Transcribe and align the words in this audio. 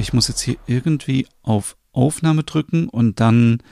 Ich 0.00 0.12
muss 0.12 0.28
jetzt 0.28 0.40
hier 0.40 0.56
irgendwie 0.66 1.26
auf 1.42 1.76
Aufnahme 1.92 2.42
drücken 2.42 2.88
und 2.88 3.20
dann, 3.20 3.62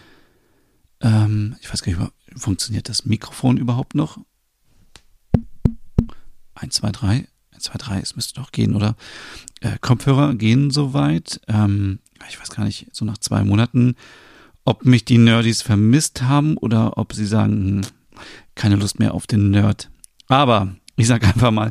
ähm, 1.01 1.57
ich 1.61 1.73
weiß 1.73 1.83
gar 1.83 1.93
nicht, 1.93 2.13
funktioniert 2.37 2.89
das 2.89 3.05
Mikrofon 3.05 3.57
überhaupt 3.57 3.95
noch? 3.95 4.19
1, 6.55 6.75
2, 6.75 6.93
3. 6.93 7.29
1, 7.53 7.63
2, 7.65 7.79
3, 7.79 8.01
es 8.01 8.17
müsste 8.17 8.35
doch 8.35 8.53
gehen, 8.53 8.75
oder? 8.77 8.97
Äh, 9.61 9.79
Kopfhörer 9.81 10.35
gehen 10.35 10.71
soweit. 10.71 11.41
Ähm, 11.49 12.01
ich 12.29 12.39
weiß 12.39 12.51
gar 12.51 12.65
nicht, 12.65 12.89
so 12.93 13.05
nach 13.05 13.19
zwei 13.19 13.43
Monaten, 13.45 13.95
ob 14.65 14.85
mich 14.85 15.05
die 15.05 15.19
Nerdies 15.19 15.63
vermisst 15.63 16.23
haben 16.23 16.57
oder 16.57 16.99
ob 16.99 17.13
sie 17.13 17.27
sagen, 17.27 17.83
hm, 17.83 18.21
keine 18.55 18.77
Lust 18.77 18.99
mehr 18.99 19.15
auf 19.15 19.27
den 19.27 19.51
Nerd. 19.51 19.91
Aber 20.27 20.77
ich 20.97 21.07
sage 21.07 21.27
einfach 21.27 21.53
mal, 21.53 21.71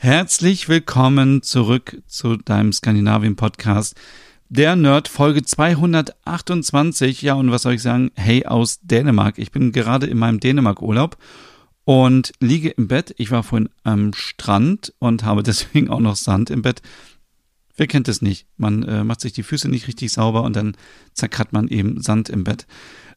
herzlich 0.00 0.68
willkommen 0.68 1.42
zurück 1.42 2.00
zu 2.06 2.36
deinem 2.36 2.72
Skandinavien-Podcast. 2.72 3.96
Der 4.48 4.76
Nerd 4.76 5.08
Folge 5.08 5.42
228. 5.42 7.20
Ja, 7.22 7.34
und 7.34 7.50
was 7.50 7.62
soll 7.62 7.74
ich 7.74 7.82
sagen? 7.82 8.12
Hey 8.14 8.46
aus 8.46 8.78
Dänemark. 8.80 9.38
Ich 9.38 9.50
bin 9.50 9.72
gerade 9.72 10.06
in 10.06 10.16
meinem 10.16 10.38
Dänemark-Urlaub 10.38 11.16
und 11.84 12.30
liege 12.38 12.68
im 12.68 12.86
Bett. 12.86 13.12
Ich 13.18 13.32
war 13.32 13.42
vorhin 13.42 13.70
am 13.82 14.14
Strand 14.14 14.94
und 15.00 15.24
habe 15.24 15.42
deswegen 15.44 15.90
auch 15.90 16.00
noch 16.00 16.14
Sand 16.14 16.50
im 16.50 16.62
Bett. 16.62 16.80
Wer 17.76 17.88
kennt 17.88 18.06
es 18.06 18.22
nicht? 18.22 18.46
Man 18.56 18.84
äh, 18.84 19.02
macht 19.02 19.20
sich 19.20 19.32
die 19.32 19.42
Füße 19.42 19.68
nicht 19.68 19.88
richtig 19.88 20.12
sauber 20.12 20.44
und 20.44 20.54
dann 20.54 20.76
zack 21.12 21.40
hat 21.40 21.52
man 21.52 21.66
eben 21.66 22.00
Sand 22.02 22.28
im 22.28 22.44
Bett. 22.44 22.68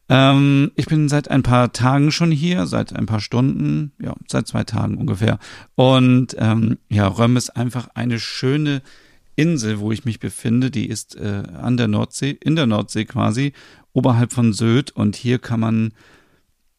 Ähm, 0.08 0.72
ich 0.74 0.86
bin 0.86 1.08
seit 1.08 1.30
ein 1.30 1.42
paar 1.42 1.72
Tagen 1.72 2.10
schon 2.10 2.30
hier, 2.30 2.66
seit 2.66 2.94
ein 2.94 3.06
paar 3.06 3.20
Stunden, 3.20 3.92
ja, 4.00 4.14
seit 4.28 4.46
zwei 4.46 4.64
Tagen 4.64 4.96
ungefähr. 4.96 5.38
Und 5.74 6.36
ähm, 6.38 6.78
ja, 6.88 7.06
Röm 7.06 7.36
ist 7.36 7.56
einfach 7.56 7.88
eine 7.94 8.18
schöne 8.18 8.82
Insel, 9.36 9.80
wo 9.80 9.92
ich 9.92 10.04
mich 10.04 10.20
befinde. 10.20 10.70
Die 10.70 10.88
ist 10.88 11.16
äh, 11.16 11.44
an 11.60 11.76
der 11.76 11.88
Nordsee, 11.88 12.36
in 12.40 12.56
der 12.56 12.66
Nordsee 12.66 13.04
quasi, 13.04 13.52
oberhalb 13.92 14.32
von 14.32 14.52
Sylt. 14.52 14.90
Und 14.90 15.16
hier 15.16 15.38
kann 15.38 15.60
man 15.60 15.92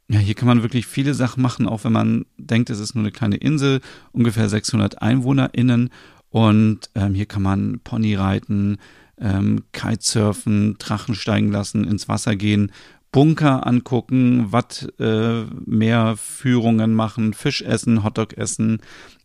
ja, 0.10 0.20
hier 0.20 0.36
kann 0.36 0.48
man 0.50 0.62
wirklich 0.62 0.86
viele 0.86 1.14
Sachen 1.14 1.42
machen, 1.42 1.66
auch 1.66 1.86
wenn 1.86 1.94
man 1.94 2.26
denkt, 2.38 2.70
es 2.70 2.80
ist 2.80 2.94
nur 2.94 3.04
eine 3.04 3.12
kleine 3.12 3.38
Insel, 3.38 3.80
ungefähr 4.12 4.50
600 4.50 5.02
EinwohnerInnen. 5.02 5.90
Und 6.30 6.90
ähm, 6.94 7.16
hier 7.16 7.26
kann 7.26 7.42
man 7.42 7.80
Pony 7.84 8.16
reiten, 8.16 8.78
ähm, 9.20 9.64
Kitesurfen, 9.72 10.76
Drachen 10.78 11.16
steigen 11.16 11.52
lassen, 11.52 11.86
ins 11.86 12.10
Wasser 12.10 12.36
gehen 12.36 12.72
Bunker 13.14 13.66
angucken, 13.66 14.52
Watt 14.52 14.92
äh, 15.00 15.44
mehr 15.66 16.18
Führungen 16.18 16.96
machen, 16.96 17.34
Fisch 17.34 17.62
essen, 17.62 18.04
Hotdog 18.04 18.38
essen, 18.38 18.82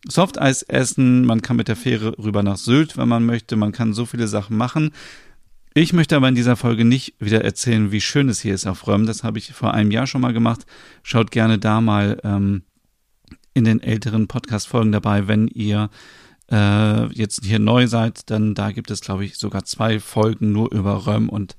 Softeis 0.07 0.61
essen, 0.61 1.25
man 1.25 1.41
kann 1.41 1.57
mit 1.57 1.67
der 1.67 1.75
Fähre 1.75 2.17
rüber 2.17 2.43
nach 2.43 2.57
Sylt, 2.57 2.97
wenn 2.97 3.09
man 3.09 3.25
möchte, 3.25 3.57
man 3.57 3.73
kann 3.73 3.93
so 3.93 4.05
viele 4.05 4.27
Sachen 4.27 4.55
machen. 4.55 4.91
Ich 5.73 5.91
möchte 5.91 6.15
aber 6.15 6.29
in 6.29 6.35
dieser 6.35 6.55
Folge 6.55 6.85
nicht 6.85 7.15
wieder 7.19 7.43
erzählen, 7.43 7.91
wie 7.91 7.99
schön 7.99 8.29
es 8.29 8.39
hier 8.39 8.53
ist 8.53 8.67
auf 8.67 8.87
Röm. 8.87 9.07
Das 9.07 9.23
habe 9.23 9.39
ich 9.39 9.51
vor 9.53 9.73
einem 9.73 9.91
Jahr 9.91 10.07
schon 10.07 10.21
mal 10.21 10.33
gemacht. 10.33 10.65
Schaut 11.03 11.31
gerne 11.31 11.57
da 11.57 11.81
mal 11.81 12.19
ähm, 12.23 12.61
in 13.55 13.63
den 13.63 13.81
älteren 13.81 14.27
Podcast-Folgen 14.27 14.91
dabei, 14.91 15.27
wenn 15.27 15.47
ihr 15.47 15.89
äh, 16.51 17.05
jetzt 17.13 17.43
hier 17.43 17.59
neu 17.59 17.87
seid, 17.87 18.29
dann 18.29 18.53
da 18.53 18.71
gibt 18.71 18.91
es, 18.91 19.01
glaube 19.01 19.25
ich, 19.25 19.37
sogar 19.37 19.65
zwei 19.65 19.99
Folgen 19.99 20.51
nur 20.51 20.71
über 20.71 21.07
Röm 21.07 21.29
und 21.29 21.55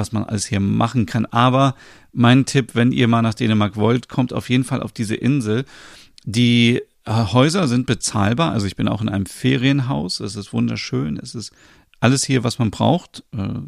was 0.00 0.12
man 0.12 0.24
alles 0.24 0.46
hier 0.46 0.58
machen 0.58 1.06
kann. 1.06 1.26
Aber 1.26 1.76
mein 2.12 2.46
Tipp, 2.46 2.74
wenn 2.74 2.90
ihr 2.90 3.06
mal 3.06 3.22
nach 3.22 3.34
Dänemark 3.34 3.76
wollt, 3.76 4.08
kommt 4.08 4.32
auf 4.32 4.48
jeden 4.48 4.64
Fall 4.64 4.82
auf 4.82 4.92
diese 4.92 5.14
Insel. 5.14 5.66
Die 6.24 6.80
äh, 7.04 7.12
Häuser 7.12 7.68
sind 7.68 7.86
bezahlbar. 7.86 8.52
Also 8.52 8.66
ich 8.66 8.76
bin 8.76 8.88
auch 8.88 9.02
in 9.02 9.10
einem 9.10 9.26
Ferienhaus. 9.26 10.20
Es 10.20 10.34
ist 10.34 10.52
wunderschön. 10.52 11.18
Es 11.18 11.34
ist 11.34 11.52
alles 12.00 12.24
hier, 12.24 12.42
was 12.42 12.58
man 12.58 12.70
braucht. 12.70 13.22
Äh, 13.32 13.60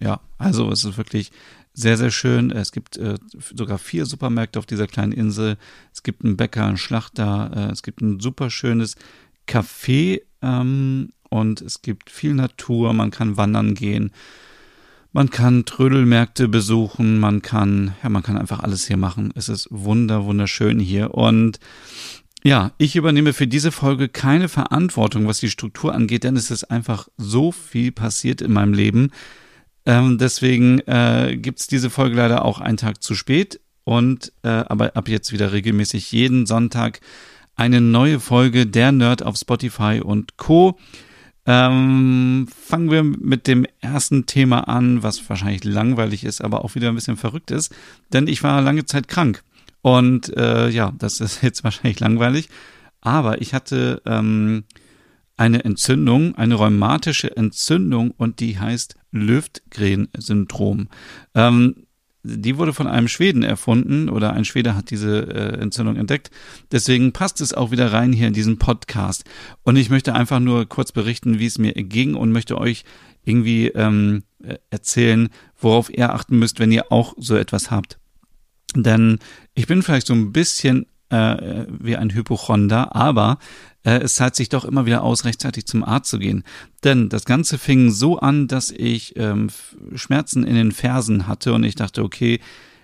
ja, 0.00 0.20
also 0.36 0.70
es 0.70 0.84
ist 0.84 0.98
wirklich 0.98 1.32
sehr, 1.72 1.96
sehr 1.96 2.10
schön. 2.10 2.50
Es 2.50 2.70
gibt 2.70 2.98
äh, 2.98 3.16
sogar 3.54 3.78
vier 3.78 4.04
Supermärkte 4.04 4.58
auf 4.58 4.66
dieser 4.66 4.86
kleinen 4.86 5.12
Insel. 5.12 5.56
Es 5.92 6.02
gibt 6.02 6.22
einen 6.22 6.36
Bäcker, 6.36 6.66
einen 6.66 6.76
Schlachter. 6.76 7.70
Es 7.72 7.82
gibt 7.82 8.00
ein 8.02 8.20
super 8.20 8.50
schönes 8.50 8.96
Café 9.48 10.22
ähm, 10.42 11.10
und 11.30 11.62
es 11.62 11.82
gibt 11.82 12.10
viel 12.10 12.34
Natur. 12.34 12.92
Man 12.92 13.10
kann 13.10 13.36
wandern 13.36 13.74
gehen. 13.74 14.12
Man 15.14 15.30
kann 15.30 15.64
Trödelmärkte 15.64 16.48
besuchen, 16.48 17.20
man 17.20 17.40
kann, 17.40 17.94
ja, 18.02 18.08
man 18.08 18.24
kann 18.24 18.36
einfach 18.36 18.58
alles 18.58 18.88
hier 18.88 18.96
machen. 18.96 19.32
Es 19.36 19.48
ist 19.48 19.68
wunder, 19.70 20.24
wunderschön 20.24 20.80
hier. 20.80 21.14
Und 21.14 21.60
ja, 22.42 22.72
ich 22.78 22.96
übernehme 22.96 23.32
für 23.32 23.46
diese 23.46 23.70
Folge 23.70 24.08
keine 24.08 24.48
Verantwortung, 24.48 25.28
was 25.28 25.38
die 25.38 25.50
Struktur 25.50 25.94
angeht, 25.94 26.24
denn 26.24 26.34
es 26.34 26.50
ist 26.50 26.64
einfach 26.64 27.06
so 27.16 27.52
viel 27.52 27.92
passiert 27.92 28.42
in 28.42 28.52
meinem 28.52 28.74
Leben. 28.74 29.12
Ähm, 29.86 30.18
deswegen 30.18 30.80
äh, 30.80 31.36
gibt 31.40 31.70
diese 31.70 31.90
Folge 31.90 32.16
leider 32.16 32.44
auch 32.44 32.60
einen 32.60 32.76
Tag 32.76 33.00
zu 33.00 33.14
spät. 33.14 33.60
Und 33.84 34.32
äh, 34.42 34.48
aber 34.48 34.96
ab 34.96 35.08
jetzt 35.08 35.30
wieder 35.30 35.52
regelmäßig 35.52 36.10
jeden 36.10 36.44
Sonntag 36.44 36.98
eine 37.54 37.80
neue 37.80 38.18
Folge 38.18 38.66
der 38.66 38.90
Nerd 38.90 39.22
auf 39.22 39.36
Spotify 39.36 40.00
und 40.04 40.38
Co. 40.38 40.76
Ähm, 41.46 42.46
fangen 42.48 42.90
wir 42.90 43.02
mit 43.02 43.46
dem 43.46 43.66
ersten 43.80 44.24
Thema 44.26 44.68
an, 44.68 45.02
was 45.02 45.28
wahrscheinlich 45.28 45.64
langweilig 45.64 46.24
ist, 46.24 46.42
aber 46.42 46.64
auch 46.64 46.74
wieder 46.74 46.88
ein 46.88 46.94
bisschen 46.94 47.18
verrückt 47.18 47.50
ist, 47.50 47.74
denn 48.12 48.28
ich 48.28 48.42
war 48.42 48.62
lange 48.62 48.86
Zeit 48.86 49.08
krank. 49.08 49.42
Und 49.82 50.34
äh, 50.36 50.70
ja, 50.70 50.92
das 50.98 51.20
ist 51.20 51.42
jetzt 51.42 51.64
wahrscheinlich 51.64 52.00
langweilig, 52.00 52.48
aber 53.02 53.42
ich 53.42 53.52
hatte 53.52 54.00
ähm, 54.06 54.64
eine 55.36 55.64
Entzündung, 55.64 56.34
eine 56.36 56.54
rheumatische 56.54 57.36
Entzündung 57.36 58.12
und 58.12 58.40
die 58.40 58.58
heißt 58.58 58.94
Löfgren-Syndrom. 59.12 60.88
Ähm, 61.34 61.83
die 62.24 62.56
wurde 62.56 62.72
von 62.72 62.86
einem 62.86 63.06
Schweden 63.06 63.42
erfunden 63.42 64.08
oder 64.08 64.32
ein 64.32 64.46
Schwede 64.46 64.74
hat 64.74 64.90
diese 64.90 65.28
äh, 65.28 65.60
Entzündung 65.60 65.96
entdeckt. 65.96 66.30
Deswegen 66.72 67.12
passt 67.12 67.42
es 67.42 67.52
auch 67.52 67.70
wieder 67.70 67.92
rein 67.92 68.12
hier 68.12 68.28
in 68.28 68.32
diesen 68.32 68.58
Podcast. 68.58 69.24
Und 69.62 69.76
ich 69.76 69.90
möchte 69.90 70.14
einfach 70.14 70.40
nur 70.40 70.66
kurz 70.66 70.90
berichten, 70.90 71.38
wie 71.38 71.46
es 71.46 71.58
mir 71.58 71.74
ging 71.74 72.14
und 72.14 72.32
möchte 72.32 72.58
euch 72.58 72.84
irgendwie 73.24 73.68
ähm, 73.68 74.22
äh, 74.42 74.56
erzählen, 74.70 75.28
worauf 75.58 75.90
ihr 75.90 76.14
achten 76.14 76.38
müsst, 76.38 76.58
wenn 76.60 76.72
ihr 76.72 76.90
auch 76.90 77.14
so 77.18 77.36
etwas 77.36 77.70
habt. 77.70 77.98
Denn 78.74 79.18
ich 79.54 79.66
bin 79.66 79.82
vielleicht 79.82 80.06
so 80.06 80.14
ein 80.14 80.32
bisschen 80.32 80.86
äh, 81.14 81.66
wie 81.68 81.96
ein 81.96 82.12
Hypochonder, 82.12 82.94
aber 82.94 83.38
äh, 83.84 84.00
es 84.00 84.16
zahlt 84.16 84.34
sich 84.34 84.48
doch 84.48 84.64
immer 84.64 84.86
wieder 84.86 85.02
aus, 85.02 85.24
rechtzeitig 85.24 85.66
zum 85.66 85.84
Arzt 85.84 86.10
zu 86.10 86.18
gehen. 86.18 86.44
Denn 86.82 87.08
das 87.08 87.24
Ganze 87.24 87.58
fing 87.58 87.90
so 87.90 88.18
an, 88.18 88.48
dass 88.48 88.70
ich 88.70 89.16
ähm, 89.16 89.48
Schmerzen 89.94 90.44
in 90.44 90.54
den 90.54 90.72
Fersen 90.72 91.28
hatte 91.28 91.52
und 91.52 91.64
ich 91.64 91.74
dachte, 91.74 92.02
okay, 92.02 92.40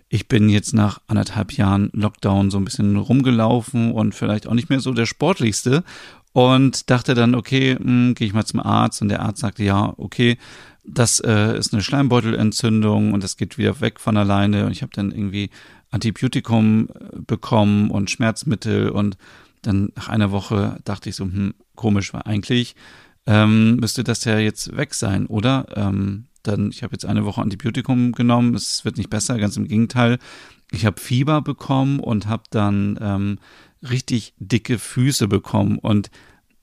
ich 0.09 0.27
bin 0.27 0.49
jetzt 0.49 0.75
nach 0.75 1.01
anderthalb 1.07 1.53
Jahren 1.53 1.91
Lockdown 1.93 2.51
so 2.51 2.59
ein 2.59 2.65
bisschen 2.65 2.97
rumgelaufen 2.97 3.93
und 3.93 4.15
vielleicht 4.15 4.47
auch 4.47 4.55
nicht 4.55 4.69
mehr 4.69 4.81
so 4.81 4.93
der 4.93 5.07
sportlichste 5.07 5.85
und 6.33 6.91
dachte 6.91 7.15
dann, 7.15 7.35
okay, 7.35 7.77
hm, 7.77 8.15
gehe 8.15 8.27
ich 8.27 8.35
mal 8.35 8.45
zum 8.45 8.61
Arzt 8.61 9.03
und 9.03 9.09
der 9.09 9.23
Arzt 9.23 9.41
sagte, 9.41 9.63
ja, 9.63 9.95
okay, 9.97 10.37
das 10.85 11.21
äh, 11.21 11.57
ist 11.57 11.73
eine 11.73 11.83
Schleimbeutelentzündung 11.83 13.13
und 13.13 13.23
das 13.23 13.37
geht 13.37 13.59
wieder 13.59 13.81
weg 13.81 14.01
von 14.01 14.17
alleine 14.17 14.67
und 14.67 14.73
ich 14.73 14.83
habe 14.83 14.93
dann 14.95 15.13
irgendwie 15.13 15.51
Antibiotikum 15.91 16.89
äh, 16.89 17.21
bekommen 17.27 17.91
und 17.91 18.11
Schmerzmittel 18.11 18.91
und 18.91 19.17
dann 19.63 19.93
nach 19.95 20.09
einer 20.09 20.31
Woche 20.31 20.79
dachte 20.85 21.11
ich 21.11 21.17
so, 21.17 21.25
hm, 21.25 21.55
komisch, 21.75 22.15
weil 22.15 22.23
eigentlich 22.23 22.77
ähm, 23.27 23.77
müsste 23.77 24.05
das 24.05 24.25
ja 24.25 24.39
jetzt 24.39 24.77
weg 24.77 24.95
sein, 24.95 25.27
oder? 25.27 25.67
Ähm, 25.77 26.27
dann, 26.43 26.71
ich 26.71 26.83
habe 26.83 26.93
jetzt 26.93 27.05
eine 27.05 27.25
Woche 27.25 27.43
Antibiotikum 27.43 28.13
genommen, 28.13 28.55
es 28.55 28.85
wird 28.85 28.97
nicht 28.97 29.11
besser, 29.11 29.39
ganz 29.39 29.57
im 29.57 29.69
Gegenteil. 29.69 30.19
Ich 30.73 30.87
habe 30.87 31.01
Fieber 31.01 31.43
bekommen 31.43 32.01
und 32.01 32.27
habe 32.27 32.45
dann 32.51 32.99
ähm, 33.01 33.39
richtig 33.89 34.35
dicke 34.39 34.79
Füße 34.79 35.29
bekommen. 35.29 35.79
Und 35.79 36.11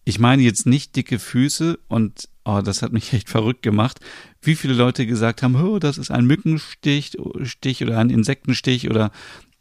ich 0.03 0.19
meine 0.19 0.41
jetzt 0.41 0.65
nicht 0.65 0.95
dicke 0.95 1.19
Füße 1.19 1.77
und 1.87 2.29
oh, 2.47 2.61
das 2.61 2.81
hat 2.81 2.93
mich 2.93 3.13
echt 3.13 3.29
verrückt 3.29 3.61
gemacht, 3.61 3.99
wie 4.41 4.55
viele 4.55 4.73
Leute 4.73 5.05
gesagt 5.05 5.43
haben, 5.43 5.55
oh, 5.55 5.79
das 5.79 5.97
ist 5.97 6.11
ein 6.11 6.25
Mückenstich 6.25 7.17
Stich 7.43 7.83
oder 7.83 7.99
ein 7.99 8.09
Insektenstich 8.09 8.89
oder 8.89 9.11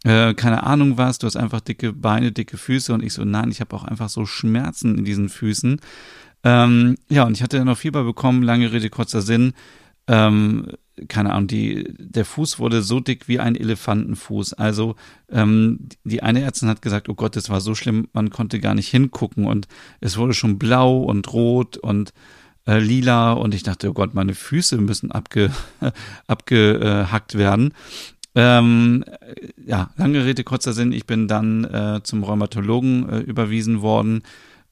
äh, 0.04 0.34
keine 0.34 0.62
Ahnung 0.62 0.96
was, 0.98 1.18
du 1.18 1.26
hast 1.26 1.36
einfach 1.36 1.60
dicke 1.60 1.92
Beine, 1.92 2.32
dicke 2.32 2.56
Füße 2.56 2.94
und 2.94 3.02
ich 3.02 3.12
so, 3.12 3.24
nein, 3.24 3.50
ich 3.50 3.60
habe 3.60 3.74
auch 3.74 3.84
einfach 3.84 4.08
so 4.08 4.24
Schmerzen 4.24 4.98
in 4.98 5.04
diesen 5.04 5.28
Füßen. 5.28 5.80
Ähm, 6.44 6.96
ja, 7.08 7.24
und 7.24 7.36
ich 7.36 7.42
hatte 7.42 7.64
noch 7.64 7.78
Fieber 7.78 8.04
bekommen, 8.04 8.42
lange 8.42 8.70
Rede, 8.70 8.88
kurzer 8.88 9.20
Sinn. 9.20 9.52
Ähm, 10.06 10.68
keine 11.08 11.32
Ahnung, 11.32 11.48
die, 11.48 11.92
der 11.98 12.24
Fuß 12.24 12.58
wurde 12.58 12.82
so 12.82 13.00
dick 13.00 13.26
wie 13.26 13.40
ein 13.40 13.56
Elefantenfuß. 13.56 14.54
Also 14.54 14.94
ähm, 15.28 15.88
die 16.04 16.22
eine 16.22 16.42
Ärztin 16.42 16.68
hat 16.68 16.82
gesagt, 16.82 17.08
oh 17.08 17.14
Gott, 17.14 17.36
das 17.36 17.50
war 17.50 17.60
so 17.60 17.74
schlimm, 17.74 18.08
man 18.12 18.30
konnte 18.30 18.60
gar 18.60 18.74
nicht 18.74 18.88
hingucken 18.88 19.44
und 19.44 19.66
es 20.00 20.16
wurde 20.16 20.34
schon 20.34 20.58
blau 20.58 20.98
und 21.02 21.32
rot 21.32 21.76
und 21.76 22.12
äh, 22.66 22.78
lila 22.78 23.32
und 23.32 23.54
ich 23.54 23.62
dachte, 23.62 23.90
oh 23.90 23.92
Gott, 23.92 24.14
meine 24.14 24.34
Füße 24.34 24.78
müssen 24.78 25.10
abge, 25.12 25.50
abgehackt 26.26 27.38
werden. 27.38 27.72
Ähm, 28.34 29.04
ja, 29.64 29.90
lange 29.96 30.24
Rede, 30.24 30.44
kurzer 30.44 30.74
Sinn, 30.74 30.92
ich 30.92 31.06
bin 31.06 31.26
dann 31.26 31.64
äh, 31.64 32.00
zum 32.02 32.22
Rheumatologen 32.22 33.08
äh, 33.08 33.18
überwiesen 33.20 33.80
worden 33.80 34.22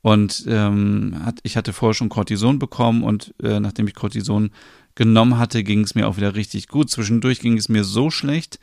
und 0.03 0.45
ähm, 0.47 1.17
hat, 1.25 1.39
ich 1.45 1.57
hatte 1.57 1.73
vorher 1.73 1.95
schon 1.95 2.11
Cortison 2.11 2.59
bekommen 2.59 3.03
und 3.03 3.35
äh, 3.43 3.61
nachdem 3.61 3.89
ich 3.89 3.95
Cortison 3.95 4.51
genommen 4.95 5.39
hatte, 5.39 5.65
ging 5.65 5.81
es 5.81 5.95
mir 5.95 6.07
auch 6.07 6.19
wieder 6.19 6.35
richtig 6.35 6.69
gut. 6.69 6.91
Zwischendurch 6.91 7.41
ging 7.41 7.57
es 7.57 7.71
mir 7.71 7.85
so 7.85 8.11
schlecht, 8.11 8.59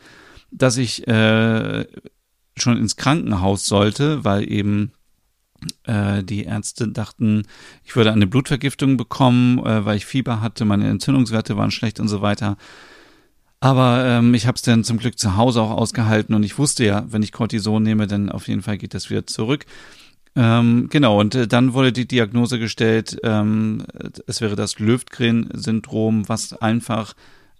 dass 0.51 0.77
ich 0.77 1.07
äh, 1.07 1.87
schon 2.55 2.77
ins 2.77 2.95
Krankenhaus 2.95 3.65
sollte, 3.65 4.23
weil 4.23 4.51
eben 4.51 4.91
äh, 4.93 5.00
die 5.85 6.43
Ärzte 6.43 6.87
dachten, 6.87 7.43
ich 7.83 7.95
würde 7.95 8.11
eine 8.11 8.27
Blutvergiftung 8.27 8.97
bekommen, 8.97 9.59
äh, 9.59 9.85
weil 9.85 9.97
ich 9.97 10.05
Fieber 10.05 10.41
hatte, 10.41 10.65
meine 10.65 10.89
Entzündungswerte 10.89 11.57
waren 11.57 11.71
schlecht 11.71 11.99
und 11.99 12.07
so 12.07 12.21
weiter. 12.21 12.57
Aber 13.59 14.03
ähm, 14.05 14.33
ich 14.33 14.47
habe 14.47 14.55
es 14.55 14.63
dann 14.63 14.83
zum 14.83 14.97
Glück 14.97 15.19
zu 15.19 15.37
Hause 15.37 15.61
auch 15.61 15.69
ausgehalten 15.69 16.33
und 16.33 16.43
ich 16.43 16.57
wusste 16.57 16.83
ja, 16.83 17.05
wenn 17.07 17.21
ich 17.21 17.31
Cortison 17.31 17.83
nehme, 17.83 18.07
dann 18.07 18.29
auf 18.29 18.47
jeden 18.47 18.63
Fall 18.63 18.79
geht 18.79 18.95
das 18.95 19.11
wieder 19.11 19.27
zurück. 19.27 19.65
Ähm, 20.35 20.87
genau, 20.89 21.19
und 21.19 21.35
äh, 21.35 21.47
dann 21.47 21.73
wurde 21.73 21.91
die 21.91 22.07
Diagnose 22.07 22.57
gestellt, 22.57 23.19
ähm, 23.23 23.83
es 24.27 24.41
wäre 24.41 24.55
das 24.55 24.79
Löfgren-Syndrom, 24.79 26.27
was 26.27 26.53
einfach 26.53 27.13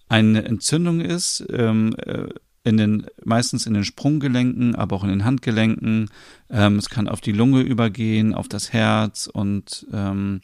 eine 0.10 0.44
Entzündung 0.44 1.02
ist, 1.02 1.46
ähm, 1.52 1.96
äh, 1.98 2.30
in 2.64 2.78
den, 2.78 3.08
meistens 3.24 3.66
in 3.66 3.74
den 3.74 3.84
Sprunggelenken, 3.84 4.76
aber 4.76 4.96
auch 4.96 5.04
in 5.04 5.10
den 5.10 5.26
Handgelenken. 5.26 6.10
Ähm, 6.50 6.78
es 6.78 6.90
kann 6.90 7.08
auf 7.08 7.22
die 7.22 7.32
Lunge 7.32 7.62
übergehen, 7.62 8.34
auf 8.34 8.48
das 8.48 8.72
Herz 8.72 9.28
und 9.28 9.88
ähm, 9.92 10.42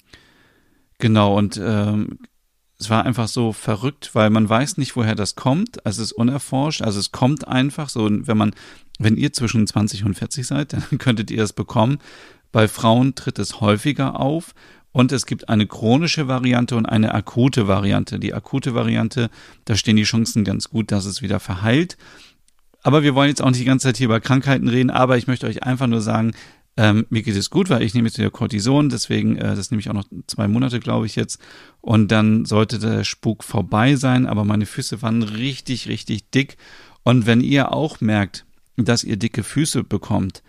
genau, 0.98 1.38
und 1.38 1.60
ähm, 1.64 2.20
es 2.80 2.90
war 2.90 3.06
einfach 3.06 3.28
so 3.28 3.54
verrückt, 3.54 4.12
weil 4.14 4.30
man 4.30 4.48
weiß 4.48 4.78
nicht, 4.78 4.96
woher 4.96 5.16
das 5.16 5.36
kommt. 5.36 5.84
Also 5.86 6.02
es 6.02 6.12
ist 6.12 6.18
unerforscht. 6.18 6.84
Also 6.84 7.00
es 7.00 7.12
kommt 7.12 7.48
einfach 7.48 7.90
so, 7.90 8.08
wenn 8.10 8.38
man 8.38 8.54
wenn 9.00 9.16
ihr 9.18 9.34
zwischen 9.34 9.66
20 9.66 10.06
und 10.06 10.16
40 10.16 10.46
seid, 10.46 10.74
dann 10.92 10.98
könntet 10.98 11.32
ihr 11.32 11.44
es 11.44 11.54
bekommen. 11.54 12.00
Bei 12.52 12.68
Frauen 12.68 13.16
tritt 13.16 13.40
es 13.40 13.62
häufiger 13.62 14.20
auf 14.20 14.54
und 14.98 15.12
es 15.12 15.28
gibt 15.28 15.48
eine 15.48 15.68
chronische 15.68 16.28
Variante 16.28 16.76
und 16.76 16.88
eine 16.88 17.14
akute 17.14 17.68
Variante. 17.68 18.18
Die 18.18 18.34
akute 18.34 18.74
Variante, 18.74 19.30
da 19.66 19.76
stehen 19.76 19.96
die 19.96 20.02
Chancen 20.02 20.44
ganz 20.44 20.70
gut, 20.70 20.92
dass 20.92 21.06
es 21.06 21.22
wieder 21.22 21.40
verheilt. 21.40 21.98
Aber 22.82 23.04
wir 23.04 23.14
wollen 23.14 23.30
jetzt 23.30 23.44
auch 23.44 23.50
nicht 23.52 23.60
die 23.60 23.66
ganze 23.66 23.90
Zeit 23.90 23.98
hier 23.98 24.06
über 24.06 24.20
Krankheiten 24.20 24.68
reden, 24.68 24.90
aber 24.90 25.16
ich 25.16 25.28
möchte 25.28 25.46
euch 25.46 25.62
einfach 25.62 25.86
nur 25.86 26.02
sagen, 26.02 26.32
ähm, 26.78 27.06
mir 27.12 27.22
geht 27.22 27.36
es 27.36 27.52
gut, 27.52 27.70
weil 27.70 27.84
ich 27.84 27.94
nehme 27.94 28.08
jetzt 28.08 28.18
wieder 28.18 28.32
Cortison, 28.32 28.90
deswegen, 28.90 29.38
äh, 29.38 29.56
das 29.56 29.70
nehme 29.70 29.82
ich 29.82 29.90
auch 29.92 29.94
noch 29.94 30.06
zwei 30.26 30.48
Monate, 30.48 30.80
glaube 30.80 31.06
ich 31.06 31.16
jetzt. 31.16 31.40
Und 31.80 32.12
dann 32.12 32.46
sollte 32.46 32.80
der 32.80 33.04
Spuk 33.04 33.44
vorbei 33.44 33.98
sein, 33.98 34.26
aber 34.26 34.46
meine 34.46 34.66
Füße 34.66 35.04
waren 35.04 35.22
richtig, 35.22 35.88
richtig 35.88 36.32
dick. 36.32 36.58
Und 37.04 37.28
wenn 37.28 37.42
ihr 37.42 37.72
auch 37.72 38.02
merkt, 38.02 38.48
dass 38.78 39.04
ihr 39.04 39.18
dicke 39.18 39.44
Füße 39.44 39.84
bekommt 39.84 40.42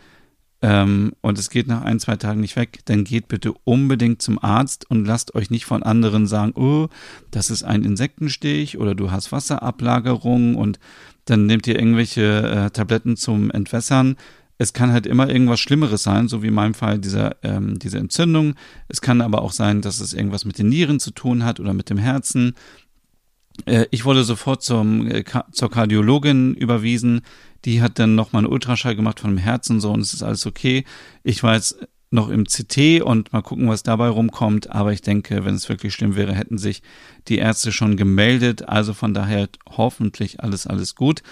ähm, 0.60 1.12
und 1.20 1.38
es 1.38 1.50
geht 1.50 1.68
nach 1.68 1.82
ein, 1.82 2.00
zwei 2.00 2.16
Tagen 2.16 2.40
nicht 2.40 2.56
weg, 2.56 2.80
dann 2.86 3.04
geht 3.04 3.28
bitte 3.28 3.52
unbedingt 3.64 4.22
zum 4.22 4.42
Arzt 4.42 4.90
und 4.90 5.04
lasst 5.04 5.34
euch 5.34 5.50
nicht 5.50 5.64
von 5.66 5.84
anderen 5.84 6.26
sagen, 6.26 6.52
oh, 6.56 6.88
das 7.30 7.50
ist 7.50 7.62
ein 7.62 7.84
Insektenstich 7.84 8.78
oder 8.78 8.94
du 8.94 9.10
hast 9.10 9.30
Wasserablagerung 9.30 10.56
und 10.56 10.80
dann 11.26 11.46
nehmt 11.46 11.66
ihr 11.66 11.78
irgendwelche 11.78 12.42
äh, 12.42 12.70
Tabletten 12.70 13.16
zum 13.16 13.50
Entwässern. 13.50 14.16
Es 14.56 14.72
kann 14.72 14.92
halt 14.92 15.06
immer 15.06 15.28
irgendwas 15.28 15.60
Schlimmeres 15.60 16.02
sein, 16.02 16.26
so 16.26 16.42
wie 16.42 16.48
in 16.48 16.54
meinem 16.54 16.74
Fall 16.74 16.98
dieser, 16.98 17.36
ähm, 17.44 17.78
diese 17.78 17.98
Entzündung. 17.98 18.54
Es 18.88 19.00
kann 19.00 19.20
aber 19.20 19.42
auch 19.42 19.52
sein, 19.52 19.82
dass 19.82 20.00
es 20.00 20.12
irgendwas 20.12 20.44
mit 20.44 20.58
den 20.58 20.68
Nieren 20.68 20.98
zu 20.98 21.12
tun 21.12 21.44
hat 21.44 21.60
oder 21.60 21.72
mit 21.72 21.90
dem 21.90 21.98
Herzen. 21.98 22.54
Äh, 23.66 23.86
ich 23.90 24.04
wurde 24.04 24.24
sofort 24.24 24.62
zum, 24.62 25.06
äh, 25.06 25.24
zur 25.52 25.70
Kardiologin 25.70 26.54
überwiesen. 26.54 27.20
Die 27.64 27.82
hat 27.82 27.98
dann 27.98 28.14
nochmal 28.14 28.44
einen 28.44 28.52
Ultraschall 28.52 28.96
gemacht 28.96 29.20
von 29.20 29.30
dem 29.30 29.38
Herzen 29.38 29.80
so 29.80 29.92
und 29.92 30.00
es 30.00 30.14
ist 30.14 30.22
alles 30.22 30.46
okay. 30.46 30.84
Ich 31.22 31.42
war 31.42 31.54
jetzt 31.54 31.78
noch 32.10 32.28
im 32.28 32.44
CT 32.44 33.02
und 33.02 33.32
mal 33.32 33.42
gucken, 33.42 33.68
was 33.68 33.82
dabei 33.82 34.08
rumkommt. 34.08 34.70
Aber 34.70 34.92
ich 34.92 35.02
denke, 35.02 35.44
wenn 35.44 35.54
es 35.54 35.68
wirklich 35.68 35.92
schlimm 35.92 36.16
wäre, 36.16 36.34
hätten 36.34 36.58
sich 36.58 36.82
die 37.28 37.38
Ärzte 37.38 37.72
schon 37.72 37.96
gemeldet. 37.96 38.68
Also 38.68 38.94
von 38.94 39.12
daher 39.14 39.48
hoffentlich 39.68 40.40
alles, 40.40 40.66
alles 40.66 40.94
gut. 40.94 41.22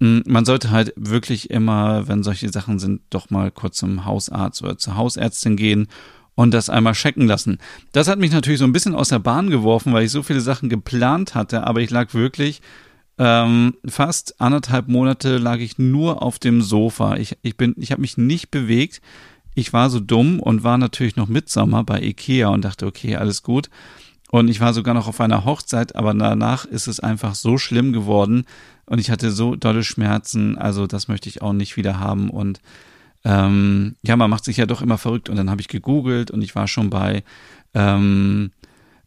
Hm, 0.00 0.22
man 0.26 0.44
sollte 0.44 0.70
halt 0.70 0.92
wirklich 0.96 1.50
immer, 1.50 2.08
wenn 2.08 2.22
solche 2.22 2.50
Sachen 2.50 2.78
sind, 2.78 3.02
doch 3.10 3.30
mal 3.30 3.50
kurz 3.50 3.76
zum 3.76 4.04
Hausarzt 4.04 4.62
oder 4.62 4.78
zur 4.78 4.96
Hausärztin 4.96 5.56
gehen 5.56 5.88
und 6.34 6.52
das 6.52 6.70
einmal 6.70 6.94
checken 6.94 7.26
lassen. 7.26 7.58
Das 7.92 8.08
hat 8.08 8.18
mich 8.18 8.32
natürlich 8.32 8.58
so 8.58 8.64
ein 8.64 8.72
bisschen 8.72 8.94
aus 8.94 9.10
der 9.10 9.20
Bahn 9.20 9.50
geworfen, 9.50 9.92
weil 9.92 10.04
ich 10.04 10.10
so 10.10 10.22
viele 10.22 10.40
Sachen 10.40 10.68
geplant 10.68 11.34
hatte, 11.34 11.64
aber 11.66 11.80
ich 11.80 11.90
lag 11.90 12.12
wirklich 12.14 12.60
ähm, 13.18 13.74
fast 13.86 14.40
anderthalb 14.40 14.88
Monate 14.88 15.38
lag 15.38 15.58
ich 15.58 15.78
nur 15.78 16.22
auf 16.22 16.38
dem 16.38 16.62
Sofa. 16.62 17.16
Ich, 17.16 17.36
ich 17.42 17.56
bin, 17.56 17.74
ich 17.78 17.92
habe 17.92 18.00
mich 18.00 18.16
nicht 18.16 18.50
bewegt. 18.50 19.00
Ich 19.54 19.72
war 19.72 19.88
so 19.88 20.00
dumm 20.00 20.40
und 20.40 20.64
war 20.64 20.78
natürlich 20.78 21.16
noch 21.16 21.28
Mitsommer 21.28 21.84
bei 21.84 22.02
Ikea 22.02 22.48
und 22.48 22.64
dachte, 22.64 22.86
okay, 22.86 23.16
alles 23.16 23.42
gut. 23.42 23.70
Und 24.30 24.48
ich 24.48 24.60
war 24.60 24.74
sogar 24.74 24.94
noch 24.94 25.06
auf 25.06 25.20
einer 25.20 25.44
Hochzeit, 25.44 25.94
aber 25.94 26.12
danach 26.12 26.64
ist 26.64 26.88
es 26.88 26.98
einfach 26.98 27.36
so 27.36 27.56
schlimm 27.56 27.92
geworden 27.92 28.46
und 28.86 28.98
ich 28.98 29.10
hatte 29.10 29.30
so 29.30 29.54
dolle 29.54 29.84
Schmerzen. 29.84 30.58
Also 30.58 30.88
das 30.88 31.06
möchte 31.06 31.28
ich 31.28 31.40
auch 31.40 31.52
nicht 31.52 31.76
wieder 31.76 32.00
haben 32.00 32.30
und 32.30 32.60
ähm, 33.24 33.94
ja, 34.02 34.16
man 34.16 34.28
macht 34.28 34.44
sich 34.44 34.56
ja 34.56 34.66
doch 34.66 34.82
immer 34.82 34.98
verrückt 34.98 35.28
und 35.28 35.36
dann 35.36 35.50
habe 35.50 35.60
ich 35.60 35.68
gegoogelt 35.68 36.30
und 36.30 36.42
ich 36.42 36.54
war 36.54 36.66
schon 36.66 36.90
bei, 36.90 37.22
ähm, 37.72 38.50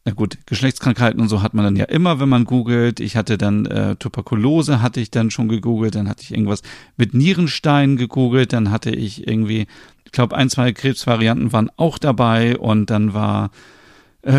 na 0.07 0.13
gut, 0.13 0.38
Geschlechtskrankheiten 0.45 1.19
und 1.19 1.27
so 1.27 1.42
hat 1.42 1.54
man 1.54 1.65
dann 1.65 1.75
ja 1.75 1.83
immer, 1.83 2.21
wenn 2.21 2.30
man 2.30 2.45
googelt. 2.45 3.01
Ich 3.01 3.18
hatte 3.18 3.38
dann 3.38 3.65
äh, 3.65 3.98
Tuberkulose, 3.98 4.81
hatte 4.81 5.01
ich 5.01 5.12
dann 5.12 5.31
schon 5.31 5.50
gegoogelt, 5.50 5.95
dann 5.95 6.07
hatte 6.07 6.24
ich 6.24 6.31
irgendwas 6.31 6.62
mit 6.95 7.13
Nierenstein 7.13 7.98
gegoogelt, 7.98 8.54
dann 8.54 8.71
hatte 8.71 8.89
ich 8.89 9.27
irgendwie, 9.27 9.68
ich 10.06 10.13
glaube, 10.13 10.38
ein, 10.38 10.50
zwei 10.50 10.71
Krebsvarianten 10.71 11.51
waren 11.51 11.69
auch 11.75 11.98
dabei 11.98 12.57
und 12.57 12.89
dann 12.89 13.13
war 13.13 13.51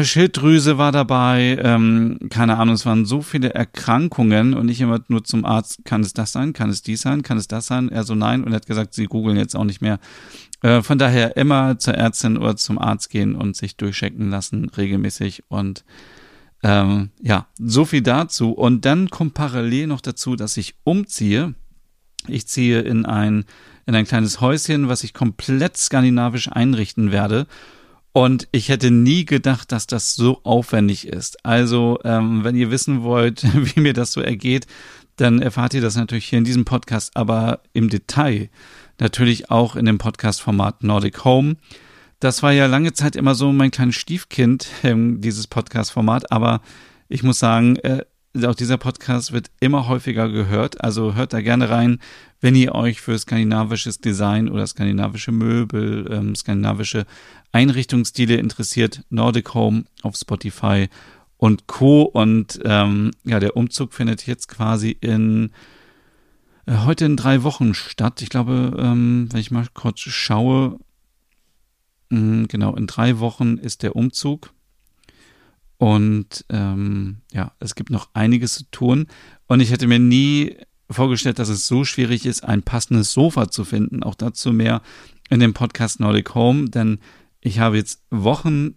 Schilddrüse 0.03 0.77
war 0.77 0.93
dabei, 0.93 1.59
ähm, 1.63 2.19
keine 2.29 2.59
Ahnung, 2.59 2.75
es 2.75 2.85
waren 2.85 3.07
so 3.07 3.23
viele 3.23 3.55
Erkrankungen 3.55 4.53
und 4.53 4.69
ich 4.69 4.81
immer 4.81 5.01
nur 5.09 5.25
zum 5.25 5.45
Arzt, 5.45 5.85
kann 5.85 6.03
es 6.03 6.13
das 6.13 6.33
sein, 6.33 6.53
kann 6.53 6.69
es 6.69 6.83
dies 6.83 7.01
sein, 7.01 7.23
kann 7.23 7.39
es 7.39 7.49
das 7.49 7.67
sein? 7.67 7.89
Er 7.89 8.05
so 8.05 8.15
nein 8.15 8.45
und 8.45 8.53
er 8.53 8.57
hat 8.57 8.67
gesagt, 8.67 8.93
sie 8.93 9.07
googeln 9.07 9.37
jetzt 9.37 9.57
auch 9.57 9.65
nicht 9.65 9.81
mehr. 9.81 9.99
Äh, 10.63 10.83
von 10.83 10.99
daher 10.99 11.37
immer 11.37 11.79
zur 11.79 11.95
Ärztin 11.95 12.37
oder 12.37 12.57
zum 12.57 12.79
Arzt 12.79 13.09
gehen 13.09 13.35
und 13.35 13.57
sich 13.57 13.77
durchchecken 13.77 14.29
lassen, 14.31 14.69
regelmäßig 14.69 15.45
und 15.49 15.85
ähm, 16.63 17.11
ja, 17.23 17.47
so 17.59 17.85
viel 17.85 18.03
dazu. 18.03 18.53
Und 18.53 18.85
dann 18.85 19.09
kommt 19.11 19.35
parallel 19.35 19.87
noch 19.87 20.01
dazu, 20.01 20.37
dass 20.37 20.57
ich 20.57 20.75
umziehe. 20.85 21.55
Ich 22.27 22.47
ziehe 22.47 22.81
in 22.81 23.07
ein, 23.07 23.45
in 23.87 23.95
ein 23.95 24.07
kleines 24.07 24.41
Häuschen, 24.41 24.89
was 24.89 25.05
ich 25.05 25.15
komplett 25.15 25.77
skandinavisch 25.77 26.49
einrichten 26.51 27.13
werde. 27.13 27.47
Und 28.19 28.49
ich 28.51 28.69
hätte 28.69 28.91
nie 28.91 29.25
gedacht, 29.25 29.71
dass 29.71 29.87
das 29.87 30.17
so 30.17 30.41
aufwendig 30.43 31.07
ist. 31.07 31.47
Also, 31.47 32.01
ähm, 32.03 32.43
wenn 32.43 32.57
ihr 32.57 32.73
wissen 32.73 33.05
wollt, 33.05 33.45
wie 33.55 33.79
mir 33.79 33.93
das 33.93 34.11
so 34.11 34.21
ergeht, 34.21 34.67
dann 35.15 35.41
erfahrt 35.41 35.73
ihr 35.73 35.81
das 35.81 35.95
natürlich 35.95 36.25
hier 36.25 36.41
in 36.41 36.45
diesem 36.45 36.65
Podcast, 36.65 37.13
aber 37.15 37.61
im 37.75 37.89
Detail 37.89 38.51
natürlich 38.99 39.53
auch 39.53 39.77
in 39.77 39.87
dem 39.87 39.99
Podcast-Format 39.99 40.83
Nordic 40.83 41.25
Home. 41.25 41.59
Das 42.19 42.43
war 42.43 42.51
ja 42.51 42.67
lange 42.67 42.93
Zeit 42.93 43.15
immer 43.15 43.37
so 43.37 43.53
mein 43.53 43.71
kleines 43.71 43.95
Stiefkind, 43.95 44.67
ähm, 44.83 45.21
dieses 45.21 45.47
Podcast-Format, 45.47 46.33
aber 46.33 46.61
ich 47.09 47.23
muss 47.23 47.39
sagen, 47.39 47.77
äh, 47.77 48.05
auch 48.45 48.55
dieser 48.55 48.77
Podcast 48.77 49.33
wird 49.33 49.51
immer 49.61 49.89
häufiger 49.89 50.29
gehört. 50.29 50.83
Also 50.83 51.15
hört 51.15 51.33
da 51.33 51.41
gerne 51.41 51.71
rein, 51.71 51.99
wenn 52.41 52.55
ihr 52.55 52.75
euch 52.75 53.01
für 53.01 53.19
skandinavisches 53.19 54.01
Design 54.01 54.49
oder 54.49 54.67
skandinavische 54.67 55.33
Möbel, 55.33 56.07
ähm, 56.11 56.35
skandinavische 56.35 57.07
Einrichtungsstile 57.53 58.37
interessiert. 58.37 59.03
Nordic 59.11 59.55
Home 59.55 59.85
auf 60.03 60.17
Spotify 60.17 60.89
und 61.37 61.67
Co. 61.67 62.03
Und 62.03 62.61
ähm, 62.65 63.13
ja, 63.25 63.41
der 63.41 63.57
Umzug 63.57 63.95
findet 63.95 64.27
jetzt 64.27 64.49
quasi 64.49 64.91
in 65.01 65.51
äh, 66.67 66.85
heute 66.85 67.07
in 67.07 67.17
drei 67.17 67.43
Wochen 67.43 67.75
statt. 67.75 68.21
Ich 68.23 68.29
glaube, 68.29 68.77
ähm, 68.79 69.29
wenn 69.33 69.41
ich 69.41 69.51
mal 69.51 69.67
kurz 69.73 70.01
schaue, 70.01 70.79
mh, 72.11 72.21
mm, 72.21 72.49
genau, 72.49 72.77
in 72.77 72.87
drei 72.87 73.19
Wochen 73.19 73.57
ist 73.57 73.83
der 73.83 73.97
Umzug. 73.97 74.53
Und 75.79 76.45
ähm, 76.49 77.19
ja, 77.33 77.53
es 77.61 77.75
gibt 77.75 77.91
noch 77.91 78.09
einiges 78.13 78.55
zu 78.55 78.65
tun. 78.71 79.07
Und 79.47 79.61
ich 79.61 79.71
hätte 79.71 79.87
mir 79.87 80.01
nie 80.01 80.57
vorgestellt, 80.91 81.39
dass 81.39 81.49
es 81.49 81.67
so 81.67 81.85
schwierig 81.85 82.27
ist, 82.27 82.45
ein 82.45 82.63
passendes 82.63 83.13
Sofa 83.13 83.51
zu 83.51 83.65
finden. 83.65 84.03
Auch 84.03 84.15
dazu 84.15 84.53
mehr 84.53 84.83
in 85.31 85.41
dem 85.41 85.55
Podcast 85.55 86.01
Nordic 86.01 86.35
Home, 86.35 86.69
denn 86.71 86.99
ich 87.41 87.61
habe 87.61 87.77
jetzt 87.77 88.03
Wochen 88.11 88.75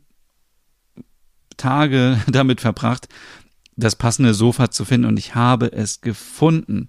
Tage 1.57 2.19
damit 2.27 2.61
verbracht, 2.61 3.07
das 3.75 3.95
passende 3.95 4.33
Sofa 4.33 4.69
zu 4.69 4.85
finden 4.85 5.07
und 5.07 5.17
ich 5.17 5.33
habe 5.35 5.71
es 5.71 6.01
gefunden. 6.01 6.87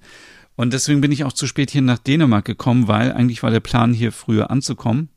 Und 0.56 0.72
deswegen 0.72 1.00
bin 1.00 1.12
ich 1.12 1.24
auch 1.24 1.32
zu 1.32 1.46
spät 1.46 1.70
hier 1.70 1.82
nach 1.82 1.98
Dänemark 1.98 2.44
gekommen, 2.44 2.88
weil 2.88 3.12
eigentlich 3.12 3.42
war 3.42 3.50
der 3.50 3.60
Plan, 3.60 3.94
hier 3.94 4.12
früher 4.12 4.50
anzukommen. 4.50 5.08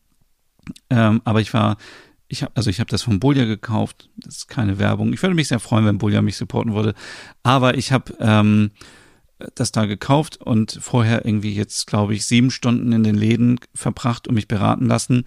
Ähm, 0.90 1.22
aber 1.26 1.42
ich 1.42 1.54
war, 1.54 1.78
ich 2.28 2.44
habe, 2.44 2.52
also 2.56 2.70
ich 2.70 2.80
habe 2.80 2.90
das 2.90 3.04
von 3.04 3.20
Bolja 3.20 3.46
gekauft. 3.46 4.10
Das 4.18 4.38
ist 4.38 4.48
keine 4.48 4.80
Werbung. 4.80 5.14
Ich 5.14 5.22
würde 5.22 5.36
mich 5.36 5.48
sehr 5.48 5.60
freuen, 5.60 5.86
wenn 5.86 5.98
Bolja 5.98 6.22
mich 6.22 6.38
supporten 6.38 6.74
würde. 6.74 6.96
Aber 7.44 7.78
ich 7.78 7.92
habe 7.92 8.14
ähm, 8.20 8.72
das 9.56 9.72
da 9.72 9.86
gekauft 9.86 10.38
und 10.38 10.78
vorher 10.82 11.26
irgendwie 11.26 11.54
jetzt, 11.54 11.88
glaube 11.88 12.16
ich, 12.16 12.26
sieben 12.26 12.52
Stunden 12.52 12.92
in 12.94 13.04
den 13.04 13.16
Läden 13.16 13.60
verbracht 13.74 14.28
und 14.28 14.36
mich 14.36 14.48
beraten 14.48 14.86
lassen. 14.86 15.26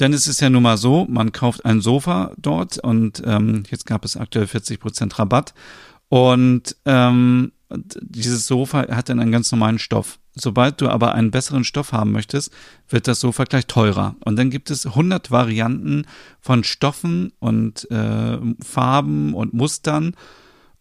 Denn 0.00 0.12
es 0.12 0.26
ist 0.26 0.40
ja 0.40 0.48
nun 0.48 0.62
mal 0.62 0.78
so, 0.78 1.06
man 1.08 1.32
kauft 1.32 1.64
ein 1.64 1.80
Sofa 1.80 2.32
dort 2.38 2.78
und 2.78 3.22
ähm, 3.26 3.64
jetzt 3.70 3.86
gab 3.86 4.04
es 4.04 4.16
aktuell 4.16 4.46
40 4.46 4.80
Prozent 4.80 5.18
Rabatt. 5.18 5.52
Und 6.08 6.76
ähm, 6.86 7.52
dieses 7.70 8.46
Sofa 8.46 8.88
hat 8.88 9.08
dann 9.08 9.20
einen 9.20 9.32
ganz 9.32 9.52
normalen 9.52 9.78
Stoff. 9.78 10.19
Sobald 10.34 10.80
du 10.80 10.88
aber 10.88 11.14
einen 11.14 11.30
besseren 11.30 11.64
Stoff 11.64 11.92
haben 11.92 12.12
möchtest, 12.12 12.52
wird 12.88 13.08
das 13.08 13.20
Sofa 13.20 13.44
gleich 13.44 13.66
teurer. 13.66 14.16
Und 14.24 14.36
dann 14.36 14.50
gibt 14.50 14.70
es 14.70 14.86
100 14.86 15.30
Varianten 15.30 16.06
von 16.40 16.62
Stoffen 16.62 17.32
und 17.40 17.90
äh, 17.90 18.38
Farben 18.62 19.34
und 19.34 19.54
Mustern. 19.54 20.14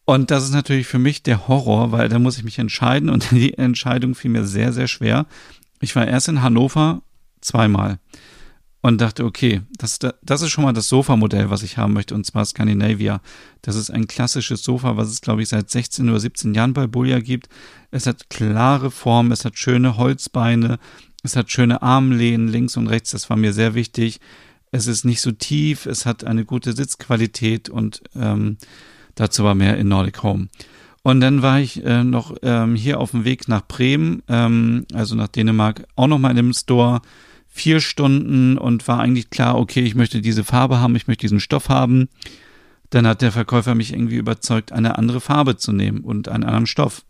Und 0.06 0.32
das 0.32 0.44
ist 0.44 0.54
natürlich 0.54 0.88
für 0.88 1.00
mich 1.00 1.24
der 1.24 1.48
Horror, 1.48 1.92
weil 1.92 2.10
da 2.10 2.20
muss 2.20 2.38
ich 2.38 2.44
mich 2.44 2.60
entscheiden 2.60 3.10
und 3.10 3.32
die 3.32 3.58
Entscheidung 3.58 4.16
fiel 4.16 4.32
mir 4.32 4.46
sehr, 4.46 4.72
sehr 4.72 4.88
schwer. 4.88 5.26
Ich 5.82 5.96
war 5.96 6.08
erst 6.08 6.28
in 6.28 6.42
Hannover 6.42 7.02
zweimal 7.42 8.00
und 8.82 9.02
dachte, 9.02 9.26
okay, 9.26 9.62
das, 9.78 10.00
das 10.00 10.42
ist 10.42 10.52
schon 10.52 10.64
mal 10.64 10.74
das 10.74 10.88
Sofamodell, 10.88 11.50
was 11.50 11.64
ich 11.64 11.78
haben 11.78 11.94
möchte, 11.94 12.16
und 12.16 12.26
zwar 12.26 12.46
Scandinavia. 12.46 13.22
Das 13.62 13.76
ist 13.76 13.90
ein 13.90 14.08
klassisches 14.08 14.64
Sofa, 14.64 14.96
was 14.96 15.10
es, 15.10 15.22
glaube 15.22 15.42
ich, 15.42 15.50
seit 15.50 15.70
16 15.70 16.10
oder 16.10 16.20
17 16.20 16.54
Jahren 16.54 16.74
bei 16.74 16.88
Boja 16.88 17.20
gibt. 17.20 17.50
Es 17.92 18.06
hat 18.08 18.30
klare 18.30 18.90
Form, 18.90 19.32
es 19.32 19.44
hat 19.44 19.58
schöne 19.58 19.98
Holzbeine, 19.98 20.80
es 21.24 21.36
hat 21.36 21.52
schöne 21.52 21.82
Armlehnen 21.82 22.48
links 22.48 22.78
und 22.78 22.88
rechts, 22.88 23.12
das 23.12 23.30
war 23.30 23.38
mir 23.38 23.52
sehr 23.52 23.74
wichtig. 23.76 24.20
Es 24.72 24.88
ist 24.88 25.04
nicht 25.04 25.22
so 25.22 25.32
tief, 25.32 25.86
es 25.86 26.06
hat 26.06 26.24
eine 26.24 26.46
gute 26.46 26.74
Sitzqualität 26.74 27.70
und 27.70 28.02
ähm, 28.16 28.58
dazu 29.16 29.44
war 29.44 29.56
mehr 29.56 29.78
in 29.78 29.90
Nordic 29.90 30.24
Home. 30.24 30.48
Und 31.02 31.22
dann 31.22 31.42
war 31.42 31.60
ich 31.60 31.84
äh, 31.84 32.04
noch 32.04 32.36
ähm, 32.44 32.76
hier 32.76 33.00
auf 33.00 33.12
dem 33.12 33.26
Weg 33.26 33.48
nach 33.48 33.66
Bremen, 33.68 34.22
ähm, 34.28 34.86
also 34.94 35.16
nach 35.16 35.28
Dänemark, 35.28 35.86
auch 35.96 36.08
noch 36.08 36.20
mal 36.20 36.32
in 36.32 36.38
einem 36.38 36.54
Store 36.54 37.02
vier 37.50 37.82
Stunden 37.82 38.58
und 38.58 38.88
war 38.88 39.00
eigentlich 39.00 39.30
klar, 39.30 39.58
okay, 39.58 39.82
ich 39.82 39.96
möchte 39.96 40.22
diese 40.22 40.44
Farbe 40.44 40.80
haben, 40.80 40.96
ich 40.96 41.08
möchte 41.08 41.22
diesen 41.22 41.40
Stoff 41.40 41.70
haben. 41.70 42.08
Dann 42.90 43.06
hat 43.06 43.22
der 43.22 43.32
Verkäufer 43.32 43.76
mich 43.76 43.94
irgendwie 43.94 44.16
überzeugt, 44.16 44.72
eine 44.72 44.98
andere 44.98 45.20
Farbe 45.20 45.58
zu 45.58 45.72
nehmen 45.72 46.02
und 46.02 46.30
einen 46.30 46.44
anderen 46.44 46.68
Stoff. 46.68 47.04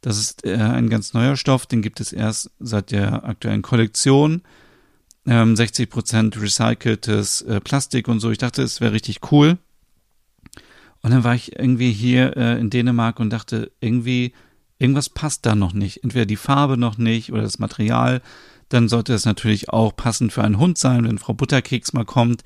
Das 0.00 0.18
ist 0.18 0.46
äh, 0.46 0.54
ein 0.54 0.88
ganz 0.88 1.12
neuer 1.12 1.36
Stoff, 1.36 1.66
den 1.66 1.82
gibt 1.82 2.00
es 2.00 2.12
erst 2.12 2.50
seit 2.58 2.90
der 2.90 3.24
aktuellen 3.24 3.62
Kollektion. 3.62 4.42
Ähm, 5.26 5.54
60% 5.54 6.40
recyceltes 6.40 7.42
äh, 7.42 7.60
Plastik 7.60 8.08
und 8.08 8.20
so. 8.20 8.30
Ich 8.30 8.38
dachte, 8.38 8.62
es 8.62 8.80
wäre 8.80 8.92
richtig 8.92 9.30
cool. 9.30 9.58
Und 11.02 11.10
dann 11.10 11.24
war 11.24 11.34
ich 11.34 11.58
irgendwie 11.58 11.92
hier 11.92 12.36
äh, 12.36 12.58
in 12.58 12.70
Dänemark 12.70 13.20
und 13.20 13.30
dachte, 13.30 13.72
irgendwie, 13.80 14.32
irgendwas 14.78 15.10
passt 15.10 15.44
da 15.44 15.54
noch 15.54 15.72
nicht. 15.74 16.02
Entweder 16.02 16.26
die 16.26 16.36
Farbe 16.36 16.76
noch 16.76 16.96
nicht 16.96 17.32
oder 17.32 17.42
das 17.42 17.58
Material 17.58 18.22
dann 18.70 18.88
sollte 18.88 19.12
es 19.12 19.26
natürlich 19.26 19.68
auch 19.68 19.94
passend 19.94 20.32
für 20.32 20.42
einen 20.42 20.58
Hund 20.58 20.78
sein, 20.78 21.04
wenn 21.04 21.18
Frau 21.18 21.34
Butterkeks 21.34 21.92
mal 21.92 22.04
kommt, 22.04 22.42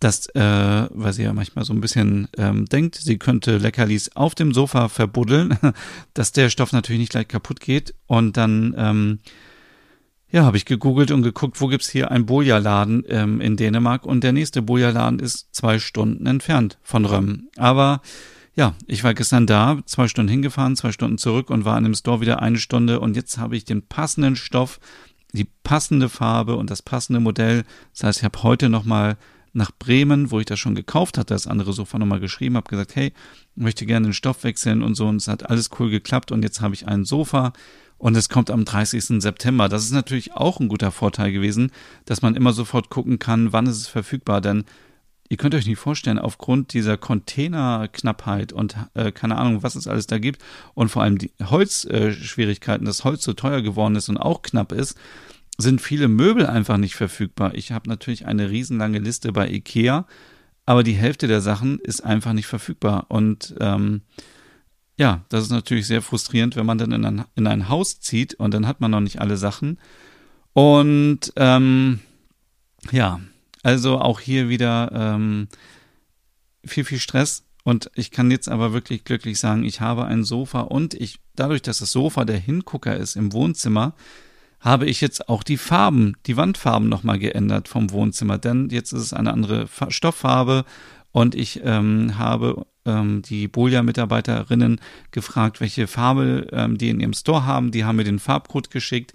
dass, 0.00 0.26
äh, 0.34 0.88
weil 0.90 1.12
sie 1.12 1.22
ja 1.22 1.32
manchmal 1.32 1.64
so 1.64 1.72
ein 1.72 1.80
bisschen 1.80 2.28
ähm, 2.36 2.66
denkt, 2.66 2.96
sie 2.96 3.18
könnte 3.18 3.58
Leckerlis 3.58 4.10
auf 4.16 4.34
dem 4.34 4.52
Sofa 4.52 4.88
verbuddeln, 4.88 5.56
dass 6.14 6.32
der 6.32 6.50
Stoff 6.50 6.72
natürlich 6.72 7.00
nicht 7.00 7.12
gleich 7.12 7.28
kaputt 7.28 7.60
geht. 7.60 7.94
Und 8.06 8.36
dann, 8.36 8.74
ähm, 8.76 9.18
ja, 10.30 10.44
habe 10.44 10.56
ich 10.56 10.64
gegoogelt 10.64 11.12
und 11.12 11.22
geguckt, 11.22 11.60
wo 11.60 11.68
gibt's 11.68 11.88
hier 11.88 12.10
einen 12.10 12.26
Boja-Laden 12.26 13.04
ähm, 13.08 13.40
in 13.40 13.56
Dänemark 13.56 14.04
und 14.04 14.24
der 14.24 14.32
nächste 14.32 14.62
Boja-Laden 14.62 15.20
ist 15.20 15.54
zwei 15.54 15.78
Stunden 15.78 16.26
entfernt 16.26 16.78
von 16.82 17.04
Röm. 17.04 17.48
Aber 17.56 18.00
ja, 18.54 18.74
ich 18.86 19.04
war 19.04 19.14
gestern 19.14 19.46
da, 19.46 19.78
zwei 19.86 20.08
Stunden 20.08 20.30
hingefahren, 20.30 20.76
zwei 20.76 20.92
Stunden 20.92 21.18
zurück 21.18 21.48
und 21.48 21.64
war 21.64 21.78
in 21.78 21.84
dem 21.84 21.94
Store 21.94 22.20
wieder 22.20 22.42
eine 22.42 22.58
Stunde 22.58 22.98
und 23.00 23.14
jetzt 23.16 23.38
habe 23.38 23.56
ich 23.56 23.64
den 23.64 23.86
passenden 23.86 24.36
Stoff 24.36 24.80
die 25.32 25.48
passende 25.64 26.08
Farbe 26.08 26.56
und 26.56 26.70
das 26.70 26.82
passende 26.82 27.20
Modell. 27.20 27.64
Das 27.92 28.04
heißt, 28.04 28.18
ich 28.18 28.24
habe 28.24 28.42
heute 28.42 28.68
nochmal 28.68 29.16
nach 29.54 29.70
Bremen, 29.78 30.30
wo 30.30 30.40
ich 30.40 30.46
das 30.46 30.58
schon 30.58 30.74
gekauft 30.74 31.18
hatte, 31.18 31.34
das 31.34 31.46
andere 31.46 31.72
Sofa 31.72 31.98
nochmal 31.98 32.20
geschrieben, 32.20 32.56
habe 32.56 32.70
gesagt, 32.70 32.96
hey, 32.96 33.12
möchte 33.54 33.84
gerne 33.84 34.08
den 34.08 34.14
Stoff 34.14 34.44
wechseln 34.44 34.82
und 34.82 34.94
so 34.94 35.06
und 35.06 35.16
es 35.16 35.28
hat 35.28 35.48
alles 35.50 35.70
cool 35.78 35.90
geklappt 35.90 36.32
und 36.32 36.42
jetzt 36.42 36.60
habe 36.60 36.74
ich 36.74 36.88
ein 36.88 37.04
Sofa 37.04 37.52
und 37.98 38.16
es 38.16 38.28
kommt 38.28 38.50
am 38.50 38.64
30. 38.64 39.22
September. 39.22 39.68
Das 39.68 39.84
ist 39.84 39.92
natürlich 39.92 40.32
auch 40.32 40.58
ein 40.58 40.68
guter 40.68 40.90
Vorteil 40.90 41.32
gewesen, 41.32 41.70
dass 42.06 42.22
man 42.22 42.34
immer 42.34 42.52
sofort 42.52 42.88
gucken 42.88 43.18
kann, 43.18 43.52
wann 43.52 43.66
ist 43.66 43.76
es 43.76 43.88
verfügbar, 43.88 44.40
denn 44.40 44.64
ihr 45.32 45.38
könnt 45.38 45.54
euch 45.54 45.66
nicht 45.66 45.78
vorstellen, 45.78 46.18
aufgrund 46.18 46.74
dieser 46.74 46.98
Containerknappheit 46.98 48.52
und 48.52 48.76
äh, 48.92 49.12
keine 49.12 49.38
Ahnung, 49.38 49.62
was 49.62 49.76
es 49.76 49.88
alles 49.88 50.06
da 50.06 50.18
gibt 50.18 50.42
und 50.74 50.90
vor 50.90 51.02
allem 51.02 51.16
die 51.16 51.32
Holzschwierigkeiten, 51.42 52.84
äh, 52.84 52.86
dass 52.86 53.04
Holz 53.04 53.24
so 53.24 53.32
teuer 53.32 53.62
geworden 53.62 53.96
ist 53.96 54.10
und 54.10 54.18
auch 54.18 54.42
knapp 54.42 54.72
ist, 54.72 54.98
sind 55.56 55.80
viele 55.80 56.08
Möbel 56.08 56.44
einfach 56.44 56.76
nicht 56.76 56.96
verfügbar. 56.96 57.54
Ich 57.54 57.72
habe 57.72 57.88
natürlich 57.88 58.26
eine 58.26 58.50
riesenlange 58.50 58.98
Liste 58.98 59.32
bei 59.32 59.48
Ikea, 59.48 60.06
aber 60.66 60.82
die 60.82 60.92
Hälfte 60.92 61.28
der 61.28 61.40
Sachen 61.40 61.78
ist 61.78 62.04
einfach 62.04 62.34
nicht 62.34 62.46
verfügbar. 62.46 63.06
Und 63.08 63.54
ähm, 63.58 64.02
ja, 64.98 65.24
das 65.30 65.44
ist 65.44 65.50
natürlich 65.50 65.86
sehr 65.86 66.02
frustrierend, 66.02 66.56
wenn 66.56 66.66
man 66.66 66.76
dann 66.76 66.92
in 66.92 67.06
ein, 67.06 67.24
in 67.36 67.46
ein 67.46 67.70
Haus 67.70 68.00
zieht 68.00 68.34
und 68.34 68.52
dann 68.52 68.66
hat 68.66 68.82
man 68.82 68.90
noch 68.90 69.00
nicht 69.00 69.22
alle 69.22 69.38
Sachen. 69.38 69.78
Und 70.52 71.32
ähm, 71.36 72.00
ja, 72.90 73.18
also 73.62 73.98
auch 73.98 74.20
hier 74.20 74.48
wieder 74.48 74.90
ähm, 74.92 75.48
viel, 76.64 76.84
viel 76.84 76.98
Stress. 76.98 77.44
Und 77.64 77.90
ich 77.94 78.10
kann 78.10 78.30
jetzt 78.30 78.48
aber 78.48 78.72
wirklich 78.72 79.04
glücklich 79.04 79.38
sagen, 79.38 79.64
ich 79.64 79.80
habe 79.80 80.04
ein 80.04 80.24
Sofa 80.24 80.60
und 80.60 80.94
ich, 80.94 81.20
dadurch, 81.36 81.62
dass 81.62 81.78
das 81.78 81.92
Sofa 81.92 82.24
der 82.24 82.38
Hingucker 82.38 82.96
ist 82.96 83.14
im 83.14 83.32
Wohnzimmer, 83.32 83.94
habe 84.58 84.86
ich 84.86 85.00
jetzt 85.00 85.28
auch 85.28 85.42
die 85.42 85.56
Farben, 85.56 86.16
die 86.26 86.36
Wandfarben 86.36 86.88
nochmal 86.88 87.18
geändert 87.18 87.68
vom 87.68 87.90
Wohnzimmer. 87.90 88.38
Denn 88.38 88.68
jetzt 88.70 88.92
ist 88.92 89.02
es 89.02 89.12
eine 89.12 89.32
andere 89.32 89.68
Stofffarbe 89.88 90.64
und 91.12 91.34
ich 91.34 91.60
ähm, 91.64 92.16
habe 92.16 92.66
ähm, 92.84 93.22
die 93.22 93.48
Bolia-Mitarbeiterinnen 93.48 94.80
gefragt, 95.10 95.60
welche 95.60 95.86
Farbe 95.86 96.46
ähm, 96.52 96.78
die 96.78 96.90
in 96.90 97.00
ihrem 97.00 97.12
Store 97.12 97.44
haben. 97.44 97.70
Die 97.70 97.84
haben 97.84 97.96
mir 97.96 98.04
den 98.04 98.18
Farbcode 98.18 98.70
geschickt. 98.70 99.14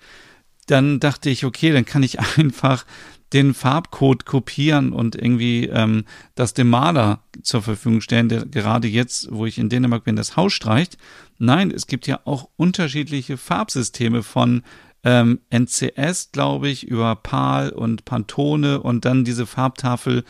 Dann 0.67 0.99
dachte 0.99 1.29
ich, 1.29 1.45
okay, 1.45 1.71
dann 1.71 1.85
kann 1.85 2.03
ich 2.03 2.19
einfach 2.37 2.85
den 3.33 3.53
Farbcode 3.53 4.25
kopieren 4.25 4.93
und 4.93 5.15
irgendwie 5.15 5.65
ähm, 5.65 6.05
das 6.35 6.53
dem 6.53 6.69
Maler 6.69 7.19
zur 7.41 7.61
Verfügung 7.61 8.01
stellen, 8.01 8.29
der 8.29 8.45
gerade 8.45 8.87
jetzt, 8.87 9.29
wo 9.31 9.45
ich 9.45 9.57
in 9.57 9.69
Dänemark 9.69 10.05
bin, 10.05 10.15
das 10.15 10.37
Haus 10.37 10.53
streicht. 10.53 10.97
Nein, 11.37 11.71
es 11.71 11.87
gibt 11.87 12.07
ja 12.07 12.21
auch 12.25 12.49
unterschiedliche 12.55 13.37
Farbsysteme 13.37 14.23
von 14.23 14.63
ähm, 15.03 15.39
NCS, 15.49 16.31
glaube 16.31 16.69
ich, 16.69 16.87
über 16.87 17.15
PAL 17.15 17.69
und 17.69 18.05
Pantone 18.05 18.81
und 18.81 19.05
dann 19.05 19.23
diese 19.23 19.45
Farbtafel 19.45 20.23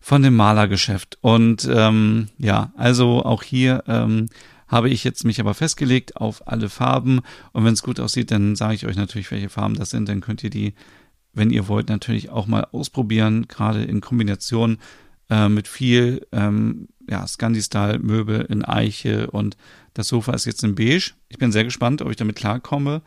von 0.00 0.22
dem 0.22 0.36
Malergeschäft. 0.36 1.18
Und 1.20 1.68
ähm, 1.72 2.28
ja, 2.38 2.72
also 2.76 3.24
auch 3.24 3.42
hier 3.42 3.84
ähm, 3.86 4.28
habe 4.68 4.90
ich 4.90 5.04
jetzt 5.04 5.24
mich 5.24 5.40
aber 5.40 5.54
festgelegt 5.54 6.16
auf 6.16 6.46
alle 6.46 6.68
Farben. 6.68 7.20
Und 7.52 7.64
wenn 7.64 7.74
es 7.74 7.82
gut 7.82 8.00
aussieht, 8.00 8.30
dann 8.30 8.56
sage 8.56 8.74
ich 8.74 8.86
euch 8.86 8.96
natürlich, 8.96 9.30
welche 9.30 9.48
Farben 9.48 9.76
das 9.76 9.90
sind. 9.90 10.08
Dann 10.08 10.20
könnt 10.20 10.44
ihr 10.44 10.50
die 10.50 10.74
wenn 11.34 11.50
ihr 11.50 11.68
wollt, 11.68 11.88
natürlich 11.88 12.30
auch 12.30 12.46
mal 12.46 12.66
ausprobieren, 12.72 13.46
gerade 13.48 13.84
in 13.84 14.00
Kombination 14.00 14.78
äh, 15.30 15.48
mit 15.48 15.68
viel 15.68 16.26
ähm, 16.32 16.88
ja, 17.08 17.26
Scandi-Style-Möbel 17.26 18.42
in 18.42 18.64
Eiche 18.64 19.30
und 19.30 19.56
das 19.94 20.08
Sofa 20.08 20.32
ist 20.32 20.44
jetzt 20.44 20.64
in 20.64 20.74
Beige. 20.74 21.12
Ich 21.28 21.38
bin 21.38 21.52
sehr 21.52 21.64
gespannt, 21.64 22.02
ob 22.02 22.10
ich 22.10 22.16
damit 22.16 22.36
klarkomme. 22.36 23.02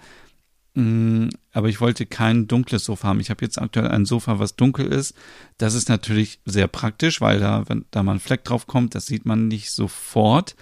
Mm, 0.77 1.29
aber 1.53 1.69
ich 1.69 1.81
wollte 1.81 2.05
kein 2.05 2.47
dunkles 2.47 2.85
Sofa 2.85 3.07
haben. 3.07 3.19
Ich 3.19 3.29
habe 3.29 3.43
jetzt 3.43 3.59
aktuell 3.59 3.87
ein 3.87 4.05
Sofa, 4.05 4.39
was 4.39 4.55
dunkel 4.55 4.85
ist. 4.85 5.15
Das 5.57 5.73
ist 5.73 5.89
natürlich 5.89 6.39
sehr 6.45 6.67
praktisch, 6.67 7.19
weil 7.19 7.39
da, 7.39 7.63
wenn 7.67 7.85
da 7.91 8.03
mal 8.03 8.13
ein 8.13 8.19
Fleck 8.19 8.43
drauf 8.43 8.67
kommt, 8.67 8.93
das 8.93 9.07
sieht 9.07 9.25
man 9.25 9.47
nicht 9.47 9.71
sofort. 9.71 10.55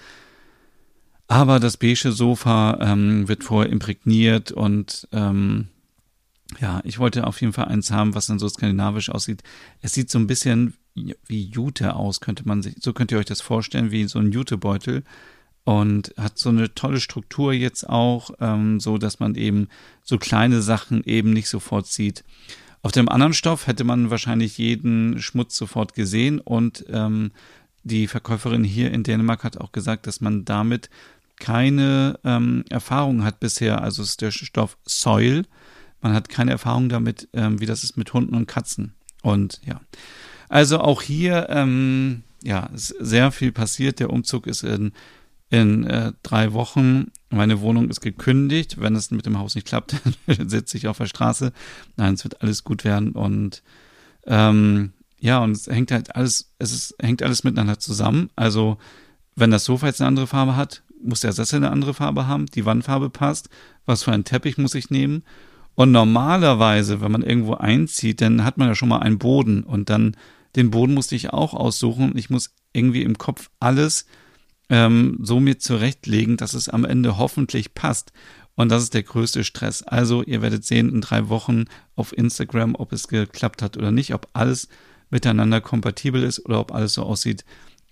Aber 1.28 1.60
das 1.60 1.78
beige 1.78 2.12
Sofa 2.12 2.78
ähm, 2.82 3.28
wird 3.28 3.44
vorher 3.44 3.72
imprägniert 3.72 4.52
und 4.52 5.08
ähm, 5.12 5.68
ja, 6.60 6.82
ich 6.84 7.00
wollte 7.00 7.28
auf 7.28 7.42
jeden 7.42 7.54
Fall 7.54 7.66
eins 7.66 7.92
haben, 7.92 8.16
was 8.16 8.28
dann 8.28 8.40
so 8.40 8.48
skandinavisch 8.48 9.10
aussieht. 9.10 9.44
Es 9.82 9.94
sieht 9.94 10.10
so 10.10 10.20
ein 10.20 10.28
bisschen 10.28 10.76
wie 11.28 11.44
Jute 11.44 11.96
aus, 11.96 12.22
könnte 12.22 12.48
man 12.48 12.62
sich, 12.62 12.76
so 12.80 12.94
könnt 12.94 13.12
ihr 13.12 13.18
euch 13.18 13.26
das 13.26 13.42
vorstellen, 13.42 13.92
wie 13.92 14.06
so 14.06 14.20
ein 14.20 14.32
Jutebeutel. 14.32 15.04
Und 15.66 16.14
hat 16.16 16.38
so 16.38 16.50
eine 16.50 16.76
tolle 16.76 17.00
Struktur 17.00 17.52
jetzt 17.52 17.90
auch, 17.90 18.30
ähm, 18.40 18.80
so 18.80 19.00
dass 19.00 19.20
man 19.20 19.34
eben 19.34 19.68
so 20.04 20.20
kleine 20.20 20.62
Sachen 20.62 21.04
eben 21.06 21.34
nicht 21.34 21.50
sofort 21.50 21.88
sieht. 21.88 22.24
Auf 22.84 22.92
dem 22.92 23.10
anderen 23.10 23.34
Stoff 23.34 23.66
hätte 23.66 23.84
man 23.84 24.12
wahrscheinlich 24.12 24.60
jeden 24.60 25.20
Schmutz 25.20 25.56
sofort 25.56 25.96
gesehen 25.96 26.40
und 26.40 26.86
ähm, 26.90 27.32
die 27.82 28.06
Verkäuferin 28.06 28.64
hier 28.64 28.92
in 28.92 29.02
Dänemark 29.02 29.44
hat 29.44 29.58
auch 29.58 29.72
gesagt, 29.72 30.06
dass 30.06 30.22
man 30.22 30.46
damit 30.46 30.92
keine 31.40 32.20
ähm, 32.24 32.64
Erfahrung 32.70 33.24
hat 33.24 33.40
bisher. 33.40 33.82
Also 33.82 34.04
ist 34.04 34.22
der 34.22 34.30
Stoff 34.30 34.78
Soil. 34.86 35.46
Man 36.06 36.14
hat 36.14 36.30
keine 36.30 36.52
Erfahrung 36.52 36.88
damit, 36.88 37.30
ähm, 37.34 37.60
wie 37.60 37.66
das 37.66 37.84
ist 37.84 37.98
mit 37.98 38.14
Hunden 38.14 38.36
und 38.36 38.46
Katzen. 38.46 38.94
Und 39.24 39.60
ja, 39.66 39.82
also 40.50 40.80
auch 40.80 41.02
hier, 41.02 41.48
ähm, 41.50 42.22
ja, 42.44 42.68
ist 42.68 42.90
sehr 43.00 43.32
viel 43.32 43.52
passiert. 43.52 44.00
Der 44.00 44.12
Umzug 44.12 44.46
ist 44.46 44.64
in, 44.64 44.92
in 45.50 45.84
äh, 45.84 46.14
drei 46.22 46.54
Wochen. 46.54 47.12
Meine 47.32 47.60
Wohnung 47.60 47.90
ist 47.90 48.02
gekündigt. 48.02 48.80
Wenn 48.80 48.96
es 48.96 49.10
mit 49.10 49.26
dem 49.26 49.40
Haus 49.40 49.56
nicht 49.56 49.66
klappt, 49.66 49.96
dann 50.28 50.48
sitze 50.48 50.78
ich 50.78 50.88
auf 50.88 51.00
der 51.00 51.08
Straße. 51.08 51.52
Nein, 51.98 52.14
es 52.14 52.24
wird 52.24 52.40
alles 52.44 52.64
gut 52.64 52.84
werden. 52.84 53.14
Und 53.14 53.64
ähm, 54.28 54.94
ja, 55.20 55.40
und 55.40 55.54
es 55.54 55.66
hängt 55.66 55.92
halt 55.92 56.16
alles, 56.16 56.54
es 56.60 56.72
ist, 56.72 56.96
hängt 57.02 57.24
alles 57.24 57.44
miteinander 57.44 57.80
zusammen. 57.80 58.30
Also, 58.36 58.78
wenn 59.36 59.50
das 59.50 59.66
Sofa 59.66 59.88
jetzt 59.88 60.02
eine 60.02 60.10
andere 60.10 60.28
Farbe 60.28 60.56
hat, 60.56 60.84
muss 61.02 61.22
der 61.22 61.34
Sessel 61.34 61.58
eine 61.58 61.72
andere 61.72 61.96
Farbe 61.96 62.28
haben, 62.28 62.46
die 62.46 62.68
Wandfarbe 62.68 63.10
passt, 63.10 63.50
was 63.88 64.04
für 64.04 64.12
einen 64.12 64.24
Teppich 64.24 64.60
muss 64.60 64.76
ich 64.76 64.92
nehmen. 64.92 65.24
Und 65.76 65.92
normalerweise, 65.92 67.02
wenn 67.02 67.12
man 67.12 67.22
irgendwo 67.22 67.54
einzieht, 67.54 68.22
dann 68.22 68.44
hat 68.44 68.58
man 68.58 68.70
ja 68.70 68.76
schon 68.76 68.90
mal 68.90 69.00
einen 69.00 69.20
Boden 69.20 69.64
und 69.64 69.90
dann 69.90 70.16
den 70.56 70.72
Boden 70.72 70.94
musste 70.94 71.16
ich 71.16 71.32
auch 71.32 71.54
aussuchen. 71.54 72.18
Ich 72.18 72.30
muss 72.30 72.56
irgendwie 72.72 73.04
im 73.04 73.18
Kopf 73.18 73.50
alles 73.60 74.06
ähm, 74.70 75.18
so 75.22 75.40
mir 75.40 75.60
zurechtlegen, 75.60 76.38
dass 76.38 76.54
es 76.54 76.70
am 76.70 76.86
Ende 76.86 77.18
hoffentlich 77.18 77.74
passt. 77.74 78.14
Und 78.56 78.70
das 78.70 78.84
ist 78.84 78.94
der 78.94 79.04
größte 79.04 79.44
Stress. 79.44 79.84
Also 79.84 80.24
ihr 80.24 80.42
werdet 80.42 80.64
sehen 80.64 80.90
in 80.90 81.02
drei 81.02 81.28
Wochen 81.28 81.66
auf 81.96 82.18
Instagram, 82.18 82.76
ob 82.76 82.94
es 82.94 83.10
geklappt 83.10 83.62
hat 83.62 83.76
oder 83.78 83.92
nicht, 83.92 84.14
ob 84.14 84.30
alles 84.34 84.70
miteinander 85.10 85.62
kompatibel 85.62 86.24
ist 86.24 86.46
oder 86.46 86.62
ob 86.62 86.74
alles 86.74 86.94
so 86.94 87.04
aussieht, 87.04 87.44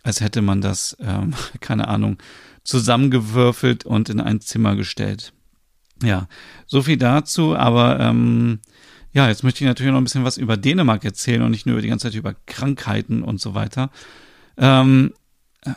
als 0.04 0.22
hätte 0.22 0.42
man 0.42 0.62
das, 0.62 0.98
ähm, 1.02 1.34
keine 1.60 1.90
Ahnung, 1.90 2.18
zusammengewürfelt 2.64 3.86
und 3.86 4.10
in 4.10 4.22
ein 4.22 4.40
Zimmer 4.40 4.76
gestellt. 4.78 5.34
Ja, 6.04 6.28
so 6.68 6.82
viel 6.82 6.98
dazu, 6.98 7.56
aber 7.56 8.00
ähm, 8.00 8.60
ja, 9.14 9.28
jetzt 9.28 9.44
möchte 9.44 9.64
ich 9.64 9.68
natürlich 9.68 9.92
noch 9.92 10.00
ein 10.00 10.04
bisschen 10.04 10.24
was 10.24 10.38
über 10.38 10.58
Dänemark 10.58 11.06
erzählen 11.06 11.42
und 11.44 11.52
nicht 11.52 11.66
nur 11.66 11.74
über 11.74 11.82
die 11.82 11.88
ganze 11.88 12.08
Zeit 12.08 12.16
über 12.16 12.36
Krankheiten 12.46 13.24
und 13.24 13.40
so 13.40 13.54
weiter. 13.54 13.90
Ähm, 14.58 15.14
äh, 15.62 15.72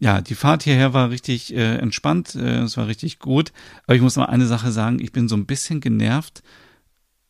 ja, 0.00 0.20
die 0.20 0.34
Fahrt 0.34 0.64
hierher 0.64 0.92
war 0.92 1.10
richtig 1.10 1.54
äh, 1.54 1.76
entspannt, 1.76 2.34
äh, 2.34 2.62
es 2.62 2.76
war 2.76 2.88
richtig 2.88 3.20
gut, 3.20 3.52
aber 3.86 3.96
ich 3.96 4.02
muss 4.02 4.16
mal 4.16 4.26
eine 4.26 4.46
Sache 4.46 4.70
sagen, 4.70 4.98
ich 5.00 5.12
bin 5.12 5.28
so 5.28 5.36
ein 5.36 5.46
bisschen 5.46 5.80
genervt 5.80 6.42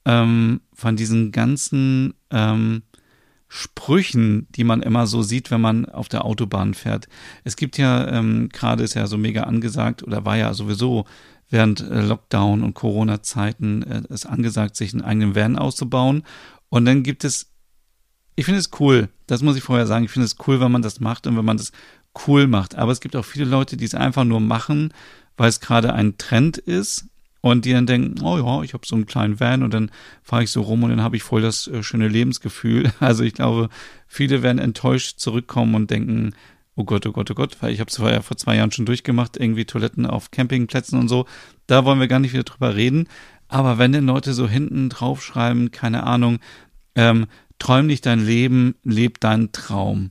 ähm, 0.07 0.61
von 0.73 0.97
diesen 0.97 1.31
ganzen 1.31 2.15
ähm, 2.31 2.83
Sprüchen, 3.49 4.49
die 4.51 4.65
man 4.65 4.83
immer 4.83 5.07
so 5.07 5.23
sieht, 5.23 5.51
wenn 5.51 5.61
man 5.61 5.87
auf 5.87 6.09
der 6.09 6.25
Autobahn 6.25 6.75
fährt. 6.75 7.07
Es 7.45 7.55
gibt 7.55 7.79
ja, 7.79 8.09
ähm, 8.09 8.49
gerade 8.53 8.83
ist 8.83 8.95
ja 8.95 9.07
so 9.07 9.17
mega 9.19 9.45
angesagt 9.45 10.03
oder 10.03 10.25
war 10.25 10.37
ja 10.37 10.55
sowieso 10.55 11.05
während 11.55 11.81
äh, 11.81 12.03
Lockdown 12.03 12.63
und 12.63 12.75
Corona-Zeiten 12.75 13.83
äh, 13.85 14.03
es 14.11 14.27
angesagt, 14.27 14.77
sich 14.77 14.93
einen 14.93 15.03
eigenen 15.03 15.35
Van 15.35 15.57
auszubauen. 15.57 16.25
Und 16.69 16.85
dann 16.85 17.05
gibt 17.05 17.25
es, 17.25 17.53
ich 18.35 18.45
finde 18.45 18.59
es 18.59 18.71
cool, 18.81 19.09
das 19.29 19.41
muss 19.41 19.57
ich 19.57 19.63
vorher 19.63 19.87
sagen, 19.87 20.05
ich 20.05 20.11
finde 20.11 20.27
es 20.27 20.37
cool, 20.47 20.61
wenn 20.61 20.73
man 20.73 20.83
das 20.83 21.01
macht 21.01 21.27
und 21.27 21.37
wenn 21.37 21.45
man 21.45 21.57
das 21.57 21.73
cool 22.27 22.49
macht. 22.49 22.75
Aber 22.75 22.91
es 22.91 23.01
gibt 23.01 23.15
auch 23.15 23.25
viele 23.25 23.45
Leute, 23.45 23.77
die 23.77 23.85
es 23.85 23.95
einfach 23.95 24.25
nur 24.25 24.41
machen, 24.41 24.93
weil 25.37 25.49
es 25.49 25.61
gerade 25.61 25.95
ein 25.95 26.19
Trend 26.19 26.59
ist 26.59 27.07
und 27.41 27.65
die 27.65 27.73
dann 27.73 27.87
denken, 27.87 28.21
oh 28.23 28.39
ja, 28.39 28.63
ich 28.63 28.75
habe 28.75 28.87
so 28.87 28.97
einen 28.97 29.07
kleinen 29.07 29.39
Van 29.39 29.63
und 29.63 29.73
dann 29.73 29.93
fahre 30.23 30.43
ich 30.43 30.51
so 30.51 30.63
rum 30.63 30.83
und 30.83 30.91
dann 30.91 31.03
habe 31.03 31.17
ich 31.17 31.23
voll 31.23 31.41
das 31.41 31.69
äh, 31.69 31.85
schöne 31.85 32.09
Lebensgefühl. 32.09 32.93
Also 33.01 33.23
ich 33.23 33.35
glaube, 33.35 33.69
viele 34.09 34.43
werden 34.43 34.59
enttäuscht 34.59 35.19
zurückkommen 35.19 35.77
und 35.77 35.91
denken, 35.91 36.35
oh 36.77 36.85
Gott, 36.85 37.07
oh 37.07 37.13
Gott, 37.13 37.31
oh 37.31 37.35
Gott, 37.35 37.57
weil 37.61 37.73
ich 37.73 37.81
habe 37.81 37.91
es 37.91 37.99
ja 37.99 38.23
vor 38.23 38.37
zwei 38.37 38.57
Jahren 38.57 38.73
schon 38.73 38.87
durchgemacht, 38.87 39.37
irgendwie 39.37 39.65
Toiletten 39.65 40.07
auf 40.07 40.31
Campingplätzen 40.31 40.99
und 40.99 41.09
so. 41.09 41.27
Da 41.67 41.85
wollen 41.85 42.01
wir 42.01 42.09
gar 42.09 42.19
nicht 42.19 42.33
wieder 42.33 42.43
drüber 42.43 42.75
reden. 42.75 43.09
Aber 43.49 43.79
wenn 43.79 43.93
denn 43.93 44.07
Leute 44.07 44.35
so 44.35 44.49
hinten 44.49 44.89
draufschreiben, 44.89 45.71
keine 45.71 46.05
Ahnung, 46.05 46.39
ähm, 46.95 47.27
träum 47.59 47.87
nicht 47.87 48.07
dein 48.07 48.25
Leben, 48.25 48.75
leb 48.83 49.21
deinen 49.21 49.53
Traum. 49.53 50.11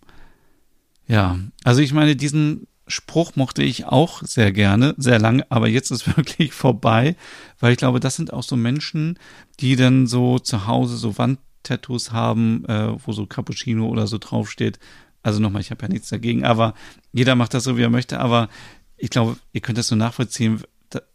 Ja, 1.08 1.38
also 1.64 1.82
ich 1.82 1.94
meine, 1.94 2.16
diesen 2.16 2.68
Spruch 2.88 3.36
mochte 3.36 3.64
ich 3.64 3.86
auch 3.86 4.24
sehr 4.24 4.52
gerne, 4.52 4.94
sehr 4.98 5.20
lange, 5.20 5.50
aber 5.50 5.68
jetzt 5.68 5.92
ist 5.92 6.08
wirklich 6.18 6.54
vorbei, 6.54 7.16
weil 7.60 7.74
ich 7.74 7.78
glaube, 7.78 8.00
das 8.00 8.16
sind 8.16 8.32
auch 8.32 8.44
so 8.44 8.56
Menschen, 8.56 9.20
die 9.60 9.76
dann 9.76 10.08
so 10.08 10.40
zu 10.40 10.68
Hause 10.68 10.98
so 10.98 11.18
Wandtattoos 11.18 12.12
haben, 12.12 12.66
äh, 12.66 12.94
wo 13.06 13.12
so 13.12 13.26
Cappuccino 13.26 13.88
oder 13.88 14.08
so 14.08 14.18
draufsteht. 14.18 14.80
Also 15.24 15.40
nochmal, 15.40 15.62
ich 15.62 15.72
habe 15.72 15.82
ja 15.82 15.88
nichts 15.88 16.10
dagegen, 16.10 16.44
aber 16.44 16.74
jeder 17.12 17.36
macht 17.36 17.54
das 17.54 17.64
so, 17.64 17.78
wie 17.78 17.82
er 17.82 17.90
möchte, 17.90 18.20
aber 18.20 18.50
ich 18.98 19.10
glaube, 19.10 19.38
ihr 19.54 19.62
könnt 19.62 19.78
das 19.78 19.88
so 19.88 19.96
nachvollziehen, 19.96 20.62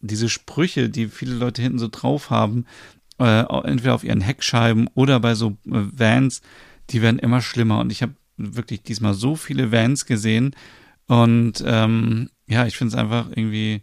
diese 0.01 0.29
Sprüche, 0.29 0.89
die 0.89 1.07
viele 1.07 1.35
Leute 1.35 1.63
hinten 1.63 1.79
so 1.79 1.89
drauf 1.89 2.31
haben, 2.31 2.67
äh, 3.21 3.45
entweder 3.65 3.95
auf 3.95 4.05
ihren 4.05 4.21
Heckscheiben 4.21 4.89
oder 4.95 5.21
bei 5.21 5.35
so 5.35 5.51
äh, 5.67 5.85
Vans, 5.93 6.43
die 6.91 7.03
werden 7.03 7.19
immer 7.19 7.41
schlimmer 7.41 7.79
und 7.79 7.93
ich 7.93 8.03
habe 8.03 8.15
wirklich 8.37 8.83
diesmal 8.83 9.15
so 9.15 9.37
viele 9.37 9.71
Vans 9.71 10.07
gesehen, 10.07 10.55
und 11.09 11.65
ähm, 11.67 12.29
ja, 12.47 12.67
ich 12.67 12.77
finde 12.77 12.95
es 12.95 13.01
einfach 13.01 13.31
irgendwie, 13.31 13.83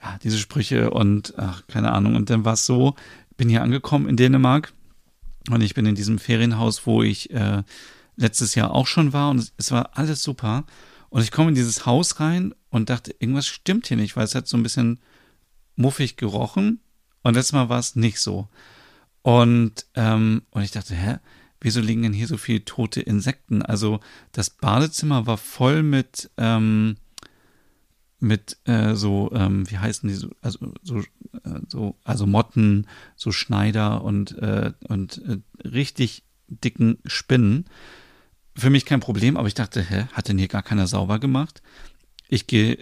ja, 0.00 0.18
diese 0.22 0.38
Sprüche 0.38 0.90
und 0.90 1.34
ach, 1.36 1.66
keine 1.66 1.92
Ahnung. 1.92 2.14
Und 2.14 2.30
dann 2.30 2.44
war 2.44 2.54
es 2.54 2.64
so, 2.64 2.94
bin 3.36 3.48
hier 3.48 3.62
angekommen 3.62 4.08
in 4.08 4.16
Dänemark 4.16 4.72
und 5.50 5.60
ich 5.60 5.74
bin 5.74 5.84
in 5.84 5.96
diesem 5.96 6.18
Ferienhaus, 6.18 6.86
wo 6.86 7.02
ich 7.02 7.30
äh, 7.32 7.64
letztes 8.16 8.54
Jahr 8.54 8.72
auch 8.72 8.86
schon 8.86 9.12
war 9.12 9.30
und 9.30 9.38
es, 9.38 9.52
es 9.56 9.70
war 9.72 9.96
alles 9.96 10.22
super. 10.22 10.64
Und 11.10 11.22
ich 11.22 11.30
komme 11.30 11.50
in 11.50 11.54
dieses 11.54 11.86
Haus 11.86 12.18
rein 12.20 12.54
und 12.70 12.90
dachte, 12.90 13.14
irgendwas 13.18 13.46
stimmt 13.46 13.86
hier 13.86 13.96
nicht, 13.96 14.16
weil 14.16 14.24
es 14.24 14.34
hat 14.34 14.48
so 14.48 14.56
ein 14.56 14.62
bisschen 14.62 15.00
muffig 15.76 16.16
gerochen 16.16 16.80
und 17.22 17.34
letztes 17.34 17.52
Mal 17.52 17.68
war 17.68 17.78
es 17.78 17.96
nicht 17.96 18.20
so. 18.20 18.48
Und, 19.22 19.86
ähm, 19.94 20.42
und 20.50 20.62
ich 20.62 20.70
dachte, 20.70 20.94
hä, 20.94 21.16
wieso 21.60 21.80
liegen 21.80 22.02
denn 22.02 22.12
hier 22.12 22.26
so 22.26 22.36
viele 22.36 22.64
tote 22.64 23.00
Insekten? 23.00 23.62
Also 23.62 24.00
das 24.32 24.50
Badezimmer 24.50 25.26
war 25.26 25.38
voll 25.38 25.82
mit, 25.82 26.30
ähm, 26.36 26.96
mit 28.20 28.58
äh, 28.64 28.94
so, 28.94 29.30
ähm, 29.34 29.68
wie 29.70 29.78
heißen 29.78 30.08
die, 30.08 30.14
so, 30.14 30.28
also 30.42 30.72
so, 30.82 30.98
äh, 30.98 31.60
so, 31.68 31.96
also 32.04 32.26
Motten, 32.26 32.86
so 33.16 33.32
Schneider 33.32 34.04
und, 34.04 34.36
äh, 34.38 34.72
und 34.88 35.22
äh, 35.26 35.38
richtig 35.66 36.24
dicken 36.48 36.98
Spinnen. 37.06 37.64
Für 38.56 38.70
mich 38.70 38.84
kein 38.84 39.00
Problem, 39.00 39.36
aber 39.36 39.48
ich 39.48 39.54
dachte, 39.54 39.82
hä, 39.82 40.06
hat 40.12 40.28
denn 40.28 40.38
hier 40.38 40.48
gar 40.48 40.62
keiner 40.62 40.86
sauber 40.86 41.18
gemacht? 41.18 41.62
Ich 42.28 42.46
gehe 42.46 42.78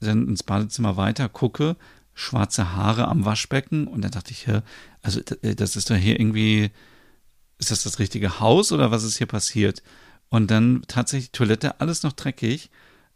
dann 0.00 0.28
ins 0.28 0.42
Badezimmer 0.42 0.96
weiter, 0.96 1.28
gucke, 1.28 1.76
schwarze 2.14 2.74
Haare 2.74 3.08
am 3.08 3.24
Waschbecken 3.24 3.86
und 3.86 4.02
dann 4.02 4.10
dachte 4.10 4.32
ich, 4.32 4.46
hä, 4.46 4.60
also 5.02 5.20
äh, 5.42 5.54
das 5.54 5.76
ist 5.76 5.90
doch 5.90 5.96
hier 5.96 6.20
irgendwie 6.20 6.70
ist 7.58 7.70
das 7.70 7.84
das 7.84 7.98
richtige 7.98 8.40
Haus 8.40 8.72
oder 8.72 8.90
was 8.90 9.04
ist 9.04 9.16
hier 9.16 9.26
passiert? 9.26 9.82
Und 10.28 10.50
dann 10.50 10.82
tatsächlich 10.88 11.30
Toilette, 11.32 11.80
alles 11.80 12.02
noch 12.02 12.12
dreckig. 12.12 12.70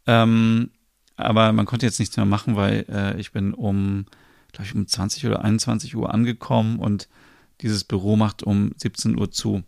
Ähm, 0.07 0.71
aber 1.16 1.53
man 1.53 1.66
konnte 1.66 1.87
jetzt 1.87 1.99
nichts 1.99 2.16
mehr 2.16 2.27
machen, 2.27 2.57
weil 2.57 2.85
äh, 2.88 3.21
ich 3.21 3.33
bin 3.33 3.53
um, 3.55 4.07
glaube 4.53 4.66
ich, 4.66 4.75
um 4.75 4.87
20 4.87 5.27
oder 5.27 5.44
21 5.44 5.97
Uhr 5.97 6.12
angekommen 6.14 6.79
und 6.79 7.09
dieses 7.61 7.83
Büro 7.83 8.16
macht 8.16 8.42
um 8.44 8.73
17 8.77 9.18
Uhr 9.18 9.31
zu. 9.33 9.64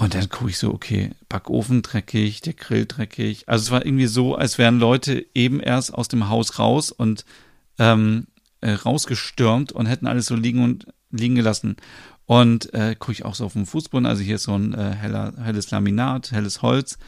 Und 0.00 0.14
dann 0.14 0.30
gucke 0.30 0.48
ich 0.48 0.56
so, 0.56 0.72
okay, 0.72 1.10
Backofen 1.28 1.82
dreckig, 1.82 2.40
der 2.40 2.54
Grill 2.54 2.86
dreckig. 2.86 3.46
Also 3.46 3.64
es 3.64 3.70
war 3.70 3.84
irgendwie 3.84 4.06
so, 4.06 4.34
als 4.34 4.56
wären 4.56 4.78
Leute 4.78 5.26
eben 5.34 5.60
erst 5.60 5.92
aus 5.92 6.08
dem 6.08 6.30
Haus 6.30 6.58
raus 6.58 6.90
und 6.90 7.26
ähm, 7.78 8.26
äh, 8.62 8.72
rausgestürmt 8.72 9.72
und 9.72 9.84
hätten 9.84 10.06
alles 10.06 10.24
so 10.24 10.36
liegen 10.36 10.64
und 10.64 10.86
liegen 11.10 11.34
gelassen. 11.34 11.76
Und 12.24 12.72
äh, 12.72 12.96
gucke 12.98 13.12
ich 13.12 13.26
auch 13.26 13.34
so 13.34 13.44
auf 13.44 13.52
dem 13.52 13.66
Fußboden, 13.66 14.06
also 14.06 14.22
hier 14.22 14.36
ist 14.36 14.44
so 14.44 14.54
ein 14.54 14.72
äh, 14.72 14.94
heller, 14.94 15.34
helles 15.38 15.70
Laminat, 15.70 16.32
helles 16.32 16.62
Holz, 16.62 16.98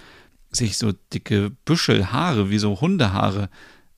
sehe 0.51 0.67
ich 0.67 0.77
so 0.77 0.93
dicke 1.15 1.51
Büschel, 1.65 2.13
Haare, 2.13 2.51
wie 2.51 2.59
so 2.59 2.79
Hundehaare. 2.79 3.49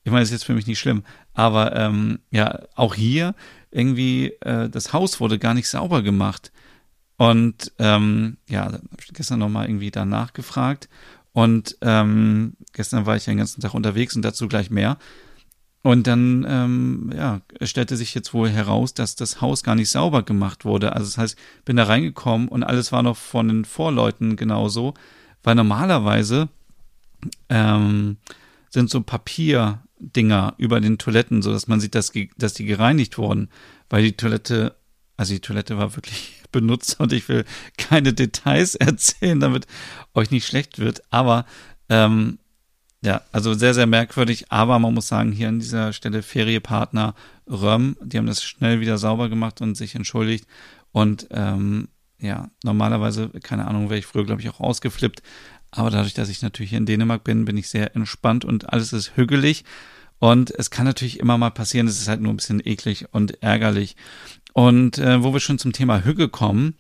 Ich 0.05 0.13
meine, 0.13 0.23
das 0.23 0.29
ist 0.29 0.35
jetzt 0.35 0.45
für 0.45 0.55
mich 0.55 0.69
nicht 0.69 0.79
schlimm, 0.79 1.03
aber 1.33 1.75
ähm, 1.75 2.21
ja, 2.31 2.61
auch 2.77 2.95
hier 2.95 3.35
irgendwie, 3.73 4.35
äh, 4.43 4.69
das 4.69 4.93
Haus 4.93 5.19
wurde 5.19 5.41
gar 5.41 5.55
nicht 5.55 5.69
sauber 5.69 6.03
gemacht. 6.03 6.53
Und 7.17 7.73
ähm, 7.79 8.39
ja, 8.49 8.79
gestern 9.13 9.39
nochmal 9.39 9.69
irgendwie 9.69 9.91
danach 9.91 10.33
gefragt. 10.33 10.89
Und 11.33 11.77
ähm, 11.81 12.55
gestern 12.73 13.07
war 13.07 13.17
ich 13.17 13.27
ja 13.27 13.33
den 13.33 13.39
ganzen 13.39 13.61
Tag 13.61 13.75
unterwegs 13.75 14.17
und 14.17 14.23
dazu 14.23 14.49
gleich 14.49 14.71
mehr. 14.71 14.99
Und 15.83 16.07
dann 16.07 16.47
ähm, 16.49 17.13
ja, 17.15 17.43
stellte 17.61 17.97
sich 17.99 18.15
jetzt 18.15 18.33
wohl 18.33 18.49
heraus, 18.49 18.95
dass 18.95 19.17
das 19.17 19.43
Haus 19.43 19.63
gar 19.63 19.75
nicht 19.75 19.91
sauber 19.91 20.23
gemacht 20.23 20.65
wurde. 20.65 20.95
Also 20.95 21.05
das 21.05 21.19
heißt, 21.19 21.39
bin 21.67 21.77
da 21.77 21.85
reingekommen 21.85 22.49
und 22.49 22.63
alles 22.63 22.91
war 22.91 23.03
noch 23.03 23.19
von 23.19 23.49
den 23.49 23.65
Vorleuten 23.67 24.37
genauso, 24.37 24.95
weil 25.43 25.57
normalerweise 25.57 26.49
ähm, 27.51 28.17
sind 28.71 28.89
so 28.89 29.03
Papierdinger 29.03 30.55
über 30.57 30.81
den 30.81 30.97
Toiletten, 30.97 31.43
so 31.43 31.53
dass 31.53 31.69
man 31.69 31.81
sieht, 31.81 31.95
dass, 31.95 32.13
dass 32.39 32.55
die 32.55 32.65
gereinigt 32.65 33.19
wurden, 33.19 33.51
weil 33.91 34.05
die 34.05 34.17
Toilette, 34.17 34.77
also 35.19 35.35
die 35.35 35.41
Toilette 35.41 35.77
war 35.77 35.95
wirklich 35.97 36.44
benutzt 36.55 36.99
und 36.99 37.13
ich 37.13 37.29
will 37.29 37.45
keine 37.77 38.15
Details 38.15 38.75
erzählen, 38.89 39.39
damit 39.39 39.67
euch 40.15 40.31
nicht 40.31 40.47
schlecht 40.47 40.79
wird, 40.79 41.03
aber 41.11 41.45
Ähm, 41.91 42.39
ja, 43.05 43.21
also 43.33 43.53
sehr, 43.53 43.75
sehr 43.75 43.87
merkwürdig, 43.87 44.51
aber 44.51 44.79
man 44.79 44.95
muss 44.95 45.09
sagen, 45.09 45.31
hier 45.31 45.49
an 45.49 45.59
dieser 45.61 45.93
Stelle 45.93 46.23
Feriepartner 46.23 47.15
Röm, 47.47 47.99
die 48.03 48.17
haben 48.17 48.27
das 48.27 48.43
schnell 48.43 48.81
wieder 48.81 48.97
sauber 48.97 49.29
gemacht 49.29 49.61
und 49.61 49.75
sich 49.75 49.95
entschuldigt. 49.95 50.47
Und 50.91 51.27
ähm, 51.31 51.89
ja, 52.19 52.49
normalerweise, 52.63 53.29
keine 53.43 53.67
Ahnung, 53.67 53.91
wäre 53.91 53.99
ich 53.99 54.07
früher, 54.07 54.25
glaube 54.25 54.41
ich, 54.41 54.49
auch 54.49 54.61
ausgeflippt. 54.61 55.23
Aber 55.71 55.91
dadurch, 55.91 56.15
dass 56.15 56.31
ich 56.31 56.41
natürlich 56.41 56.71
hier 56.71 56.79
in 56.79 56.87
Dänemark 56.87 57.25
bin, 57.25 57.45
bin 57.45 57.59
ich 57.59 57.69
sehr 57.69 57.95
entspannt 57.95 58.47
und 58.47 58.73
alles 58.73 58.95
ist 58.95 59.17
hügelig. 59.17 59.65
Und 60.19 60.51
es 60.53 60.71
kann 60.71 60.87
natürlich 60.87 61.21
immer 61.21 61.37
mal 61.37 61.51
passieren, 61.51 61.87
es 61.87 62.01
ist 62.01 62.09
halt 62.09 62.23
nur 62.23 62.33
ein 62.33 62.39
bisschen 62.39 62.63
eklig 62.65 63.05
und 63.13 63.43
ärgerlich. 63.43 63.97
Und 64.55 64.99
äh, 64.99 65.23
wo 65.23 65.35
wir 65.35 65.41
schon 65.41 65.59
zum 65.59 65.73
Thema 65.73 66.05
Hügge 66.05 66.29
kommen, 66.29 66.77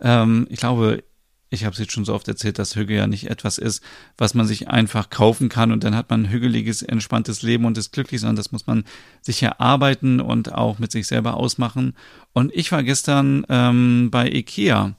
ähm, 0.00 0.46
ich 0.50 0.60
glaube, 0.60 1.02
ich 1.48 1.64
habe 1.64 1.72
es 1.72 1.78
jetzt 1.78 1.92
schon 1.92 2.04
so 2.04 2.12
oft 2.14 2.28
erzählt, 2.28 2.58
dass 2.58 2.76
Hügge 2.76 2.94
ja 2.94 3.06
nicht 3.06 3.30
etwas 3.30 3.56
ist, 3.58 3.82
was 4.18 4.34
man 4.34 4.46
sich 4.46 4.68
einfach 4.68 5.08
kaufen 5.08 5.48
kann 5.48 5.72
und 5.72 5.84
dann 5.84 5.96
hat 5.96 6.10
man 6.10 6.22
ein 6.24 6.30
hügeliges, 6.30 6.82
entspanntes 6.82 7.42
Leben 7.42 7.64
und 7.64 7.78
ist 7.78 7.92
glücklich, 7.92 8.20
sondern 8.20 8.36
das 8.36 8.52
muss 8.52 8.66
man 8.66 8.84
sich 9.22 9.42
erarbeiten 9.42 10.20
und 10.20 10.52
auch 10.52 10.78
mit 10.78 10.92
sich 10.92 11.06
selber 11.06 11.34
ausmachen. 11.34 11.94
Und 12.34 12.52
ich 12.54 12.70
war 12.72 12.82
gestern 12.82 13.46
ähm, 13.48 14.10
bei 14.10 14.28
Ikea. 14.28 14.94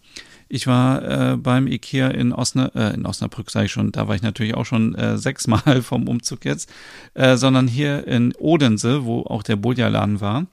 Ich 0.48 0.66
war 0.66 1.34
äh, 1.34 1.38
beim 1.38 1.68
Ikea 1.68 2.08
in, 2.08 2.32
Osna, 2.32 2.72
äh, 2.74 2.94
in 2.94 3.06
Osnabrück, 3.06 3.52
sage 3.52 3.66
ich 3.66 3.72
schon, 3.72 3.92
da 3.92 4.08
war 4.08 4.16
ich 4.16 4.22
natürlich 4.22 4.56
auch 4.56 4.66
schon 4.66 4.96
äh, 4.96 5.18
sechsmal 5.20 5.82
vom 5.84 6.08
Umzug 6.08 6.46
jetzt, 6.46 6.72
äh, 7.14 7.36
sondern 7.36 7.68
hier 7.68 8.08
in 8.08 8.34
Odense, 8.36 9.06
wo 9.06 9.22
auch 9.22 9.44
der 9.44 9.58
Bodja-Laden 9.58 10.22
war 10.22 10.48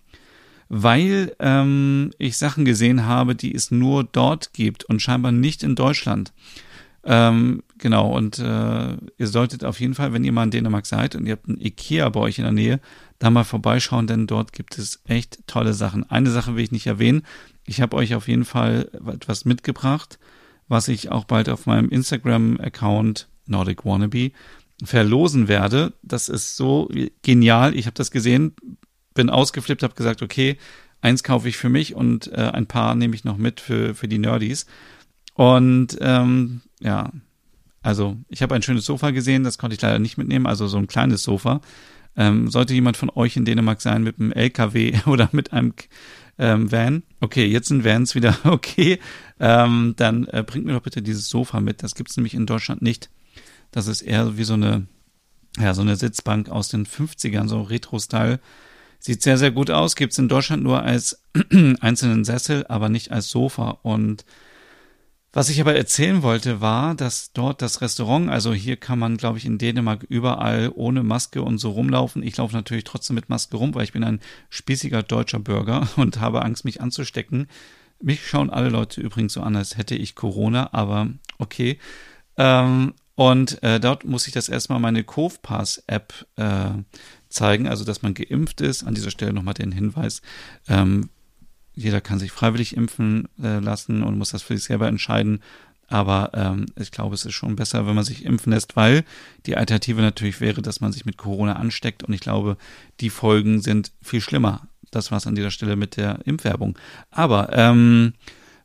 weil 0.74 1.36
ähm, 1.38 2.12
ich 2.16 2.38
Sachen 2.38 2.64
gesehen 2.64 3.04
habe, 3.04 3.34
die 3.34 3.54
es 3.54 3.70
nur 3.70 4.04
dort 4.04 4.54
gibt 4.54 4.84
und 4.84 5.02
scheinbar 5.02 5.30
nicht 5.30 5.62
in 5.62 5.74
Deutschland. 5.74 6.32
Ähm, 7.04 7.62
genau, 7.76 8.16
und 8.16 8.38
äh, 8.38 8.96
ihr 9.18 9.26
solltet 9.26 9.66
auf 9.66 9.80
jeden 9.80 9.94
Fall, 9.94 10.14
wenn 10.14 10.24
ihr 10.24 10.32
mal 10.32 10.44
in 10.44 10.50
Dänemark 10.50 10.86
seid 10.86 11.14
und 11.14 11.26
ihr 11.26 11.32
habt 11.32 11.46
ein 11.46 11.60
Ikea 11.60 12.08
bei 12.08 12.20
euch 12.20 12.38
in 12.38 12.44
der 12.44 12.52
Nähe, 12.52 12.80
da 13.18 13.28
mal 13.28 13.44
vorbeischauen, 13.44 14.06
denn 14.06 14.26
dort 14.26 14.54
gibt 14.54 14.78
es 14.78 15.02
echt 15.04 15.46
tolle 15.46 15.74
Sachen. 15.74 16.08
Eine 16.10 16.30
Sache 16.30 16.56
will 16.56 16.64
ich 16.64 16.72
nicht 16.72 16.86
erwähnen. 16.86 17.20
Ich 17.66 17.82
habe 17.82 17.94
euch 17.98 18.14
auf 18.14 18.26
jeden 18.26 18.46
Fall 18.46 18.88
etwas 19.06 19.44
mitgebracht, 19.44 20.18
was 20.68 20.88
ich 20.88 21.10
auch 21.10 21.24
bald 21.24 21.50
auf 21.50 21.66
meinem 21.66 21.90
Instagram-Account 21.90 23.28
Nordic 23.44 23.84
Wannabe 23.84 24.32
verlosen 24.82 25.48
werde. 25.48 25.92
Das 26.02 26.30
ist 26.30 26.56
so 26.56 26.88
genial. 27.20 27.76
Ich 27.76 27.84
habe 27.84 27.94
das 27.94 28.10
gesehen 28.10 28.54
bin 29.14 29.30
ausgeflippt, 29.30 29.82
habe 29.82 29.94
gesagt, 29.94 30.22
okay, 30.22 30.58
eins 31.00 31.22
kaufe 31.22 31.48
ich 31.48 31.56
für 31.56 31.68
mich 31.68 31.94
und 31.94 32.32
äh, 32.32 32.50
ein 32.52 32.66
paar 32.66 32.94
nehme 32.94 33.14
ich 33.14 33.24
noch 33.24 33.36
mit 33.36 33.60
für, 33.60 33.94
für 33.94 34.08
die 34.08 34.18
Nerdies. 34.18 34.66
Und 35.34 35.98
ähm, 36.00 36.62
ja, 36.80 37.10
also 37.82 38.16
ich 38.28 38.42
habe 38.42 38.54
ein 38.54 38.62
schönes 38.62 38.84
Sofa 38.84 39.10
gesehen, 39.10 39.44
das 39.44 39.58
konnte 39.58 39.74
ich 39.74 39.82
leider 39.82 39.98
nicht 39.98 40.18
mitnehmen, 40.18 40.46
also 40.46 40.68
so 40.68 40.78
ein 40.78 40.86
kleines 40.86 41.22
Sofa. 41.22 41.60
Ähm, 42.14 42.48
sollte 42.50 42.74
jemand 42.74 42.96
von 42.96 43.10
euch 43.10 43.36
in 43.36 43.44
Dänemark 43.44 43.80
sein 43.80 44.02
mit 44.02 44.20
einem 44.20 44.32
LKW 44.32 45.00
oder 45.06 45.28
mit 45.32 45.52
einem 45.52 45.74
ähm, 46.38 46.70
Van, 46.70 47.02
okay, 47.20 47.46
jetzt 47.46 47.68
sind 47.68 47.84
Vans 47.84 48.14
wieder 48.14 48.36
okay, 48.44 48.98
ähm, 49.40 49.94
dann 49.96 50.26
äh, 50.28 50.44
bringt 50.46 50.66
mir 50.66 50.72
doch 50.72 50.82
bitte 50.82 51.02
dieses 51.02 51.28
Sofa 51.28 51.60
mit. 51.60 51.82
Das 51.82 51.94
gibt's 51.94 52.16
nämlich 52.16 52.34
in 52.34 52.46
Deutschland 52.46 52.82
nicht. 52.82 53.10
Das 53.70 53.86
ist 53.86 54.02
eher 54.02 54.36
wie 54.36 54.44
so 54.44 54.54
eine, 54.54 54.86
ja, 55.58 55.74
so 55.74 55.82
eine 55.82 55.96
Sitzbank 55.96 56.50
aus 56.50 56.68
den 56.68 56.86
50ern, 56.86 57.48
so 57.48 57.62
Retro-Style. 57.62 58.38
Sieht 59.04 59.20
sehr, 59.20 59.36
sehr 59.36 59.50
gut 59.50 59.68
aus. 59.68 59.96
Gibt 59.96 60.12
es 60.12 60.18
in 60.20 60.28
Deutschland 60.28 60.62
nur 60.62 60.84
als 60.84 61.20
einzelnen 61.80 62.24
Sessel, 62.24 62.64
aber 62.68 62.88
nicht 62.88 63.10
als 63.10 63.30
Sofa. 63.30 63.80
Und 63.82 64.24
was 65.32 65.48
ich 65.48 65.60
aber 65.60 65.74
erzählen 65.74 66.22
wollte, 66.22 66.60
war, 66.60 66.94
dass 66.94 67.32
dort 67.32 67.62
das 67.62 67.80
Restaurant, 67.80 68.30
also 68.30 68.54
hier 68.54 68.76
kann 68.76 69.00
man, 69.00 69.16
glaube 69.16 69.38
ich, 69.38 69.44
in 69.44 69.58
Dänemark 69.58 70.04
überall 70.08 70.70
ohne 70.72 71.02
Maske 71.02 71.42
und 71.42 71.58
so 71.58 71.70
rumlaufen. 71.70 72.22
Ich 72.22 72.36
laufe 72.36 72.54
natürlich 72.54 72.84
trotzdem 72.84 73.16
mit 73.16 73.28
Maske 73.28 73.56
rum, 73.56 73.74
weil 73.74 73.82
ich 73.82 73.92
bin 73.92 74.04
ein 74.04 74.20
spießiger 74.50 75.02
deutscher 75.02 75.40
Bürger 75.40 75.88
und 75.96 76.20
habe 76.20 76.44
Angst, 76.44 76.64
mich 76.64 76.80
anzustecken. 76.80 77.48
Mich 78.00 78.24
schauen 78.24 78.50
alle 78.50 78.68
Leute 78.68 79.00
übrigens 79.00 79.32
so 79.32 79.40
an, 79.40 79.56
als 79.56 79.76
hätte 79.76 79.96
ich 79.96 80.14
Corona, 80.14 80.72
aber 80.72 81.08
okay. 81.38 81.80
Ähm, 82.36 82.94
und 83.14 83.62
äh, 83.62 83.78
dort 83.78 84.04
muss 84.04 84.26
ich 84.26 84.32
das 84.32 84.48
erstmal 84.48 84.80
meine 84.80 85.04
Covpass-App 85.04 86.26
äh, 86.36 86.70
zeigen, 87.28 87.68
also 87.68 87.84
dass 87.84 88.02
man 88.02 88.14
geimpft 88.14 88.60
ist. 88.60 88.84
An 88.84 88.94
dieser 88.94 89.10
Stelle 89.10 89.32
nochmal 89.32 89.54
den 89.54 89.72
Hinweis, 89.72 90.22
ähm, 90.68 91.10
jeder 91.74 92.00
kann 92.00 92.18
sich 92.18 92.32
freiwillig 92.32 92.76
impfen 92.76 93.28
äh, 93.42 93.58
lassen 93.58 94.02
und 94.02 94.18
muss 94.18 94.30
das 94.30 94.42
für 94.42 94.56
sich 94.56 94.64
selber 94.64 94.88
entscheiden. 94.88 95.42
Aber 95.88 96.30
ähm, 96.32 96.66
ich 96.78 96.90
glaube, 96.90 97.14
es 97.14 97.26
ist 97.26 97.34
schon 97.34 97.56
besser, 97.56 97.86
wenn 97.86 97.94
man 97.94 98.04
sich 98.04 98.24
impfen 98.24 98.52
lässt, 98.52 98.76
weil 98.76 99.04
die 99.44 99.56
Alternative 99.56 100.00
natürlich 100.00 100.40
wäre, 100.40 100.62
dass 100.62 100.80
man 100.80 100.92
sich 100.92 101.04
mit 101.04 101.18
Corona 101.18 101.56
ansteckt. 101.56 102.02
Und 102.02 102.14
ich 102.14 102.20
glaube, 102.20 102.56
die 103.00 103.10
Folgen 103.10 103.60
sind 103.60 103.92
viel 104.00 104.22
schlimmer. 104.22 104.68
Das 104.90 105.10
war 105.10 105.18
es 105.18 105.26
an 105.26 105.34
dieser 105.34 105.50
Stelle 105.50 105.76
mit 105.76 105.96
der 105.96 106.20
Impfwerbung. 106.24 106.78
Aber 107.10 107.50
ähm, 107.52 108.14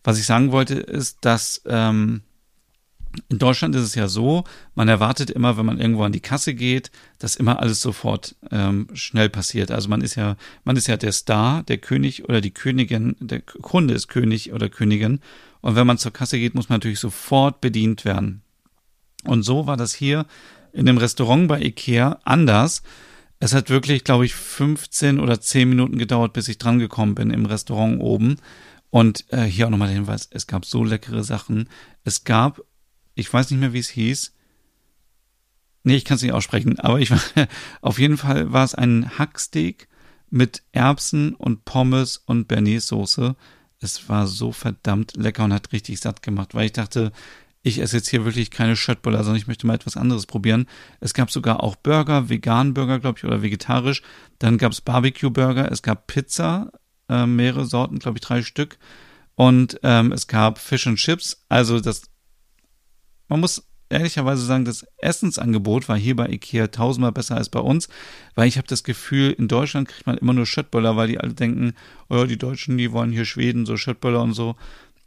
was 0.05 0.19
ich 0.19 0.25
sagen 0.25 0.53
wollte, 0.53 0.75
ist, 0.75 1.17
dass 1.21 1.61
ähm, 1.65 2.21
in 3.29 3.39
Deutschland 3.39 3.75
ist 3.75 3.83
es 3.83 3.95
ja 3.95 4.07
so, 4.07 4.43
man 4.75 4.87
erwartet 4.87 5.29
immer, 5.29 5.57
wenn 5.57 5.65
man 5.65 5.79
irgendwo 5.79 6.03
an 6.03 6.11
die 6.11 6.19
Kasse 6.19 6.53
geht, 6.53 6.91
dass 7.19 7.35
immer 7.35 7.59
alles 7.59 7.81
sofort 7.81 8.35
ähm, 8.51 8.87
schnell 8.93 9.29
passiert. 9.29 9.71
Also 9.71 9.89
man 9.89 10.01
ist 10.01 10.15
ja, 10.15 10.35
man 10.63 10.75
ist 10.75 10.87
ja 10.87 10.97
der 10.97 11.11
Star, 11.11 11.63
der 11.63 11.77
König 11.77 12.25
oder 12.25 12.41
die 12.41 12.53
Königin, 12.53 13.15
der 13.19 13.41
Kunde 13.41 13.93
ist 13.93 14.07
König 14.07 14.53
oder 14.53 14.69
Königin. 14.69 15.19
Und 15.61 15.75
wenn 15.75 15.87
man 15.87 15.97
zur 15.97 16.13
Kasse 16.13 16.37
geht, 16.37 16.55
muss 16.55 16.69
man 16.69 16.77
natürlich 16.77 16.99
sofort 16.99 17.61
bedient 17.61 18.05
werden. 18.05 18.41
Und 19.23 19.43
so 19.43 19.67
war 19.67 19.77
das 19.77 19.93
hier 19.93 20.25
in 20.73 20.85
dem 20.85 20.97
Restaurant 20.97 21.47
bei 21.47 21.61
Ikea 21.61 22.19
anders. 22.23 22.83
Es 23.39 23.53
hat 23.53 23.69
wirklich, 23.69 24.03
glaube 24.03 24.25
ich, 24.25 24.35
15 24.35 25.19
oder 25.19 25.39
10 25.39 25.69
Minuten 25.69 25.97
gedauert, 25.97 26.33
bis 26.33 26.47
ich 26.47 26.57
drangekommen 26.57 27.15
bin 27.15 27.31
im 27.31 27.45
Restaurant 27.45 27.99
oben. 27.99 28.37
Und 28.89 29.25
äh, 29.31 29.43
hier 29.43 29.67
auch 29.67 29.71
nochmal 29.71 29.89
der 29.89 29.97
Hinweis, 29.97 30.27
es 30.31 30.47
gab 30.47 30.65
so 30.65 30.83
leckere 30.83 31.23
Sachen. 31.23 31.69
Es 32.03 32.23
gab 32.23 32.61
ich 33.17 33.31
weiß 33.31 33.51
nicht 33.51 33.59
mehr, 33.59 33.73
wie 33.73 33.79
es 33.79 33.89
hieß. 33.89 34.33
Nee, 35.83 35.95
ich 35.95 36.05
kann 36.05 36.15
es 36.15 36.21
nicht 36.21 36.33
aussprechen, 36.33 36.79
aber 36.79 36.99
ich 36.99 37.11
auf 37.81 37.99
jeden 37.99 38.17
Fall 38.17 38.51
war 38.51 38.63
es 38.63 38.75
ein 38.75 39.17
Hacksteak 39.17 39.87
mit 40.29 40.63
Erbsen 40.71 41.33
und 41.33 41.65
Pommes 41.65 42.17
und 42.17 42.47
Bernays-Soße. 42.47 43.35
Es 43.79 44.09
war 44.09 44.27
so 44.27 44.51
verdammt 44.51 45.15
lecker 45.15 45.45
und 45.45 45.53
hat 45.53 45.71
richtig 45.71 45.99
satt 45.99 46.21
gemacht, 46.21 46.53
weil 46.53 46.65
ich 46.65 46.73
dachte, 46.73 47.11
ich 47.61 47.79
esse 47.79 47.97
jetzt 47.97 48.09
hier 48.09 48.25
wirklich 48.25 48.51
keine 48.51 48.75
Schöttbuller, 48.75 49.23
sondern 49.23 49.41
ich 49.41 49.47
möchte 49.47 49.67
mal 49.67 49.75
etwas 49.75 49.97
anderes 49.97 50.25
probieren. 50.25 50.67
Es 50.99 51.13
gab 51.13 51.31
sogar 51.31 51.63
auch 51.63 51.75
Burger, 51.75 52.29
vegan 52.29 52.73
Burger, 52.73 52.99
glaube 52.99 53.19
ich, 53.19 53.25
oder 53.25 53.41
vegetarisch. 53.41 54.03
Dann 54.39 54.57
gab 54.57 54.71
es 54.71 54.81
Barbecue-Burger, 54.81 55.71
es 55.71 55.81
gab 55.81 56.07
Pizza, 56.07 56.71
äh, 57.09 57.25
mehrere 57.25 57.65
Sorten, 57.65 57.99
glaube 57.99 58.17
ich, 58.17 58.21
drei 58.21 58.41
Stück. 58.41 58.77
Und 59.35 59.79
ähm, 59.83 60.11
es 60.11 60.27
gab 60.27 60.59
Fish 60.59 60.87
and 60.87 60.97
Chips. 60.97 61.45
Also 61.49 61.79
das 61.79 62.03
man 63.27 63.39
muss 63.39 63.67
ehrlicherweise 63.89 64.45
sagen, 64.45 64.65
das 64.65 64.85
Essensangebot 64.97 65.87
war 65.87 65.97
hier 65.97 66.15
bei 66.15 66.27
Ikea 66.27 66.67
tausendmal 66.67 67.11
besser 67.11 67.37
als 67.37 67.49
bei 67.49 67.59
uns, 67.59 67.87
weil 68.35 68.47
ich 68.47 68.57
habe 68.57 68.67
das 68.67 68.83
Gefühl, 68.83 69.31
in 69.31 69.47
Deutschland 69.47 69.87
kriegt 69.87 70.07
man 70.07 70.17
immer 70.17 70.33
nur 70.33 70.45
Schöttböller, 70.45 70.95
weil 70.97 71.07
die 71.07 71.19
alle 71.19 71.33
denken, 71.33 71.73
oh, 72.09 72.25
die 72.25 72.37
Deutschen, 72.37 72.77
die 72.77 72.91
wollen 72.91 73.11
hier 73.11 73.25
Schweden, 73.25 73.65
so 73.65 73.77
Schöttböller 73.77 74.21
und 74.21 74.33
so. 74.33 74.55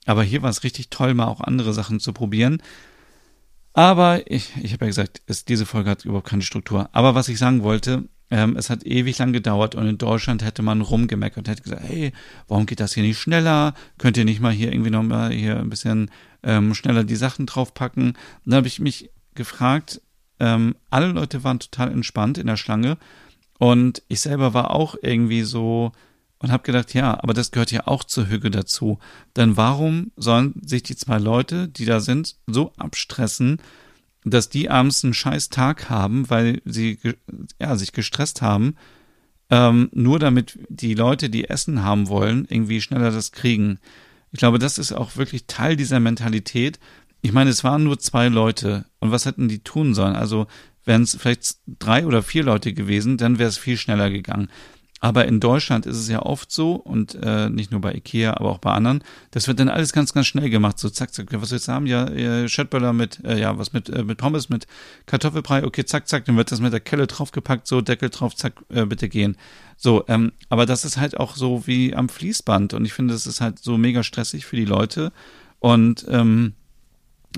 Aber 0.06 0.22
hier 0.22 0.42
war 0.42 0.50
es 0.50 0.64
richtig 0.64 0.88
toll, 0.88 1.14
mal 1.14 1.26
auch 1.26 1.40
andere 1.40 1.72
Sachen 1.72 2.00
zu 2.00 2.12
probieren. 2.12 2.62
Aber 3.72 4.28
ich, 4.30 4.52
ich 4.62 4.72
habe 4.72 4.86
ja 4.86 4.88
gesagt, 4.88 5.22
es, 5.26 5.44
diese 5.44 5.66
Folge 5.66 5.90
hat 5.90 6.04
überhaupt 6.04 6.28
keine 6.28 6.42
Struktur. 6.42 6.88
Aber 6.92 7.14
was 7.14 7.28
ich 7.28 7.38
sagen 7.38 7.62
wollte, 7.62 8.08
ähm, 8.30 8.56
es 8.56 8.70
hat 8.70 8.86
ewig 8.86 9.18
lang 9.18 9.32
gedauert 9.32 9.74
und 9.74 9.86
in 9.86 9.98
Deutschland 9.98 10.44
hätte 10.44 10.62
man 10.62 10.80
rumgemeckert, 10.80 11.48
hätte 11.48 11.62
gesagt, 11.62 11.82
hey, 11.84 12.12
warum 12.48 12.66
geht 12.66 12.80
das 12.80 12.94
hier 12.94 13.02
nicht 13.02 13.18
schneller? 13.18 13.74
Könnt 13.98 14.16
ihr 14.16 14.24
nicht 14.24 14.40
mal 14.40 14.52
hier 14.52 14.72
irgendwie 14.72 14.90
nochmal 14.90 15.32
hier 15.32 15.58
ein 15.58 15.70
bisschen 15.70 16.10
ähm, 16.42 16.74
schneller 16.74 17.04
die 17.04 17.16
Sachen 17.16 17.46
draufpacken? 17.46 18.10
Und 18.10 18.16
dann 18.44 18.56
habe 18.56 18.68
ich 18.68 18.78
mich 18.78 19.10
gefragt, 19.34 20.00
ähm, 20.38 20.76
alle 20.90 21.08
Leute 21.08 21.44
waren 21.44 21.58
total 21.58 21.90
entspannt 21.90 22.38
in 22.38 22.46
der 22.46 22.56
Schlange 22.56 22.98
und 23.58 24.02
ich 24.08 24.20
selber 24.20 24.54
war 24.54 24.70
auch 24.70 24.94
irgendwie 25.02 25.42
so 25.42 25.92
und 26.38 26.50
habe 26.50 26.62
gedacht, 26.62 26.94
ja, 26.94 27.22
aber 27.22 27.34
das 27.34 27.50
gehört 27.50 27.70
ja 27.70 27.86
auch 27.86 28.02
zur 28.04 28.28
Hüge 28.28 28.50
dazu. 28.50 28.98
Denn 29.36 29.58
warum 29.58 30.12
sollen 30.16 30.54
sich 30.64 30.82
die 30.82 30.96
zwei 30.96 31.18
Leute, 31.18 31.68
die 31.68 31.84
da 31.84 32.00
sind, 32.00 32.36
so 32.46 32.72
abstressen, 32.78 33.60
dass 34.24 34.48
die 34.48 34.68
abends 34.68 35.02
einen 35.04 35.14
scheiß 35.14 35.48
Tag 35.48 35.88
haben, 35.88 36.28
weil 36.28 36.60
sie 36.64 36.98
ja, 37.58 37.76
sich 37.76 37.92
gestresst 37.92 38.42
haben, 38.42 38.76
ähm, 39.50 39.88
nur 39.92 40.18
damit 40.18 40.58
die 40.68 40.94
Leute, 40.94 41.30
die 41.30 41.48
Essen 41.48 41.82
haben 41.82 42.08
wollen, 42.08 42.46
irgendwie 42.48 42.80
schneller 42.80 43.10
das 43.10 43.32
kriegen. 43.32 43.78
Ich 44.32 44.38
glaube, 44.38 44.58
das 44.58 44.78
ist 44.78 44.92
auch 44.92 45.16
wirklich 45.16 45.46
Teil 45.46 45.76
dieser 45.76 46.00
Mentalität. 46.00 46.78
Ich 47.22 47.32
meine, 47.32 47.50
es 47.50 47.64
waren 47.64 47.82
nur 47.82 47.98
zwei 47.98 48.28
Leute 48.28 48.86
und 49.00 49.10
was 49.10 49.26
hätten 49.26 49.48
die 49.48 49.58
tun 49.58 49.94
sollen? 49.94 50.14
Also 50.14 50.46
wären 50.84 51.02
es 51.02 51.16
vielleicht 51.16 51.56
drei 51.66 52.06
oder 52.06 52.22
vier 52.22 52.44
Leute 52.44 52.72
gewesen, 52.72 53.16
dann 53.16 53.38
wäre 53.38 53.48
es 53.48 53.58
viel 53.58 53.76
schneller 53.76 54.10
gegangen. 54.10 54.48
Aber 55.02 55.26
in 55.26 55.40
Deutschland 55.40 55.86
ist 55.86 55.96
es 55.96 56.08
ja 56.08 56.20
oft 56.20 56.52
so 56.52 56.74
und 56.74 57.14
äh, 57.22 57.48
nicht 57.48 57.70
nur 57.70 57.80
bei 57.80 57.94
Ikea, 57.94 58.34
aber 58.34 58.50
auch 58.50 58.58
bei 58.58 58.72
anderen. 58.72 59.02
Das 59.30 59.48
wird 59.48 59.58
dann 59.58 59.70
alles 59.70 59.94
ganz, 59.94 60.12
ganz 60.12 60.26
schnell 60.26 60.50
gemacht. 60.50 60.78
So 60.78 60.90
zack, 60.90 61.14
zack. 61.14 61.28
Was 61.30 61.50
wir 61.50 61.56
jetzt 61.56 61.68
haben? 61.68 61.86
Ja, 61.86 62.06
äh, 62.06 62.48
Schöttböller 62.48 62.92
mit, 62.92 63.24
äh, 63.24 63.40
ja, 63.40 63.56
was 63.56 63.72
mit, 63.72 63.88
äh, 63.88 64.04
mit 64.04 64.18
Pommes, 64.18 64.50
mit 64.50 64.66
Kartoffelbrei. 65.06 65.64
Okay, 65.64 65.86
zack, 65.86 66.06
zack. 66.06 66.26
Dann 66.26 66.36
wird 66.36 66.52
das 66.52 66.60
mit 66.60 66.74
der 66.74 66.80
Kelle 66.80 67.06
draufgepackt. 67.06 67.66
So 67.66 67.80
Deckel 67.80 68.10
drauf, 68.10 68.36
zack, 68.36 68.62
äh, 68.68 68.84
bitte 68.84 69.08
gehen. 69.08 69.38
So, 69.78 70.04
ähm, 70.08 70.32
aber 70.50 70.66
das 70.66 70.84
ist 70.84 70.98
halt 70.98 71.18
auch 71.18 71.34
so 71.34 71.66
wie 71.66 71.96
am 71.96 72.10
Fließband 72.10 72.74
und 72.74 72.84
ich 72.84 72.92
finde, 72.92 73.14
das 73.14 73.26
ist 73.26 73.40
halt 73.40 73.58
so 73.58 73.78
mega 73.78 74.02
stressig 74.02 74.44
für 74.44 74.56
die 74.56 74.66
Leute. 74.66 75.12
Und 75.60 76.04
ähm, 76.10 76.52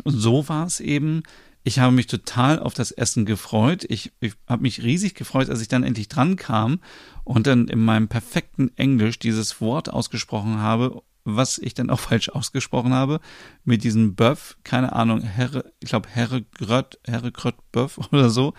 so 0.05 0.48
war 0.48 0.66
es 0.66 0.81
eben 0.81 1.22
ich 1.64 1.79
habe 1.79 1.92
mich 1.92 2.07
total 2.07 2.59
auf 2.59 2.75
das 2.75 2.90
Essen 2.90 3.25
gefreut. 3.25 3.85
Ich, 3.88 4.12
ich 4.20 4.35
habe 4.48 4.62
mich 4.62 4.83
riesig 4.83 5.14
gefreut, 5.14 5.48
als 5.48 5.61
ich 5.61 5.68
dann 5.68 5.85
endlich 5.85 6.09
dran 6.09 6.37
kam 6.37 6.81
und 7.25 7.46
dann 7.46 7.68
in 7.68 7.85
meinem 7.85 8.09
perfekten 8.09 8.77
Englisch 8.77 9.18
dieses 9.18 9.61
Wort 9.61 9.88
ausgesprochen 9.88 10.59
habe, 10.59 11.03
was 11.25 11.59
ich 11.59 11.75
dann 11.75 11.90
auch 11.90 12.01
falsch 12.01 12.31
ausgesprochen 12.31 12.92
habe, 12.92 13.20
mit 13.64 13.85
diesem 13.85 14.14
Böff, 14.14 14.57
keine 14.64 14.92
Ahnung, 14.92 15.22
Herre, 15.22 15.72
ich 15.81 15.90
glaube 15.90 16.09
Herre 16.11 16.42
Grött, 16.42 16.98
Herre 17.05 17.31
Grött 17.31 17.57
Böff 17.70 17.98
oder 18.12 18.31
so. 18.31 18.55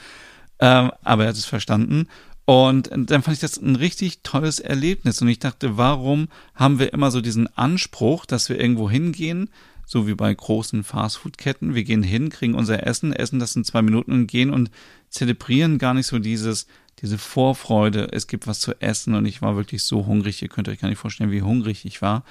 Ähm, 0.60 0.92
aber 1.02 1.24
er 1.24 1.30
hat 1.30 1.36
es 1.36 1.46
verstanden. 1.46 2.08
Und 2.46 2.89
dann 2.92 3.24
fand 3.24 3.36
ich 3.36 3.39
das 3.39 3.58
ein 3.58 3.78
richtig 3.78 4.22
tolles 4.24 4.60
Erlebnis. 4.60 5.22
Und 5.22 5.30
ich 5.30 5.39
dachte, 5.39 5.78
warum 5.78 6.28
haben 6.56 6.78
wir 6.78 6.92
immer 6.92 7.10
so 7.10 7.22
diesen 7.22 7.48
Anspruch, 7.56 8.26
dass 8.26 8.50
wir 8.50 8.60
irgendwo 8.60 8.89
hingehen, 8.89 9.50
so 9.86 10.08
wie 10.08 10.15
bei 10.15 10.34
großen 10.34 10.84
Fastfood-Ketten. 10.84 11.76
Wir 11.76 11.84
gehen 11.84 12.04
hin, 12.04 12.30
kriegen 12.30 12.56
unser 12.56 12.86
Essen, 12.86 13.13
essen 13.13 13.39
das 13.39 13.56
in 13.56 13.63
zwei 13.63 13.82
Minuten 13.82 14.12
und 14.12 14.28
gehen 14.28 14.50
und 14.50 14.72
zelebrieren 15.10 15.78
gar 15.78 15.93
nicht 15.93 16.08
so 16.08 16.19
dieses, 16.19 16.67
diese 17.00 17.17
Vorfreude. 17.17 18.10
Es 18.12 18.28
gibt 18.28 18.48
was 18.48 18.60
zu 18.60 18.80
essen 18.82 19.15
und 19.15 19.26
ich 19.26 19.41
war 19.41 19.56
wirklich 19.56 19.84
so 19.84 20.06
hungrig. 20.06 20.41
Ihr 20.41 20.50
könnt 20.50 20.69
euch 20.69 20.80
gar 20.80 20.89
nicht 20.89 21.00
vorstellen, 21.00 21.32
wie 21.32 21.41
hungrig 21.41 21.86
ich 21.86 22.02
war. 22.02 22.24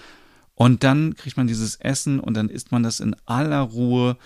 Und 0.55 0.85
dann 0.85 1.15
kriegt 1.15 1.37
man 1.37 1.47
dieses 1.47 1.77
Essen 1.77 2.21
und 2.21 2.35
dann 2.35 2.49
isst 2.49 2.73
man 2.73 2.83
das 2.83 3.01
in 3.01 3.17
aller 3.27 3.61
Ruhe 3.61 4.17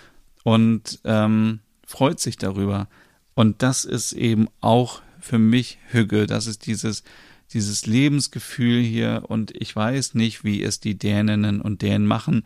und 0.44 1.00
ähm, 1.04 1.60
freut 1.86 2.20
sich 2.20 2.36
darüber. 2.36 2.88
Und 3.34 3.62
das 3.62 3.84
ist 3.84 4.12
eben 4.12 4.48
auch 4.60 5.02
für 5.20 5.38
mich 5.38 5.78
Hüge. 5.88 6.26
Das 6.26 6.46
ist 6.46 6.66
dieses, 6.66 7.04
dieses 7.52 7.86
Lebensgefühl 7.86 8.82
hier 8.82 9.24
und 9.28 9.54
ich 9.56 9.74
weiß 9.74 10.14
nicht, 10.14 10.44
wie 10.44 10.62
es 10.62 10.80
die 10.80 10.98
Däninnen 10.98 11.60
und 11.60 11.82
Dänen 11.82 12.06
machen, 12.06 12.44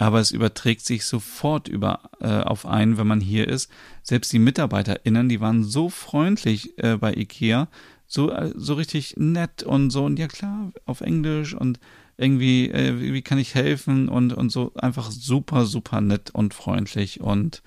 aber 0.00 0.18
es 0.18 0.30
überträgt 0.30 0.84
sich 0.86 1.04
sofort 1.04 1.68
über 1.68 2.00
äh, 2.20 2.26
auf 2.26 2.64
einen, 2.64 2.96
wenn 2.96 3.06
man 3.06 3.20
hier 3.20 3.48
ist. 3.48 3.70
Selbst 4.02 4.32
die 4.32 4.38
MitarbeiterInnen, 4.38 5.28
die 5.28 5.40
waren 5.40 5.62
so 5.62 5.90
freundlich 5.90 6.78
äh, 6.78 6.96
bei 6.96 7.14
IKEA, 7.14 7.68
so, 8.06 8.30
äh, 8.30 8.50
so 8.56 8.74
richtig 8.74 9.16
nett 9.18 9.62
und 9.62 9.90
so, 9.90 10.06
und 10.06 10.18
ja 10.18 10.26
klar, 10.26 10.72
auf 10.86 11.02
Englisch 11.02 11.54
und 11.54 11.80
irgendwie, 12.16 12.70
äh, 12.70 12.98
wie 12.98 13.20
kann 13.20 13.38
ich 13.38 13.54
helfen? 13.54 14.08
Und, 14.08 14.32
und 14.32 14.50
so 14.50 14.72
einfach 14.74 15.10
super, 15.10 15.66
super 15.66 16.00
nett 16.00 16.30
und 16.30 16.54
freundlich 16.54 17.20
und 17.20 17.62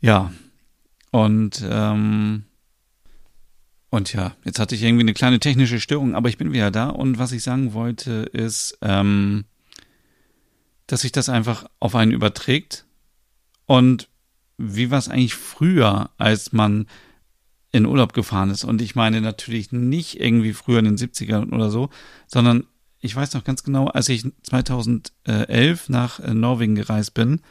ja, 0.00 0.32
und 1.10 1.64
ähm, 1.68 2.44
und 3.90 4.12
ja, 4.12 4.36
jetzt 4.44 4.60
hatte 4.60 4.76
ich 4.76 4.82
irgendwie 4.82 5.02
eine 5.02 5.14
kleine 5.14 5.40
technische 5.40 5.80
Störung, 5.80 6.14
aber 6.14 6.28
ich 6.28 6.36
bin 6.36 6.52
wieder 6.52 6.70
da. 6.70 6.90
Und 6.90 7.18
was 7.18 7.32
ich 7.32 7.42
sagen 7.42 7.72
wollte 7.72 8.28
ist, 8.32 8.78
ähm, 8.82 9.46
dass 10.88 11.02
sich 11.02 11.12
das 11.12 11.28
einfach 11.28 11.66
auf 11.78 11.94
einen 11.94 12.12
überträgt. 12.12 12.84
Und 13.66 14.08
wie 14.56 14.90
war 14.90 14.98
es 14.98 15.08
eigentlich 15.08 15.34
früher, 15.34 16.10
als 16.18 16.52
man 16.52 16.88
in 17.70 17.86
Urlaub 17.86 18.14
gefahren 18.14 18.50
ist? 18.50 18.64
Und 18.64 18.82
ich 18.82 18.96
meine 18.96 19.20
natürlich 19.20 19.70
nicht 19.70 20.18
irgendwie 20.18 20.54
früher 20.54 20.80
in 20.80 20.86
den 20.86 20.96
70ern 20.96 21.52
oder 21.52 21.70
so, 21.70 21.90
sondern 22.26 22.66
ich 23.00 23.14
weiß 23.14 23.34
noch 23.34 23.44
ganz 23.44 23.62
genau, 23.62 23.86
als 23.86 24.08
ich 24.08 24.24
2011 24.42 25.88
nach 25.88 26.18
äh, 26.18 26.34
Norwegen 26.34 26.74
gereist 26.74 27.14
bin, 27.14 27.42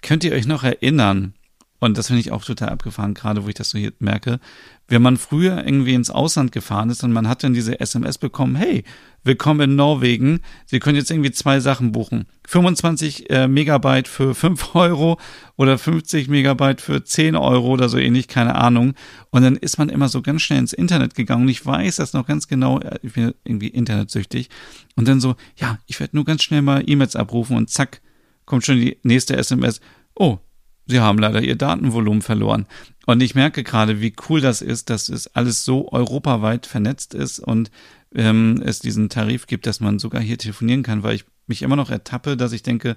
könnt 0.00 0.24
ihr 0.24 0.32
euch 0.32 0.46
noch 0.46 0.62
erinnern, 0.62 1.34
und 1.80 1.96
das 1.96 2.08
finde 2.08 2.20
ich 2.20 2.30
auch 2.30 2.44
total 2.44 2.68
abgefahren, 2.68 3.14
gerade 3.14 3.44
wo 3.44 3.48
ich 3.48 3.54
das 3.54 3.70
so 3.70 3.78
hier 3.78 3.92
merke. 3.98 4.38
Wenn 4.86 5.00
man 5.00 5.16
früher 5.16 5.64
irgendwie 5.64 5.94
ins 5.94 6.10
Ausland 6.10 6.52
gefahren 6.52 6.90
ist 6.90 7.02
und 7.02 7.12
man 7.12 7.26
hat 7.26 7.42
dann 7.42 7.54
diese 7.54 7.80
SMS 7.80 8.18
bekommen, 8.18 8.54
hey, 8.54 8.84
willkommen 9.24 9.60
in 9.62 9.76
Norwegen, 9.76 10.40
Sie 10.66 10.78
können 10.78 10.96
jetzt 10.96 11.10
irgendwie 11.10 11.30
zwei 11.30 11.58
Sachen 11.58 11.92
buchen. 11.92 12.26
25 12.46 13.30
äh, 13.30 13.48
Megabyte 13.48 14.08
für 14.08 14.34
5 14.34 14.74
Euro 14.74 15.18
oder 15.56 15.78
50 15.78 16.28
Megabyte 16.28 16.82
für 16.82 17.02
10 17.02 17.34
Euro 17.34 17.68
oder 17.68 17.88
so 17.88 17.96
ähnlich, 17.96 18.28
keine 18.28 18.56
Ahnung. 18.56 18.92
Und 19.30 19.42
dann 19.42 19.56
ist 19.56 19.78
man 19.78 19.88
immer 19.88 20.10
so 20.10 20.20
ganz 20.20 20.42
schnell 20.42 20.58
ins 20.58 20.74
Internet 20.74 21.14
gegangen 21.14 21.44
und 21.44 21.48
ich 21.48 21.64
weiß 21.64 21.96
das 21.96 22.12
noch 22.12 22.26
ganz 22.26 22.46
genau, 22.46 22.80
ich 23.02 23.14
bin 23.14 23.32
irgendwie 23.44 23.68
internetsüchtig. 23.68 24.50
Und 24.96 25.08
dann 25.08 25.20
so, 25.20 25.34
ja, 25.56 25.78
ich 25.86 25.98
werde 25.98 26.14
nur 26.14 26.26
ganz 26.26 26.42
schnell 26.42 26.60
mal 26.60 26.82
E-Mails 26.86 27.16
abrufen 27.16 27.56
und 27.56 27.70
zack, 27.70 28.02
kommt 28.44 28.66
schon 28.66 28.76
die 28.76 28.98
nächste 29.02 29.36
SMS. 29.36 29.80
Oh, 30.14 30.40
sie 30.90 31.00
haben 31.00 31.18
leider 31.18 31.42
ihr 31.42 31.56
Datenvolumen 31.56 32.22
verloren. 32.22 32.66
Und 33.06 33.22
ich 33.22 33.34
merke 33.34 33.62
gerade, 33.64 34.00
wie 34.00 34.14
cool 34.28 34.40
das 34.40 34.62
ist, 34.62 34.90
dass 34.90 35.08
es 35.08 35.34
alles 35.34 35.64
so 35.64 35.90
europaweit 35.90 36.66
vernetzt 36.66 37.14
ist 37.14 37.40
und 37.40 37.70
ähm, 38.14 38.62
es 38.64 38.80
diesen 38.80 39.08
Tarif 39.08 39.46
gibt, 39.46 39.66
dass 39.66 39.80
man 39.80 39.98
sogar 39.98 40.20
hier 40.20 40.38
telefonieren 40.38 40.82
kann, 40.82 41.02
weil 41.02 41.14
ich 41.14 41.24
mich 41.46 41.62
immer 41.62 41.76
noch 41.76 41.90
ertappe, 41.90 42.36
dass 42.36 42.52
ich 42.52 42.62
denke, 42.62 42.96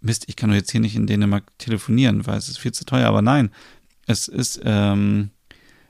Mist, 0.00 0.24
ich 0.28 0.36
kann 0.36 0.50
doch 0.50 0.56
jetzt 0.56 0.70
hier 0.70 0.80
nicht 0.80 0.96
in 0.96 1.06
Dänemark 1.06 1.44
telefonieren, 1.58 2.26
weil 2.26 2.38
es 2.38 2.48
ist 2.48 2.58
viel 2.58 2.72
zu 2.72 2.84
teuer. 2.84 3.08
Aber 3.08 3.22
nein, 3.22 3.50
es 4.06 4.28
ist, 4.28 4.60
ähm, 4.64 5.30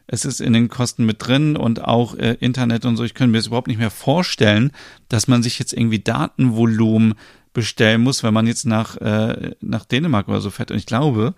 es 0.08 0.24
ist 0.24 0.40
in 0.40 0.52
den 0.52 0.68
Kosten 0.68 1.06
mit 1.06 1.24
drin 1.24 1.56
und 1.56 1.84
auch 1.84 2.16
äh, 2.16 2.36
Internet 2.40 2.84
und 2.84 2.96
so. 2.96 3.04
Ich 3.04 3.14
könnte 3.14 3.30
mir 3.30 3.38
das 3.38 3.46
überhaupt 3.46 3.68
nicht 3.68 3.78
mehr 3.78 3.90
vorstellen, 3.90 4.72
dass 5.08 5.28
man 5.28 5.42
sich 5.42 5.58
jetzt 5.60 5.72
irgendwie 5.72 6.00
Datenvolumen 6.00 7.14
bestellen 7.52 8.02
muss, 8.02 8.22
wenn 8.22 8.34
man 8.34 8.46
jetzt 8.46 8.66
nach, 8.66 8.96
äh, 8.98 9.54
nach 9.60 9.84
Dänemark 9.84 10.28
oder 10.28 10.40
so 10.40 10.50
fährt. 10.50 10.70
Und 10.70 10.78
ich 10.78 10.86
glaube, 10.86 11.34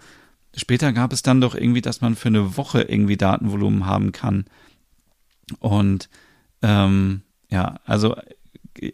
später 0.55 0.93
gab 0.93 1.13
es 1.13 1.23
dann 1.23 1.41
doch 1.41 1.55
irgendwie, 1.55 1.81
dass 1.81 2.01
man 2.01 2.17
für 2.17 2.29
eine 2.29 2.57
Woche 2.57 2.83
irgendwie 2.83 3.17
Datenvolumen 3.17 3.87
haben 3.87 4.13
kann. 4.13 4.45
Und 5.59 6.09
ähm, 6.63 7.23
ja, 7.49 7.81
also 7.85 8.17
äh, 8.79 8.93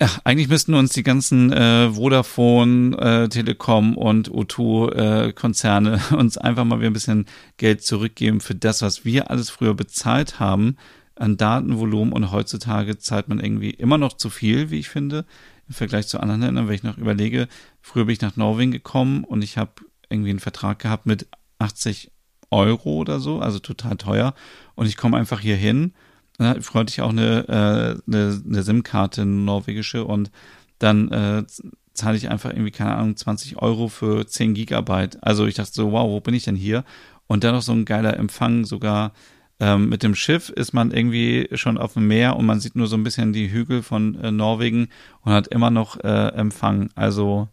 ja, 0.00 0.08
eigentlich 0.22 0.48
müssten 0.48 0.74
uns 0.74 0.92
die 0.92 1.02
ganzen 1.02 1.52
äh, 1.52 1.90
Vodafone, 1.90 2.96
äh, 2.98 3.28
Telekom 3.28 3.96
und 3.96 4.30
O2 4.30 5.32
äh, 5.32 6.14
uns 6.14 6.38
einfach 6.38 6.64
mal 6.64 6.78
wieder 6.78 6.90
ein 6.90 6.94
bisschen 6.94 7.26
Geld 7.56 7.82
zurückgeben 7.82 8.40
für 8.40 8.54
das, 8.54 8.80
was 8.82 9.04
wir 9.04 9.30
alles 9.30 9.50
früher 9.50 9.74
bezahlt 9.74 10.38
haben 10.38 10.76
an 11.16 11.36
Datenvolumen 11.36 12.12
und 12.12 12.30
heutzutage 12.30 12.98
zahlt 12.98 13.28
man 13.28 13.40
irgendwie 13.40 13.70
immer 13.70 13.98
noch 13.98 14.12
zu 14.12 14.30
viel, 14.30 14.70
wie 14.70 14.78
ich 14.78 14.88
finde 14.88 15.24
im 15.68 15.74
Vergleich 15.74 16.08
zu 16.08 16.20
anderen 16.20 16.40
Ländern, 16.40 16.68
wenn 16.68 16.74
ich 16.74 16.82
noch 16.82 16.98
überlege, 16.98 17.48
früher 17.80 18.06
bin 18.06 18.14
ich 18.14 18.20
nach 18.20 18.36
Norwegen 18.36 18.72
gekommen 18.72 19.24
und 19.24 19.42
ich 19.42 19.58
habe 19.58 19.72
irgendwie 20.08 20.30
einen 20.30 20.40
Vertrag 20.40 20.78
gehabt 20.78 21.06
mit 21.06 21.26
80 21.58 22.10
Euro 22.50 22.94
oder 22.94 23.20
so, 23.20 23.40
also 23.40 23.58
total 23.58 23.96
teuer. 23.96 24.34
Und 24.74 24.86
ich 24.86 24.96
komme 24.96 25.18
einfach 25.18 25.40
hier 25.40 25.56
hin. 25.56 25.92
Dann 26.38 26.62
freute 26.62 26.90
ich 26.90 27.02
auch 27.02 27.10
eine, 27.10 27.48
äh, 27.48 28.10
eine, 28.10 28.42
eine 28.46 28.62
SIM-Karte, 28.62 29.22
eine 29.22 29.30
norwegische, 29.30 30.04
und 30.04 30.30
dann 30.78 31.10
äh, 31.10 31.44
zahle 31.92 32.16
ich 32.16 32.30
einfach 32.30 32.50
irgendwie, 32.50 32.70
keine 32.70 32.94
Ahnung, 32.94 33.16
20 33.16 33.58
Euro 33.58 33.88
für 33.88 34.26
10 34.26 34.54
Gigabyte. 34.54 35.22
Also 35.22 35.46
ich 35.46 35.56
dachte 35.56 35.72
so, 35.72 35.92
wow, 35.92 36.08
wo 36.08 36.20
bin 36.20 36.34
ich 36.34 36.44
denn 36.44 36.56
hier? 36.56 36.84
Und 37.26 37.44
dann 37.44 37.54
noch 37.54 37.62
so 37.62 37.72
ein 37.72 37.84
geiler 37.84 38.16
Empfang, 38.16 38.64
sogar 38.64 39.12
ähm, 39.60 39.88
mit 39.88 40.02
dem 40.02 40.14
Schiff 40.14 40.50
ist 40.50 40.72
man 40.72 40.92
irgendwie 40.92 41.48
schon 41.54 41.78
auf 41.78 41.94
dem 41.94 42.06
Meer 42.06 42.36
und 42.36 42.46
man 42.46 42.60
sieht 42.60 42.76
nur 42.76 42.86
so 42.86 42.96
ein 42.96 43.02
bisschen 43.02 43.32
die 43.32 43.50
Hügel 43.50 43.82
von 43.82 44.14
äh, 44.16 44.30
Norwegen 44.30 44.88
und 45.22 45.32
hat 45.32 45.48
immer 45.48 45.70
noch 45.70 45.98
äh, 46.04 46.28
Empfang. 46.28 46.90
Also 46.94 47.48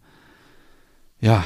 ja, 1.20 1.44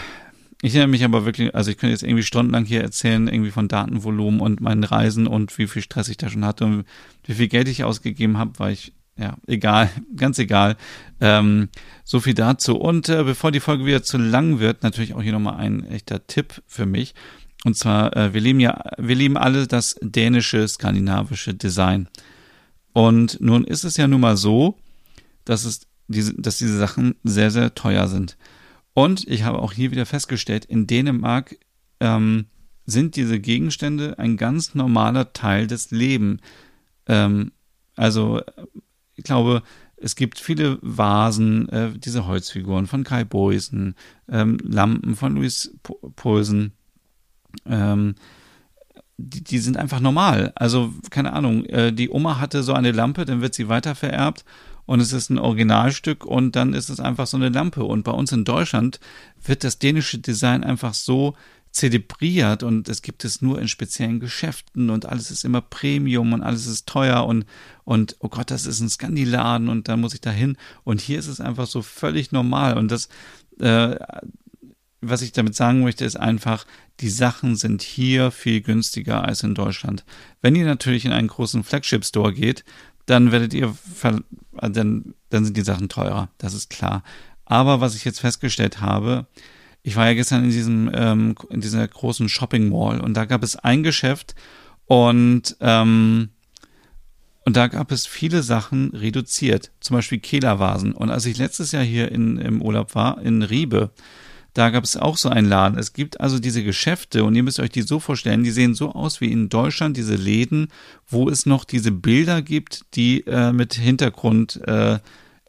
ich 0.62 0.74
erinnere 0.74 0.90
mich 0.90 1.04
aber 1.04 1.24
wirklich, 1.24 1.54
also 1.54 1.70
ich 1.70 1.78
könnte 1.78 1.92
jetzt 1.92 2.02
irgendwie 2.02 2.22
stundenlang 2.22 2.66
hier 2.66 2.82
erzählen, 2.82 3.28
irgendwie 3.28 3.50
von 3.50 3.68
Datenvolumen 3.68 4.40
und 4.40 4.60
meinen 4.60 4.84
Reisen 4.84 5.26
und 5.26 5.56
wie 5.56 5.66
viel 5.66 5.80
Stress 5.80 6.08
ich 6.08 6.18
da 6.18 6.28
schon 6.28 6.44
hatte 6.44 6.66
und 6.66 6.84
wie 7.24 7.34
viel 7.34 7.48
Geld 7.48 7.68
ich 7.68 7.84
ausgegeben 7.84 8.36
habe, 8.36 8.58
weil 8.58 8.74
ich, 8.74 8.92
ja, 9.16 9.36
egal, 9.46 9.88
ganz 10.16 10.38
egal. 10.38 10.76
Ähm, 11.20 11.70
so 12.04 12.20
viel 12.20 12.34
dazu. 12.34 12.76
Und 12.76 13.08
äh, 13.08 13.24
bevor 13.24 13.50
die 13.50 13.60
Folge 13.60 13.86
wieder 13.86 14.02
zu 14.02 14.18
lang 14.18 14.58
wird, 14.58 14.82
natürlich 14.82 15.14
auch 15.14 15.22
hier 15.22 15.32
nochmal 15.32 15.56
ein 15.56 15.86
echter 15.86 16.26
Tipp 16.26 16.62
für 16.66 16.84
mich. 16.84 17.14
Und 17.64 17.76
zwar, 17.76 18.16
äh, 18.16 18.32
wir 18.32 18.40
lieben 18.40 18.60
ja, 18.60 18.82
wir 18.96 19.14
lieben 19.14 19.36
alle 19.36 19.66
das 19.66 19.96
dänische, 20.00 20.66
skandinavische 20.66 21.54
Design. 21.54 22.08
Und 22.92 23.40
nun 23.40 23.64
ist 23.64 23.84
es 23.84 23.96
ja 23.96 24.08
nun 24.08 24.20
mal 24.20 24.36
so, 24.36 24.78
dass 25.44 25.64
es 25.64 25.82
diese, 26.08 26.34
dass 26.34 26.58
diese 26.58 26.78
Sachen 26.78 27.14
sehr, 27.22 27.50
sehr 27.50 27.74
teuer 27.74 28.08
sind. 28.08 28.36
Und 28.94 29.26
ich 29.28 29.44
habe 29.44 29.60
auch 29.60 29.72
hier 29.72 29.90
wieder 29.90 30.06
festgestellt, 30.06 30.64
in 30.64 30.86
Dänemark 30.86 31.56
ähm, 32.00 32.46
sind 32.86 33.14
diese 33.16 33.38
Gegenstände 33.38 34.18
ein 34.18 34.36
ganz 34.36 34.74
normaler 34.74 35.32
Teil 35.32 35.66
des 35.66 35.90
Lebens. 35.90 36.40
Ähm, 37.06 37.52
also, 37.94 38.42
ich 39.14 39.24
glaube, 39.24 39.62
es 39.96 40.16
gibt 40.16 40.38
viele 40.38 40.78
Vasen, 40.80 41.68
äh, 41.68 41.92
diese 41.96 42.26
Holzfiguren 42.26 42.86
von 42.86 43.04
Kai 43.04 43.24
Boysen, 43.24 43.94
ähm, 44.28 44.58
Lampen 44.62 45.14
von 45.14 45.36
Louis 45.36 45.76
Poulsen, 46.16 46.72
ähm, 47.66 48.14
die, 49.16 49.44
die, 49.44 49.58
sind 49.58 49.76
einfach 49.76 50.00
normal. 50.00 50.52
Also, 50.54 50.92
keine 51.10 51.32
Ahnung, 51.32 51.64
äh, 51.66 51.92
die 51.92 52.10
Oma 52.10 52.40
hatte 52.40 52.62
so 52.62 52.72
eine 52.72 52.92
Lampe, 52.92 53.24
dann 53.24 53.42
wird 53.42 53.54
sie 53.54 53.68
weiter 53.68 53.94
vererbt 53.94 54.44
und 54.86 55.00
es 55.00 55.12
ist 55.12 55.30
ein 55.30 55.38
Originalstück 55.38 56.24
und 56.24 56.56
dann 56.56 56.72
ist 56.72 56.88
es 56.88 57.00
einfach 57.00 57.26
so 57.26 57.36
eine 57.36 57.50
Lampe. 57.50 57.84
Und 57.84 58.02
bei 58.02 58.12
uns 58.12 58.32
in 58.32 58.44
Deutschland 58.44 58.98
wird 59.44 59.62
das 59.62 59.78
dänische 59.78 60.18
Design 60.18 60.64
einfach 60.64 60.94
so 60.94 61.34
zelebriert 61.70 62.64
und 62.64 62.88
es 62.88 63.00
gibt 63.00 63.24
es 63.24 63.42
nur 63.42 63.60
in 63.60 63.68
speziellen 63.68 64.18
Geschäften 64.18 64.90
und 64.90 65.06
alles 65.06 65.30
ist 65.30 65.44
immer 65.44 65.60
Premium 65.60 66.32
und 66.32 66.42
alles 66.42 66.66
ist 66.66 66.88
teuer 66.88 67.24
und, 67.26 67.46
und 67.84 68.16
oh 68.18 68.28
Gott, 68.28 68.50
das 68.50 68.66
ist 68.66 68.80
ein 68.80 68.88
Skandiladen 68.88 69.68
und 69.68 69.86
da 69.86 69.96
muss 69.96 70.14
ich 70.14 70.20
da 70.20 70.30
hin. 70.30 70.56
Und 70.82 71.00
hier 71.00 71.18
ist 71.18 71.28
es 71.28 71.40
einfach 71.40 71.66
so 71.68 71.82
völlig 71.82 72.32
normal 72.32 72.76
und 72.76 72.90
das, 72.90 73.08
äh, 73.60 73.96
was 75.00 75.22
ich 75.22 75.32
damit 75.32 75.54
sagen 75.54 75.82
möchte, 75.82 76.04
ist 76.04 76.16
einfach, 76.16 76.66
die 77.00 77.08
Sachen 77.08 77.56
sind 77.56 77.82
hier 77.82 78.30
viel 78.30 78.60
günstiger 78.60 79.24
als 79.24 79.42
in 79.42 79.54
Deutschland. 79.54 80.04
Wenn 80.42 80.54
ihr 80.54 80.66
natürlich 80.66 81.04
in 81.04 81.12
einen 81.12 81.28
großen 81.28 81.64
Flagship-Store 81.64 82.32
geht, 82.34 82.64
dann 83.06 83.32
werdet 83.32 83.54
ihr, 83.54 83.74
dann, 84.60 85.14
dann 85.30 85.44
sind 85.44 85.56
die 85.56 85.62
Sachen 85.62 85.88
teurer, 85.88 86.28
das 86.38 86.54
ist 86.54 86.70
klar. 86.70 87.02
Aber 87.44 87.80
was 87.80 87.96
ich 87.96 88.04
jetzt 88.04 88.20
festgestellt 88.20 88.80
habe, 88.80 89.26
ich 89.82 89.96
war 89.96 90.06
ja 90.06 90.14
gestern 90.14 90.44
in 90.44 90.50
diesem, 90.50 90.90
ähm, 90.94 91.34
in 91.48 91.60
dieser 91.60 91.86
großen 91.88 92.28
Shopping 92.28 92.68
Mall 92.68 93.00
und 93.00 93.14
da 93.14 93.24
gab 93.24 93.42
es 93.42 93.56
ein 93.56 93.82
Geschäft 93.82 94.34
und, 94.84 95.56
ähm, 95.60 96.28
und 97.46 97.56
da 97.56 97.68
gab 97.68 97.90
es 97.90 98.06
viele 98.06 98.42
Sachen 98.42 98.90
reduziert, 98.90 99.72
zum 99.80 99.96
Beispiel 99.96 100.18
Kehlervasen. 100.18 100.92
Und 100.92 101.10
als 101.10 101.24
ich 101.24 101.38
letztes 101.38 101.72
Jahr 101.72 101.82
hier 101.82 102.12
in, 102.12 102.36
im 102.36 102.60
Urlaub 102.60 102.94
war, 102.94 103.20
in 103.22 103.42
Riebe, 103.42 103.92
da 104.54 104.70
gab 104.70 104.84
es 104.84 104.96
auch 104.96 105.16
so 105.16 105.28
einen 105.28 105.48
Laden. 105.48 105.78
Es 105.78 105.92
gibt 105.92 106.20
also 106.20 106.38
diese 106.38 106.64
Geschäfte 106.64 107.24
und 107.24 107.34
ihr 107.34 107.42
müsst 107.42 107.60
euch 107.60 107.70
die 107.70 107.82
so 107.82 108.00
vorstellen, 108.00 108.42
die 108.42 108.50
sehen 108.50 108.74
so 108.74 108.92
aus 108.92 109.20
wie 109.20 109.30
in 109.30 109.48
Deutschland, 109.48 109.96
diese 109.96 110.16
Läden, 110.16 110.68
wo 111.08 111.28
es 111.28 111.46
noch 111.46 111.64
diese 111.64 111.92
Bilder 111.92 112.42
gibt, 112.42 112.84
die 112.94 113.26
äh, 113.26 113.52
mit 113.52 113.74
Hintergrund 113.74 114.60
äh, 114.66 114.98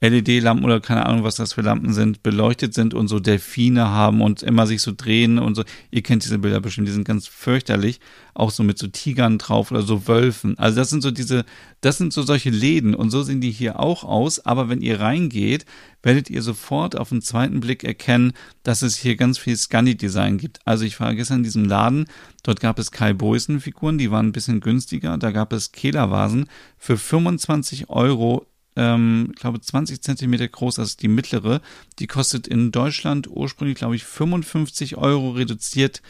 LED-Lampen 0.09 0.65
oder 0.65 0.79
keine 0.79 1.05
Ahnung, 1.05 1.23
was 1.23 1.35
das 1.35 1.53
für 1.53 1.61
Lampen 1.61 1.93
sind, 1.93 2.23
beleuchtet 2.23 2.73
sind 2.73 2.95
und 2.95 3.07
so 3.07 3.19
Delfine 3.19 3.89
haben 3.89 4.21
und 4.21 4.41
immer 4.41 4.65
sich 4.65 4.81
so 4.81 4.91
drehen 4.95 5.37
und 5.37 5.53
so. 5.53 5.63
Ihr 5.91 6.01
kennt 6.01 6.23
diese 6.23 6.39
Bilder 6.39 6.59
bestimmt, 6.59 6.87
die 6.87 6.91
sind 6.91 7.07
ganz 7.07 7.27
fürchterlich. 7.27 7.99
Auch 8.33 8.49
so 8.49 8.63
mit 8.63 8.79
so 8.79 8.87
Tigern 8.87 9.37
drauf 9.37 9.69
oder 9.69 9.83
so 9.83 10.07
Wölfen. 10.07 10.57
Also 10.57 10.77
das 10.77 10.89
sind 10.89 11.01
so 11.01 11.11
diese, 11.11 11.45
das 11.81 11.99
sind 11.99 12.13
so 12.13 12.23
solche 12.23 12.49
Läden 12.49 12.95
und 12.95 13.11
so 13.11 13.21
sehen 13.21 13.41
die 13.41 13.51
hier 13.51 13.79
auch 13.79 14.03
aus. 14.03 14.43
Aber 14.43 14.69
wenn 14.69 14.81
ihr 14.81 14.99
reingeht, 14.99 15.65
werdet 16.01 16.31
ihr 16.31 16.41
sofort 16.41 16.97
auf 16.97 17.09
den 17.09 17.21
zweiten 17.21 17.59
Blick 17.59 17.83
erkennen, 17.83 18.33
dass 18.63 18.81
es 18.81 18.95
hier 18.95 19.15
ganz 19.15 19.37
viel 19.37 19.55
Scandi-Design 19.55 20.39
gibt. 20.39 20.59
Also 20.65 20.83
ich 20.83 20.99
war 20.99 21.13
gestern 21.13 21.37
in 21.37 21.43
diesem 21.43 21.65
Laden, 21.65 22.05
dort 22.41 22.59
gab 22.59 22.79
es 22.79 22.91
Kai 22.91 23.13
Boysen-Figuren, 23.13 23.99
die 23.99 24.09
waren 24.09 24.29
ein 24.29 24.33
bisschen 24.33 24.61
günstiger. 24.61 25.19
Da 25.19 25.29
gab 25.31 25.53
es 25.53 25.71
Kehlervasen 25.71 26.47
für 26.79 26.97
25 26.97 27.89
Euro 27.89 28.47
ähm, 28.75 29.29
ich 29.33 29.39
glaube 29.39 29.59
20 29.59 30.01
Zentimeter 30.01 30.47
groß, 30.47 30.77
ist 30.79 31.01
die 31.01 31.07
mittlere. 31.07 31.61
Die 31.99 32.07
kostet 32.07 32.47
in 32.47 32.71
Deutschland 32.71 33.27
ursprünglich, 33.29 33.77
glaube 33.77 33.95
ich, 33.95 34.03
55 34.03 34.97
Euro 34.97 35.31
reduziert 35.31 36.01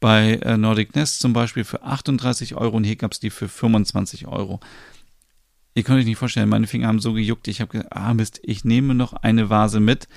bei 0.00 0.34
äh, 0.42 0.56
Nordic 0.56 0.94
Nest 0.94 1.20
zum 1.20 1.32
Beispiel 1.32 1.64
für 1.64 1.82
38 1.82 2.54
Euro 2.54 2.76
und 2.76 2.84
hier 2.84 2.96
gab 2.96 3.12
es 3.12 3.20
die 3.20 3.30
für 3.30 3.48
25 3.48 4.26
Euro. 4.26 4.60
Ihr 5.74 5.84
könnt 5.84 6.00
euch 6.00 6.06
nicht 6.06 6.18
vorstellen, 6.18 6.48
meine 6.48 6.66
Finger 6.66 6.88
haben 6.88 7.00
so 7.00 7.12
gejuckt. 7.12 7.46
Ich 7.46 7.60
habe 7.60 7.70
gesagt, 7.70 7.94
ah 7.94 8.14
Mist, 8.14 8.40
ich 8.42 8.64
nehme 8.64 8.94
noch 8.94 9.12
eine 9.12 9.48
Vase 9.50 9.80
mit. 9.80 10.08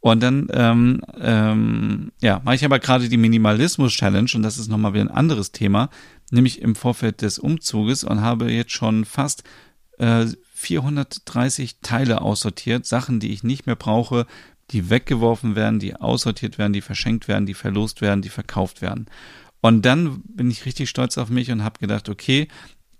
Und 0.00 0.20
dann, 0.20 0.48
ähm, 0.52 1.00
ähm, 1.20 2.12
ja, 2.20 2.40
mache 2.44 2.56
ich 2.56 2.64
aber 2.64 2.80
gerade 2.80 3.08
die 3.08 3.16
Minimalismus-Challenge 3.16 4.30
und 4.34 4.42
das 4.42 4.58
ist 4.58 4.68
nochmal 4.68 4.94
wieder 4.94 5.04
ein 5.04 5.10
anderes 5.10 5.52
Thema, 5.52 5.90
nämlich 6.32 6.60
im 6.60 6.74
Vorfeld 6.74 7.22
des 7.22 7.38
Umzuges 7.38 8.02
und 8.02 8.20
habe 8.20 8.50
jetzt 8.50 8.72
schon 8.72 9.04
fast 9.04 9.44
äh, 9.98 10.26
430 10.62 11.80
Teile 11.82 12.22
aussortiert, 12.22 12.86
Sachen, 12.86 13.20
die 13.20 13.32
ich 13.32 13.42
nicht 13.42 13.66
mehr 13.66 13.76
brauche, 13.76 14.26
die 14.70 14.90
weggeworfen 14.90 15.54
werden, 15.54 15.78
die 15.78 15.96
aussortiert 15.96 16.56
werden, 16.56 16.72
die 16.72 16.80
verschenkt 16.80 17.28
werden, 17.28 17.46
die 17.46 17.54
verlost 17.54 18.00
werden, 18.00 18.22
die 18.22 18.28
verkauft 18.28 18.80
werden. 18.80 19.06
Und 19.60 19.82
dann 19.82 20.22
bin 20.22 20.50
ich 20.50 20.64
richtig 20.64 20.88
stolz 20.88 21.18
auf 21.18 21.28
mich 21.28 21.50
und 21.50 21.62
habe 21.62 21.78
gedacht, 21.78 22.08
okay, 22.08 22.48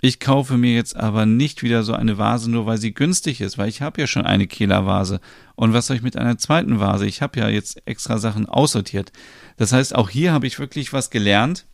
ich 0.01 0.19
kaufe 0.19 0.59
mir 0.59 0.75
jetzt 0.75 0.97
aber 0.97 1.27
nicht 1.27 1.63
wieder 1.63 1.85
so 1.85 1.95
eine 1.95 2.19
Vase, 2.19 2.51
nur 2.51 2.67
weil 2.67 2.79
sie 2.79 2.93
günstig 2.93 3.41
ist, 3.41 3.57
weil 3.57 3.69
ich 3.69 3.83
habe 3.83 4.01
ja 4.01 4.09
schon 4.09 4.27
eine 4.27 4.49
Kehler-Vase. 4.49 5.21
Und 5.55 5.73
was 5.73 5.87
soll 5.87 5.97
ich 5.97 6.03
mit 6.03 6.17
einer 6.17 6.39
zweiten 6.39 6.81
Vase? 6.81 7.07
Ich 7.07 7.23
habe 7.23 7.39
ja 7.39 7.49
jetzt 7.49 7.81
extra 7.87 8.19
Sachen 8.19 8.47
aussortiert. 8.47 9.13
Das 9.57 9.73
heißt, 9.73 9.95
auch 9.95 10.11
hier 10.11 10.33
habe 10.33 10.49
ich 10.49 10.59
wirklich 10.59 10.93
was 10.93 11.11
gelernt. 11.11 11.67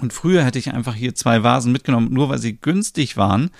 Und 0.00 0.12
früher 0.12 0.44
hätte 0.44 0.58
ich 0.58 0.74
einfach 0.74 0.94
hier 0.94 1.14
zwei 1.14 1.42
Vasen 1.42 1.72
mitgenommen, 1.72 2.12
nur 2.12 2.28
weil 2.28 2.38
sie 2.38 2.58
günstig 2.58 3.16
waren 3.16 3.50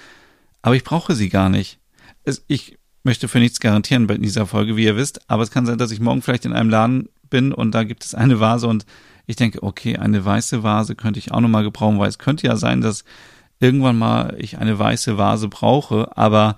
aber 0.67 0.75
ich 0.75 0.83
brauche 0.83 1.15
sie 1.15 1.29
gar 1.29 1.49
nicht. 1.49 1.79
Es, 2.25 2.45
ich 2.49 2.77
möchte 3.05 3.29
für 3.29 3.39
nichts 3.39 3.61
garantieren 3.61 4.09
bei 4.09 4.19
dieser 4.19 4.47
Folge, 4.47 4.77
wie 4.77 4.83
ihr 4.83 4.97
wisst, 4.97 5.31
aber 5.31 5.45
es 5.45 5.53
kann 5.53 5.65
sein, 5.65 5.79
dass 5.79 5.93
ich 5.93 6.01
morgen 6.01 6.23
vielleicht 6.23 6.45
in 6.45 6.53
einem 6.53 6.71
Laden 6.71 7.09
bin 7.31 7.53
und 7.53 7.73
da 7.73 7.85
gibt 7.85 8.05
es 8.05 8.17
eine 8.17 8.41
Vase 8.41 8.67
und 8.67 8.85
ich 9.27 9.37
denke, 9.37 9.63
okay, 9.63 9.97
eine 9.97 10.25
weiße 10.25 10.65
Vase 10.65 10.97
könnte 10.97 11.21
ich 11.21 11.31
auch 11.31 11.41
nochmal 11.41 11.63
gebrauchen, 11.63 12.01
weil 12.01 12.09
es 12.09 12.19
könnte 12.19 12.49
ja 12.49 12.57
sein, 12.57 12.81
dass 12.81 13.05
irgendwann 13.61 13.97
mal 13.97 14.35
ich 14.41 14.59
eine 14.59 14.77
weiße 14.77 15.17
Vase 15.17 15.47
brauche, 15.47 16.17
aber 16.17 16.57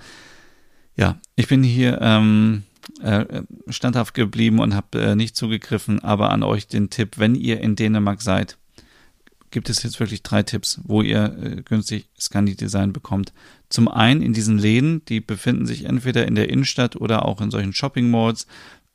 ja, 0.97 1.19
ich 1.37 1.49
bin 1.49 1.63
hier 1.63 1.99
ähm, 2.01 2.63
äh, 3.03 3.43
standhaft 3.69 4.15
geblieben 4.15 4.59
und 4.59 4.75
habe 4.75 4.99
äh, 4.99 5.17
nicht 5.17 5.37
zugegriffen, 5.37 6.03
aber 6.03 6.31
an 6.31 6.43
euch 6.43 6.67
den 6.67 6.89
Tipp, 6.89 7.19
wenn 7.19 7.35
ihr 7.35 7.61
in 7.61 7.77
Dänemark 7.77 8.23
seid, 8.23 8.57
gibt 9.51 9.71
es 9.71 9.83
jetzt 9.83 10.01
wirklich 10.01 10.23
drei 10.23 10.43
Tipps, 10.43 10.81
wo 10.85 11.03
ihr 11.03 11.37
äh, 11.43 11.63
günstig 11.63 12.09
Scandi-Design 12.19 12.93
bekommt. 12.93 13.33
Zum 13.69 13.89
einen 13.89 14.23
in 14.23 14.33
diesen 14.33 14.59
Läden, 14.59 15.05
die 15.07 15.21
befinden 15.21 15.67
sich 15.67 15.85
entweder 15.85 16.27
in 16.27 16.35
der 16.35 16.49
Innenstadt 16.49 16.97
oder 16.97 17.25
auch 17.25 17.41
in 17.41 17.51
solchen 17.51 17.73
Shopping-Malls. 17.73 18.47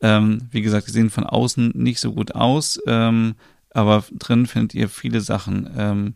Ähm, 0.01 0.47
wie 0.51 0.61
gesagt, 0.61 0.87
die 0.87 0.91
sehen 0.91 1.09
von 1.09 1.25
außen 1.25 1.71
nicht 1.75 1.99
so 1.99 2.13
gut 2.13 2.35
aus, 2.35 2.79
ähm, 2.87 3.35
aber 3.69 4.03
drin 4.11 4.45
findet 4.45 4.75
ihr 4.75 4.89
viele 4.89 5.21
Sachen. 5.21 5.69
Ähm, 5.77 6.13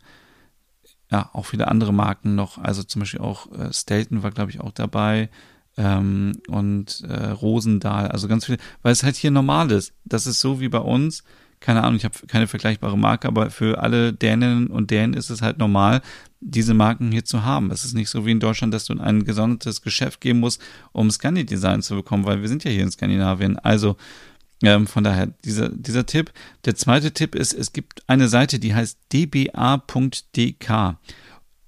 ja, 1.12 1.30
auch 1.34 1.46
viele 1.46 1.68
andere 1.70 1.94
Marken 1.94 2.36
noch. 2.36 2.58
Also 2.58 2.84
zum 2.84 3.00
Beispiel 3.02 3.22
auch 3.22 3.52
äh, 3.52 3.72
Stelton 3.72 4.24
war, 4.24 4.32
glaube 4.32 4.52
ich, 4.52 4.60
auch 4.60 4.72
dabei. 4.72 5.30
Ähm, 5.78 6.34
und 6.48 7.04
äh, 7.08 7.28
Rosendahl, 7.30 8.08
also 8.08 8.28
ganz 8.28 8.46
viele, 8.46 8.58
weil 8.82 8.92
es 8.92 9.04
halt 9.04 9.16
hier 9.16 9.32
normal 9.32 9.72
ist. 9.72 9.94
Das 10.06 10.28
ist 10.28 10.40
so 10.40 10.60
wie 10.60 10.70
bei 10.70 10.80
uns 10.80 11.24
keine 11.60 11.84
Ahnung, 11.84 11.98
ich 11.98 12.06
habe 12.06 12.16
keine 12.28 12.48
vergleichbare 12.48 12.98
Marke, 12.98 13.28
aber 13.28 13.50
für 13.50 13.82
alle 13.82 14.14
Däninnen 14.14 14.68
und 14.68 14.92
Dänen 14.92 15.14
ist 15.14 15.30
es 15.30 15.42
halt 15.42 15.58
normal, 15.58 16.02
diese 16.40 16.74
Marken 16.74 17.12
hier 17.12 17.26
zu 17.26 17.44
haben. 17.44 17.72
Es 17.72 17.84
ist 17.84 17.94
nicht 17.94 18.10
so 18.10 18.26
wie 18.26 18.32
in 18.32 18.40
Deutschland, 18.40 18.74
dass 18.74 18.86
du 18.86 18.94
in 18.94 19.02
ein 19.02 19.26
gesondertes 19.26 19.82
Geschäft 19.82 20.22
gehen 20.22 20.40
musst, 20.40 20.62
um 20.92 21.10
Scandi-Design 21.10 21.82
zu 21.82 21.96
bekommen, 21.96 22.26
weil 22.26 22.42
wir 22.42 22.48
sind 22.48 22.64
ja 22.64 22.72
hier 22.72 22.84
in 22.84 22.92
Skandinavien. 22.92 23.58
Also 23.58 23.98
ähm, 24.64 24.88
von 24.88 25.04
daher 25.04 25.28
dieser, 25.46 25.70
dieser 25.70 26.06
Tipp. 26.06 26.32
Der 26.66 26.76
zweite 26.76 27.12
Tipp 27.12 27.36
ist, 27.36 27.54
es 27.54 27.74
gibt 27.74 28.04
eine 28.08 28.28
Seite, 28.28 28.60
die 28.60 28.74
heißt 28.74 28.98
dba.dk. 29.12 30.98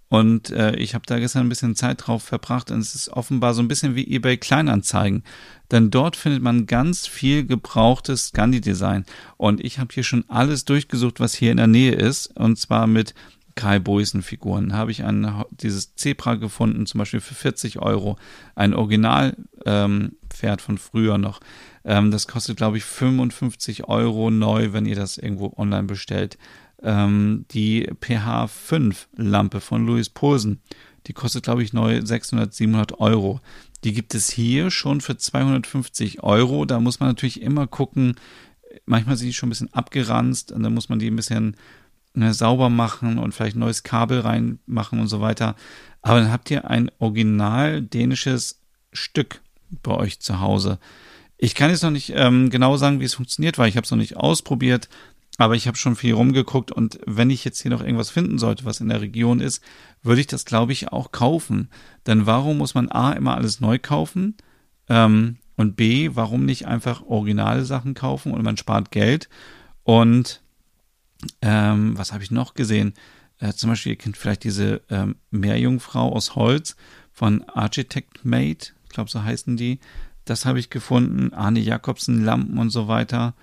Und 0.09 0.49
äh, 0.49 0.75
ich 0.75 0.95
habe 0.95 1.05
da 1.05 1.19
gestern 1.19 1.45
ein 1.45 1.49
bisschen 1.49 1.75
Zeit 1.75 2.07
drauf 2.07 2.23
verbracht 2.23 2.71
und 2.71 2.79
es 2.79 2.95
ist 2.95 3.09
offenbar 3.09 3.53
so 3.53 3.61
ein 3.61 3.67
bisschen 3.67 3.95
wie 3.95 4.11
eBay 4.11 4.37
Kleinanzeigen. 4.37 5.23
Denn 5.71 5.91
dort 5.91 6.15
findet 6.15 6.41
man 6.41 6.65
ganz 6.65 7.05
viel 7.05 7.45
gebrauchtes 7.45 8.29
Scandi-Design. 8.29 9.05
Und 9.37 9.63
ich 9.63 9.77
habe 9.77 9.93
hier 9.93 10.03
schon 10.03 10.25
alles 10.27 10.65
durchgesucht, 10.65 11.19
was 11.19 11.35
hier 11.35 11.51
in 11.51 11.57
der 11.57 11.67
Nähe 11.67 11.93
ist. 11.93 12.35
Und 12.35 12.57
zwar 12.57 12.87
mit 12.87 13.13
Kai 13.53 13.77
Boysen 13.77 14.23
Figuren. 14.23 14.73
Habe 14.73 14.89
ich 14.89 15.03
ein, 15.03 15.43
dieses 15.51 15.93
Zebra 15.93 16.35
gefunden, 16.35 16.87
zum 16.87 16.97
Beispiel 16.97 17.19
für 17.19 17.35
40 17.35 17.79
Euro. 17.79 18.17
Ein 18.55 18.73
Original 18.73 19.37
ähm, 19.65 20.13
von 20.57 20.79
früher 20.79 21.19
noch. 21.19 21.39
Ähm, 21.85 22.09
das 22.09 22.27
kostet, 22.27 22.57
glaube 22.57 22.77
ich, 22.77 22.83
55 22.83 23.83
Euro 23.87 24.31
neu, 24.31 24.73
wenn 24.73 24.87
ihr 24.87 24.95
das 24.95 25.19
irgendwo 25.19 25.53
online 25.55 25.83
bestellt 25.83 26.39
ähm, 26.83 27.45
die 27.51 27.89
PH5-Lampe 27.89 29.61
von 29.61 29.85
Louis 29.85 30.09
Posen. 30.09 30.61
Die 31.07 31.13
kostet, 31.13 31.43
glaube 31.43 31.63
ich, 31.63 31.73
neu 31.73 32.01
600, 32.03 32.53
700 32.53 32.99
Euro. 32.99 33.41
Die 33.83 33.93
gibt 33.93 34.13
es 34.13 34.29
hier 34.29 34.71
schon 34.71 35.01
für 35.01 35.17
250 35.17 36.23
Euro. 36.23 36.65
Da 36.65 36.79
muss 36.79 36.99
man 36.99 37.09
natürlich 37.09 37.41
immer 37.41 37.67
gucken. 37.67 38.15
Manchmal 38.85 39.17
sind 39.17 39.27
die 39.27 39.33
schon 39.33 39.47
ein 39.47 39.51
bisschen 39.51 39.73
abgeranzt 39.73 40.51
und 40.51 40.63
dann 40.63 40.73
muss 40.73 40.89
man 40.89 40.99
die 40.99 41.09
ein 41.09 41.15
bisschen 41.15 41.55
ne, 42.13 42.33
sauber 42.33 42.69
machen 42.69 43.17
und 43.17 43.33
vielleicht 43.33 43.55
ein 43.55 43.59
neues 43.59 43.83
Kabel 43.83 44.19
reinmachen 44.19 44.99
und 44.99 45.07
so 45.07 45.21
weiter. 45.21 45.55
Aber 46.01 46.19
dann 46.19 46.31
habt 46.31 46.51
ihr 46.51 46.69
ein 46.69 46.91
original 46.99 47.81
dänisches 47.81 48.61
Stück 48.91 49.41
bei 49.83 49.93
euch 49.93 50.19
zu 50.19 50.39
Hause. 50.39 50.79
Ich 51.37 51.55
kann 51.55 51.69
jetzt 51.69 51.83
noch 51.83 51.91
nicht 51.91 52.11
ähm, 52.15 52.49
genau 52.49 52.75
sagen, 52.77 52.99
wie 52.99 53.05
es 53.05 53.13
funktioniert, 53.13 53.57
weil 53.57 53.69
ich 53.69 53.77
habe 53.77 53.85
es 53.85 53.91
noch 53.91 53.97
nicht 53.97 54.17
ausprobiert. 54.17 54.89
Aber 55.39 55.55
ich 55.55 55.67
habe 55.67 55.77
schon 55.77 55.95
viel 55.95 56.13
rumgeguckt 56.13 56.69
und 56.69 56.99
wenn 57.05 57.29
ich 57.29 57.45
jetzt 57.45 57.61
hier 57.61 57.71
noch 57.71 57.81
irgendwas 57.81 58.09
finden 58.09 58.37
sollte, 58.39 58.65
was 58.65 58.81
in 58.81 58.89
der 58.89 58.99
Region 58.99 59.39
ist, 59.39 59.63
würde 60.03 60.19
ich 60.19 60.27
das, 60.27 60.43
glaube 60.43 60.73
ich, 60.73 60.91
auch 60.91 61.13
kaufen. 61.13 61.69
Denn 62.05 62.25
warum 62.25 62.57
muss 62.57 62.73
man 62.73 62.91
A 62.91 63.13
immer 63.13 63.35
alles 63.35 63.61
neu 63.61 63.79
kaufen? 63.79 64.35
Ähm, 64.89 65.37
und 65.55 65.77
B, 65.77 66.09
warum 66.13 66.43
nicht 66.43 66.67
einfach 66.67 67.03
originale 67.03 67.63
Sachen 67.63 67.93
kaufen 67.93 68.33
und 68.33 68.43
man 68.43 68.57
spart 68.57 68.91
Geld? 68.91 69.29
Und 69.83 70.41
ähm, 71.41 71.97
was 71.97 72.11
habe 72.11 72.21
ich 72.21 72.31
noch 72.31 72.53
gesehen? 72.53 72.93
Äh, 73.37 73.53
zum 73.53 73.69
Beispiel, 73.69 73.93
ihr 73.93 73.97
kennt 73.97 74.17
vielleicht 74.17 74.43
diese 74.43 74.81
ähm, 74.89 75.15
Meerjungfrau 75.31 76.11
aus 76.11 76.35
Holz 76.35 76.75
von 77.13 77.43
Architect 77.43 78.25
Made, 78.25 78.73
ich 78.83 78.89
glaube, 78.89 79.09
so 79.09 79.23
heißen 79.23 79.55
die. 79.55 79.79
Das 80.25 80.45
habe 80.45 80.59
ich 80.59 80.69
gefunden. 80.69 81.33
Arne 81.33 81.61
Jakobsen, 81.61 82.25
Lampen 82.25 82.57
und 82.57 82.71
so 82.71 82.89
weiter. 82.89 83.35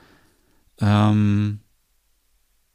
Ähm, 0.78 1.60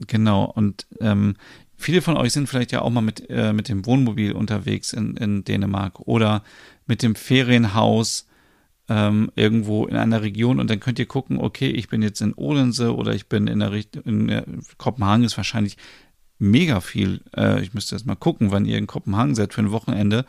genau, 0.07 0.45
und 0.45 0.85
ähm, 0.99 1.35
viele 1.77 2.01
von 2.01 2.17
euch 2.17 2.33
sind 2.33 2.47
vielleicht 2.47 2.71
ja 2.71 2.81
auch 2.81 2.89
mal 2.89 3.01
mit, 3.01 3.29
äh, 3.29 3.53
mit 3.53 3.69
dem 3.69 3.85
Wohnmobil 3.85 4.33
unterwegs 4.33 4.93
in, 4.93 5.17
in 5.17 5.43
Dänemark 5.43 5.99
oder 6.01 6.43
mit 6.85 7.03
dem 7.03 7.15
Ferienhaus 7.15 8.27
ähm, 8.89 9.31
irgendwo 9.35 9.85
in 9.85 9.95
einer 9.95 10.21
Region 10.21 10.59
und 10.59 10.69
dann 10.69 10.79
könnt 10.79 10.99
ihr 10.99 11.05
gucken, 11.05 11.39
okay, 11.39 11.69
ich 11.69 11.87
bin 11.87 12.01
jetzt 12.01 12.21
in 12.21 12.33
Odense 12.33 12.95
oder 12.95 13.13
ich 13.13 13.27
bin 13.27 13.47
in 13.47 13.59
der 13.59 13.71
Richtung, 13.71 14.03
in 14.03 14.27
der, 14.27 14.45
Kopenhagen 14.77 15.23
ist 15.23 15.37
wahrscheinlich 15.37 15.77
mega 16.39 16.81
viel. 16.81 17.21
Äh, 17.35 17.61
ich 17.61 17.73
müsste 17.73 17.95
jetzt 17.95 18.05
mal 18.05 18.15
gucken, 18.15 18.51
wann 18.51 18.65
ihr 18.65 18.77
in 18.77 18.87
Kopenhagen 18.87 19.35
seid 19.35 19.53
für 19.53 19.61
ein 19.61 19.71
Wochenende. 19.71 20.25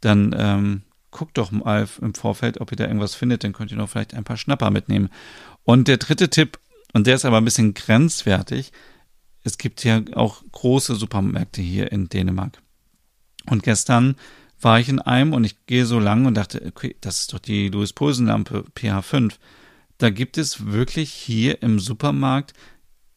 Dann 0.00 0.34
ähm, 0.36 0.82
guckt 1.10 1.38
doch 1.38 1.52
mal 1.52 1.88
im 2.00 2.14
Vorfeld, 2.14 2.60
ob 2.60 2.72
ihr 2.72 2.76
da 2.76 2.86
irgendwas 2.86 3.14
findet, 3.14 3.44
dann 3.44 3.52
könnt 3.52 3.70
ihr 3.70 3.76
noch 3.76 3.88
vielleicht 3.88 4.14
ein 4.14 4.24
paar 4.24 4.36
Schnapper 4.36 4.70
mitnehmen. 4.70 5.08
Und 5.62 5.88
der 5.88 5.98
dritte 5.98 6.28
Tipp, 6.28 6.58
und 6.92 7.06
der 7.06 7.14
ist 7.14 7.24
aber 7.24 7.38
ein 7.38 7.44
bisschen 7.44 7.74
grenzwertig, 7.74 8.72
es 9.44 9.58
gibt 9.58 9.84
ja 9.84 10.02
auch 10.14 10.42
große 10.52 10.94
Supermärkte 10.94 11.62
hier 11.62 11.90
in 11.92 12.08
Dänemark. 12.08 12.62
Und 13.46 13.62
gestern 13.62 14.16
war 14.60 14.78
ich 14.78 14.88
in 14.88 15.00
einem 15.00 15.32
und 15.32 15.44
ich 15.44 15.66
gehe 15.66 15.86
so 15.86 15.98
lang 15.98 16.26
und 16.26 16.34
dachte, 16.34 16.62
okay, 16.66 16.96
das 17.00 17.20
ist 17.20 17.32
doch 17.32 17.40
die 17.40 17.68
Louis 17.68 17.92
Posen 17.92 18.26
Lampe 18.26 18.64
PH5. 18.76 19.34
Da 19.98 20.10
gibt 20.10 20.38
es 20.38 20.66
wirklich 20.66 21.12
hier 21.12 21.62
im 21.62 21.80
Supermarkt 21.80 22.54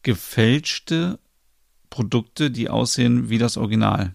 gefälschte 0.02 1.18
Produkte, 1.90 2.50
die 2.50 2.68
aussehen 2.68 3.30
wie 3.30 3.38
das 3.38 3.56
Original 3.56 4.14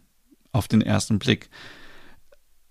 auf 0.52 0.68
den 0.68 0.82
ersten 0.82 1.20
Blick. 1.20 1.50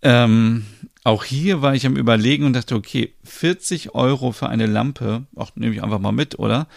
Ähm, 0.02 0.66
auch 1.04 1.24
hier 1.24 1.62
war 1.62 1.74
ich 1.74 1.86
am 1.86 1.96
Überlegen 1.96 2.44
und 2.44 2.54
dachte, 2.54 2.74
okay, 2.74 3.14
40 3.24 3.94
Euro 3.94 4.32
für 4.32 4.48
eine 4.48 4.66
Lampe, 4.66 5.26
auch 5.34 5.54
nehme 5.56 5.74
ich 5.74 5.82
einfach 5.82 5.98
mal 5.98 6.12
mit, 6.12 6.38
oder? 6.38 6.68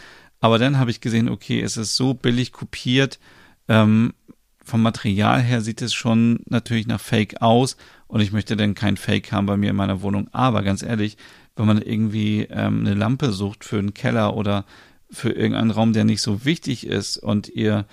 Aber 0.43 0.59
dann 0.59 0.77
habe 0.77 0.91
ich 0.91 0.99
gesehen, 0.99 1.29
okay, 1.29 1.61
es 1.61 1.77
ist 1.77 1.95
so 1.95 2.13
billig 2.13 2.51
kopiert. 2.51 3.17
Ähm, 3.69 4.13
vom 4.61 4.81
Material 4.81 5.41
her 5.41 5.61
sieht 5.61 5.81
es 5.81 5.93
schon 5.93 6.41
natürlich 6.47 6.85
nach 6.85 6.99
Fake 6.99 7.41
aus 7.41 7.77
und 8.07 8.19
ich 8.19 8.33
möchte 8.33 8.57
dann 8.57 8.75
kein 8.75 8.97
Fake 8.97 9.31
haben 9.31 9.45
bei 9.45 9.55
mir 9.55 9.69
in 9.69 9.77
meiner 9.77 10.01
Wohnung. 10.01 10.27
Aber 10.33 10.61
ganz 10.61 10.83
ehrlich, 10.83 11.15
wenn 11.55 11.65
man 11.65 11.81
irgendwie 11.81 12.41
ähm, 12.49 12.81
eine 12.81 12.93
Lampe 12.93 13.31
sucht 13.31 13.63
für 13.63 13.79
einen 13.79 13.93
Keller 13.93 14.35
oder 14.35 14.65
für 15.09 15.29
irgendeinen 15.29 15.71
Raum, 15.71 15.93
der 15.93 16.03
nicht 16.03 16.21
so 16.21 16.43
wichtig 16.43 16.87
ist 16.87 17.15
und 17.15 17.47
ihr, 17.47 17.85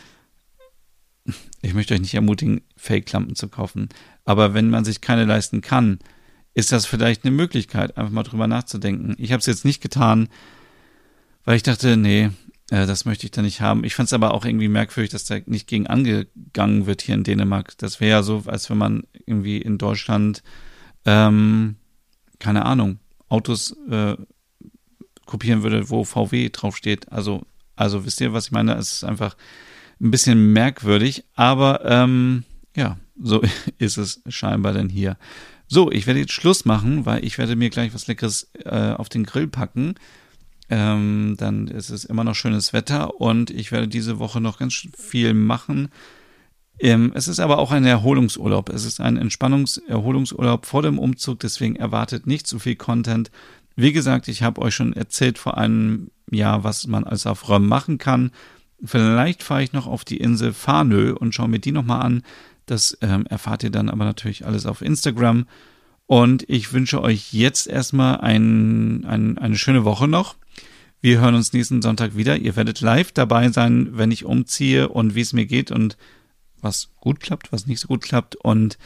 ich 1.62 1.74
möchte 1.74 1.94
euch 1.94 2.00
nicht 2.00 2.14
ermutigen, 2.14 2.62
Fake-Lampen 2.76 3.36
zu 3.36 3.46
kaufen, 3.46 3.90
aber 4.24 4.54
wenn 4.54 4.70
man 4.70 4.84
sich 4.84 5.00
keine 5.00 5.24
leisten 5.24 5.60
kann, 5.60 6.00
ist 6.54 6.72
das 6.72 6.84
vielleicht 6.84 7.24
eine 7.24 7.30
Möglichkeit, 7.30 7.96
einfach 7.96 8.10
mal 8.10 8.24
drüber 8.24 8.48
nachzudenken. 8.48 9.14
Ich 9.18 9.30
habe 9.30 9.38
es 9.38 9.46
jetzt 9.46 9.64
nicht 9.64 9.80
getan, 9.80 10.28
weil 11.44 11.56
ich 11.56 11.62
dachte, 11.62 11.96
nee, 11.96 12.30
äh, 12.70 12.86
das 12.86 13.04
möchte 13.04 13.26
ich 13.26 13.32
da 13.32 13.42
nicht 13.42 13.60
haben. 13.60 13.84
Ich 13.84 13.94
fand 13.94 14.08
es 14.08 14.12
aber 14.12 14.32
auch 14.34 14.44
irgendwie 14.44 14.68
merkwürdig, 14.68 15.10
dass 15.10 15.24
da 15.24 15.38
nicht 15.46 15.66
gegen 15.66 15.86
angegangen 15.86 16.86
wird 16.86 17.02
hier 17.02 17.14
in 17.14 17.24
Dänemark. 17.24 17.76
Das 17.78 18.00
wäre 18.00 18.10
ja 18.10 18.22
so, 18.22 18.44
als 18.46 18.70
wenn 18.70 18.78
man 18.78 19.02
irgendwie 19.26 19.58
in 19.58 19.78
Deutschland, 19.78 20.42
ähm, 21.04 21.76
keine 22.38 22.64
Ahnung, 22.64 22.98
Autos 23.28 23.76
äh, 23.88 24.16
kopieren 25.26 25.62
würde, 25.62 25.90
wo 25.90 26.04
VW 26.04 26.48
draufsteht. 26.50 27.10
Also, 27.12 27.42
also 27.76 28.04
wisst 28.04 28.20
ihr, 28.20 28.32
was 28.32 28.46
ich 28.46 28.52
meine? 28.52 28.74
Es 28.74 28.92
ist 28.92 29.04
einfach 29.04 29.36
ein 30.00 30.10
bisschen 30.10 30.52
merkwürdig, 30.52 31.24
aber 31.34 31.84
ähm, 31.84 32.44
ja, 32.74 32.98
so 33.20 33.42
ist 33.78 33.96
es 33.96 34.22
scheinbar 34.28 34.72
denn 34.72 34.88
hier. 34.88 35.16
So, 35.68 35.90
ich 35.92 36.06
werde 36.06 36.20
jetzt 36.20 36.32
Schluss 36.32 36.64
machen, 36.64 37.06
weil 37.06 37.24
ich 37.24 37.38
werde 37.38 37.54
mir 37.54 37.70
gleich 37.70 37.94
was 37.94 38.08
Leckeres 38.08 38.50
äh, 38.64 38.92
auf 38.92 39.08
den 39.08 39.24
Grill 39.24 39.46
packen. 39.46 39.94
Ähm, 40.70 41.34
dann 41.36 41.66
ist 41.66 41.90
es 41.90 42.04
immer 42.04 42.22
noch 42.22 42.36
schönes 42.36 42.72
Wetter 42.72 43.20
und 43.20 43.50
ich 43.50 43.72
werde 43.72 43.88
diese 43.88 44.20
Woche 44.20 44.40
noch 44.40 44.58
ganz 44.58 44.86
viel 44.96 45.34
machen. 45.34 45.88
Ähm, 46.78 47.12
es 47.14 47.28
ist 47.28 47.40
aber 47.40 47.58
auch 47.58 47.72
ein 47.72 47.84
Erholungsurlaub. 47.84 48.70
Es 48.70 48.84
ist 48.84 49.00
ein 49.00 49.16
Entspannungserholungsurlaub 49.16 50.64
vor 50.64 50.82
dem 50.82 50.98
Umzug, 50.98 51.40
deswegen 51.40 51.76
erwartet 51.76 52.26
nicht 52.26 52.46
zu 52.46 52.58
viel 52.58 52.76
Content. 52.76 53.30
Wie 53.74 53.92
gesagt, 53.92 54.28
ich 54.28 54.42
habe 54.42 54.62
euch 54.62 54.74
schon 54.74 54.92
erzählt 54.92 55.38
vor 55.38 55.58
einem 55.58 56.10
Jahr, 56.30 56.62
was 56.64 56.86
man 56.86 57.04
als 57.04 57.26
auf 57.26 57.48
Röm 57.48 57.66
machen 57.66 57.98
kann. 57.98 58.30
Vielleicht 58.84 59.42
fahre 59.42 59.62
ich 59.62 59.72
noch 59.72 59.86
auf 59.86 60.04
die 60.04 60.18
Insel 60.18 60.52
Farnö 60.52 61.12
und 61.12 61.34
schaue 61.34 61.48
mir 61.48 61.58
die 61.58 61.72
nochmal 61.72 62.02
an. 62.02 62.22
Das 62.66 62.96
ähm, 63.02 63.26
erfahrt 63.26 63.64
ihr 63.64 63.70
dann 63.70 63.90
aber 63.90 64.04
natürlich 64.04 64.46
alles 64.46 64.66
auf 64.66 64.80
Instagram. 64.80 65.46
Und 66.06 66.48
ich 66.48 66.72
wünsche 66.72 67.02
euch 67.02 67.32
jetzt 67.32 67.66
erstmal 67.66 68.20
ein, 68.20 69.04
ein, 69.04 69.38
eine 69.38 69.56
schöne 69.56 69.84
Woche 69.84 70.08
noch. 70.08 70.36
Wir 71.00 71.20
hören 71.20 71.34
uns 71.34 71.52
nächsten 71.52 71.80
Sonntag 71.80 72.14
wieder. 72.14 72.36
Ihr 72.36 72.56
werdet 72.56 72.80
live 72.80 73.12
dabei 73.12 73.48
sein, 73.48 73.88
wenn 73.92 74.10
ich 74.10 74.24
umziehe 74.26 74.88
und 74.88 75.14
wie 75.14 75.22
es 75.22 75.32
mir 75.32 75.46
geht 75.46 75.70
und 75.70 75.96
was 76.60 76.90
gut 76.96 77.20
klappt, 77.20 77.52
was 77.52 77.66
nicht 77.66 77.80
so 77.80 77.88
gut 77.88 78.02
klappt. 78.02 78.36
Und 78.36 78.76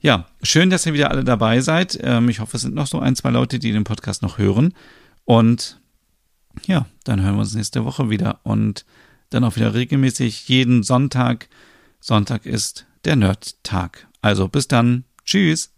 ja, 0.00 0.26
schön, 0.42 0.68
dass 0.68 0.84
ihr 0.84 0.92
wieder 0.92 1.10
alle 1.10 1.24
dabei 1.24 1.60
seid. 1.60 1.98
Ähm, 2.02 2.28
ich 2.28 2.40
hoffe, 2.40 2.58
es 2.58 2.62
sind 2.62 2.74
noch 2.74 2.86
so 2.86 2.98
ein, 2.98 3.16
zwei 3.16 3.30
Leute, 3.30 3.58
die 3.58 3.72
den 3.72 3.84
Podcast 3.84 4.20
noch 4.20 4.36
hören. 4.36 4.74
Und 5.24 5.80
ja, 6.66 6.86
dann 7.04 7.22
hören 7.22 7.36
wir 7.36 7.40
uns 7.40 7.54
nächste 7.54 7.86
Woche 7.86 8.10
wieder 8.10 8.40
und 8.42 8.84
dann 9.30 9.44
auch 9.44 9.56
wieder 9.56 9.72
regelmäßig 9.72 10.46
jeden 10.48 10.82
Sonntag. 10.82 11.48
Sonntag 11.98 12.44
ist 12.44 12.86
der 13.06 13.16
Nerd-Tag. 13.16 14.06
Also 14.20 14.48
bis 14.48 14.68
dann. 14.68 15.04
Tschüss. 15.24 15.72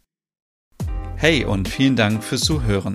Hey 1.15 1.45
und 1.45 1.69
vielen 1.69 1.95
Dank 1.95 2.25
fürs 2.25 2.43
Zuhören. 2.43 2.95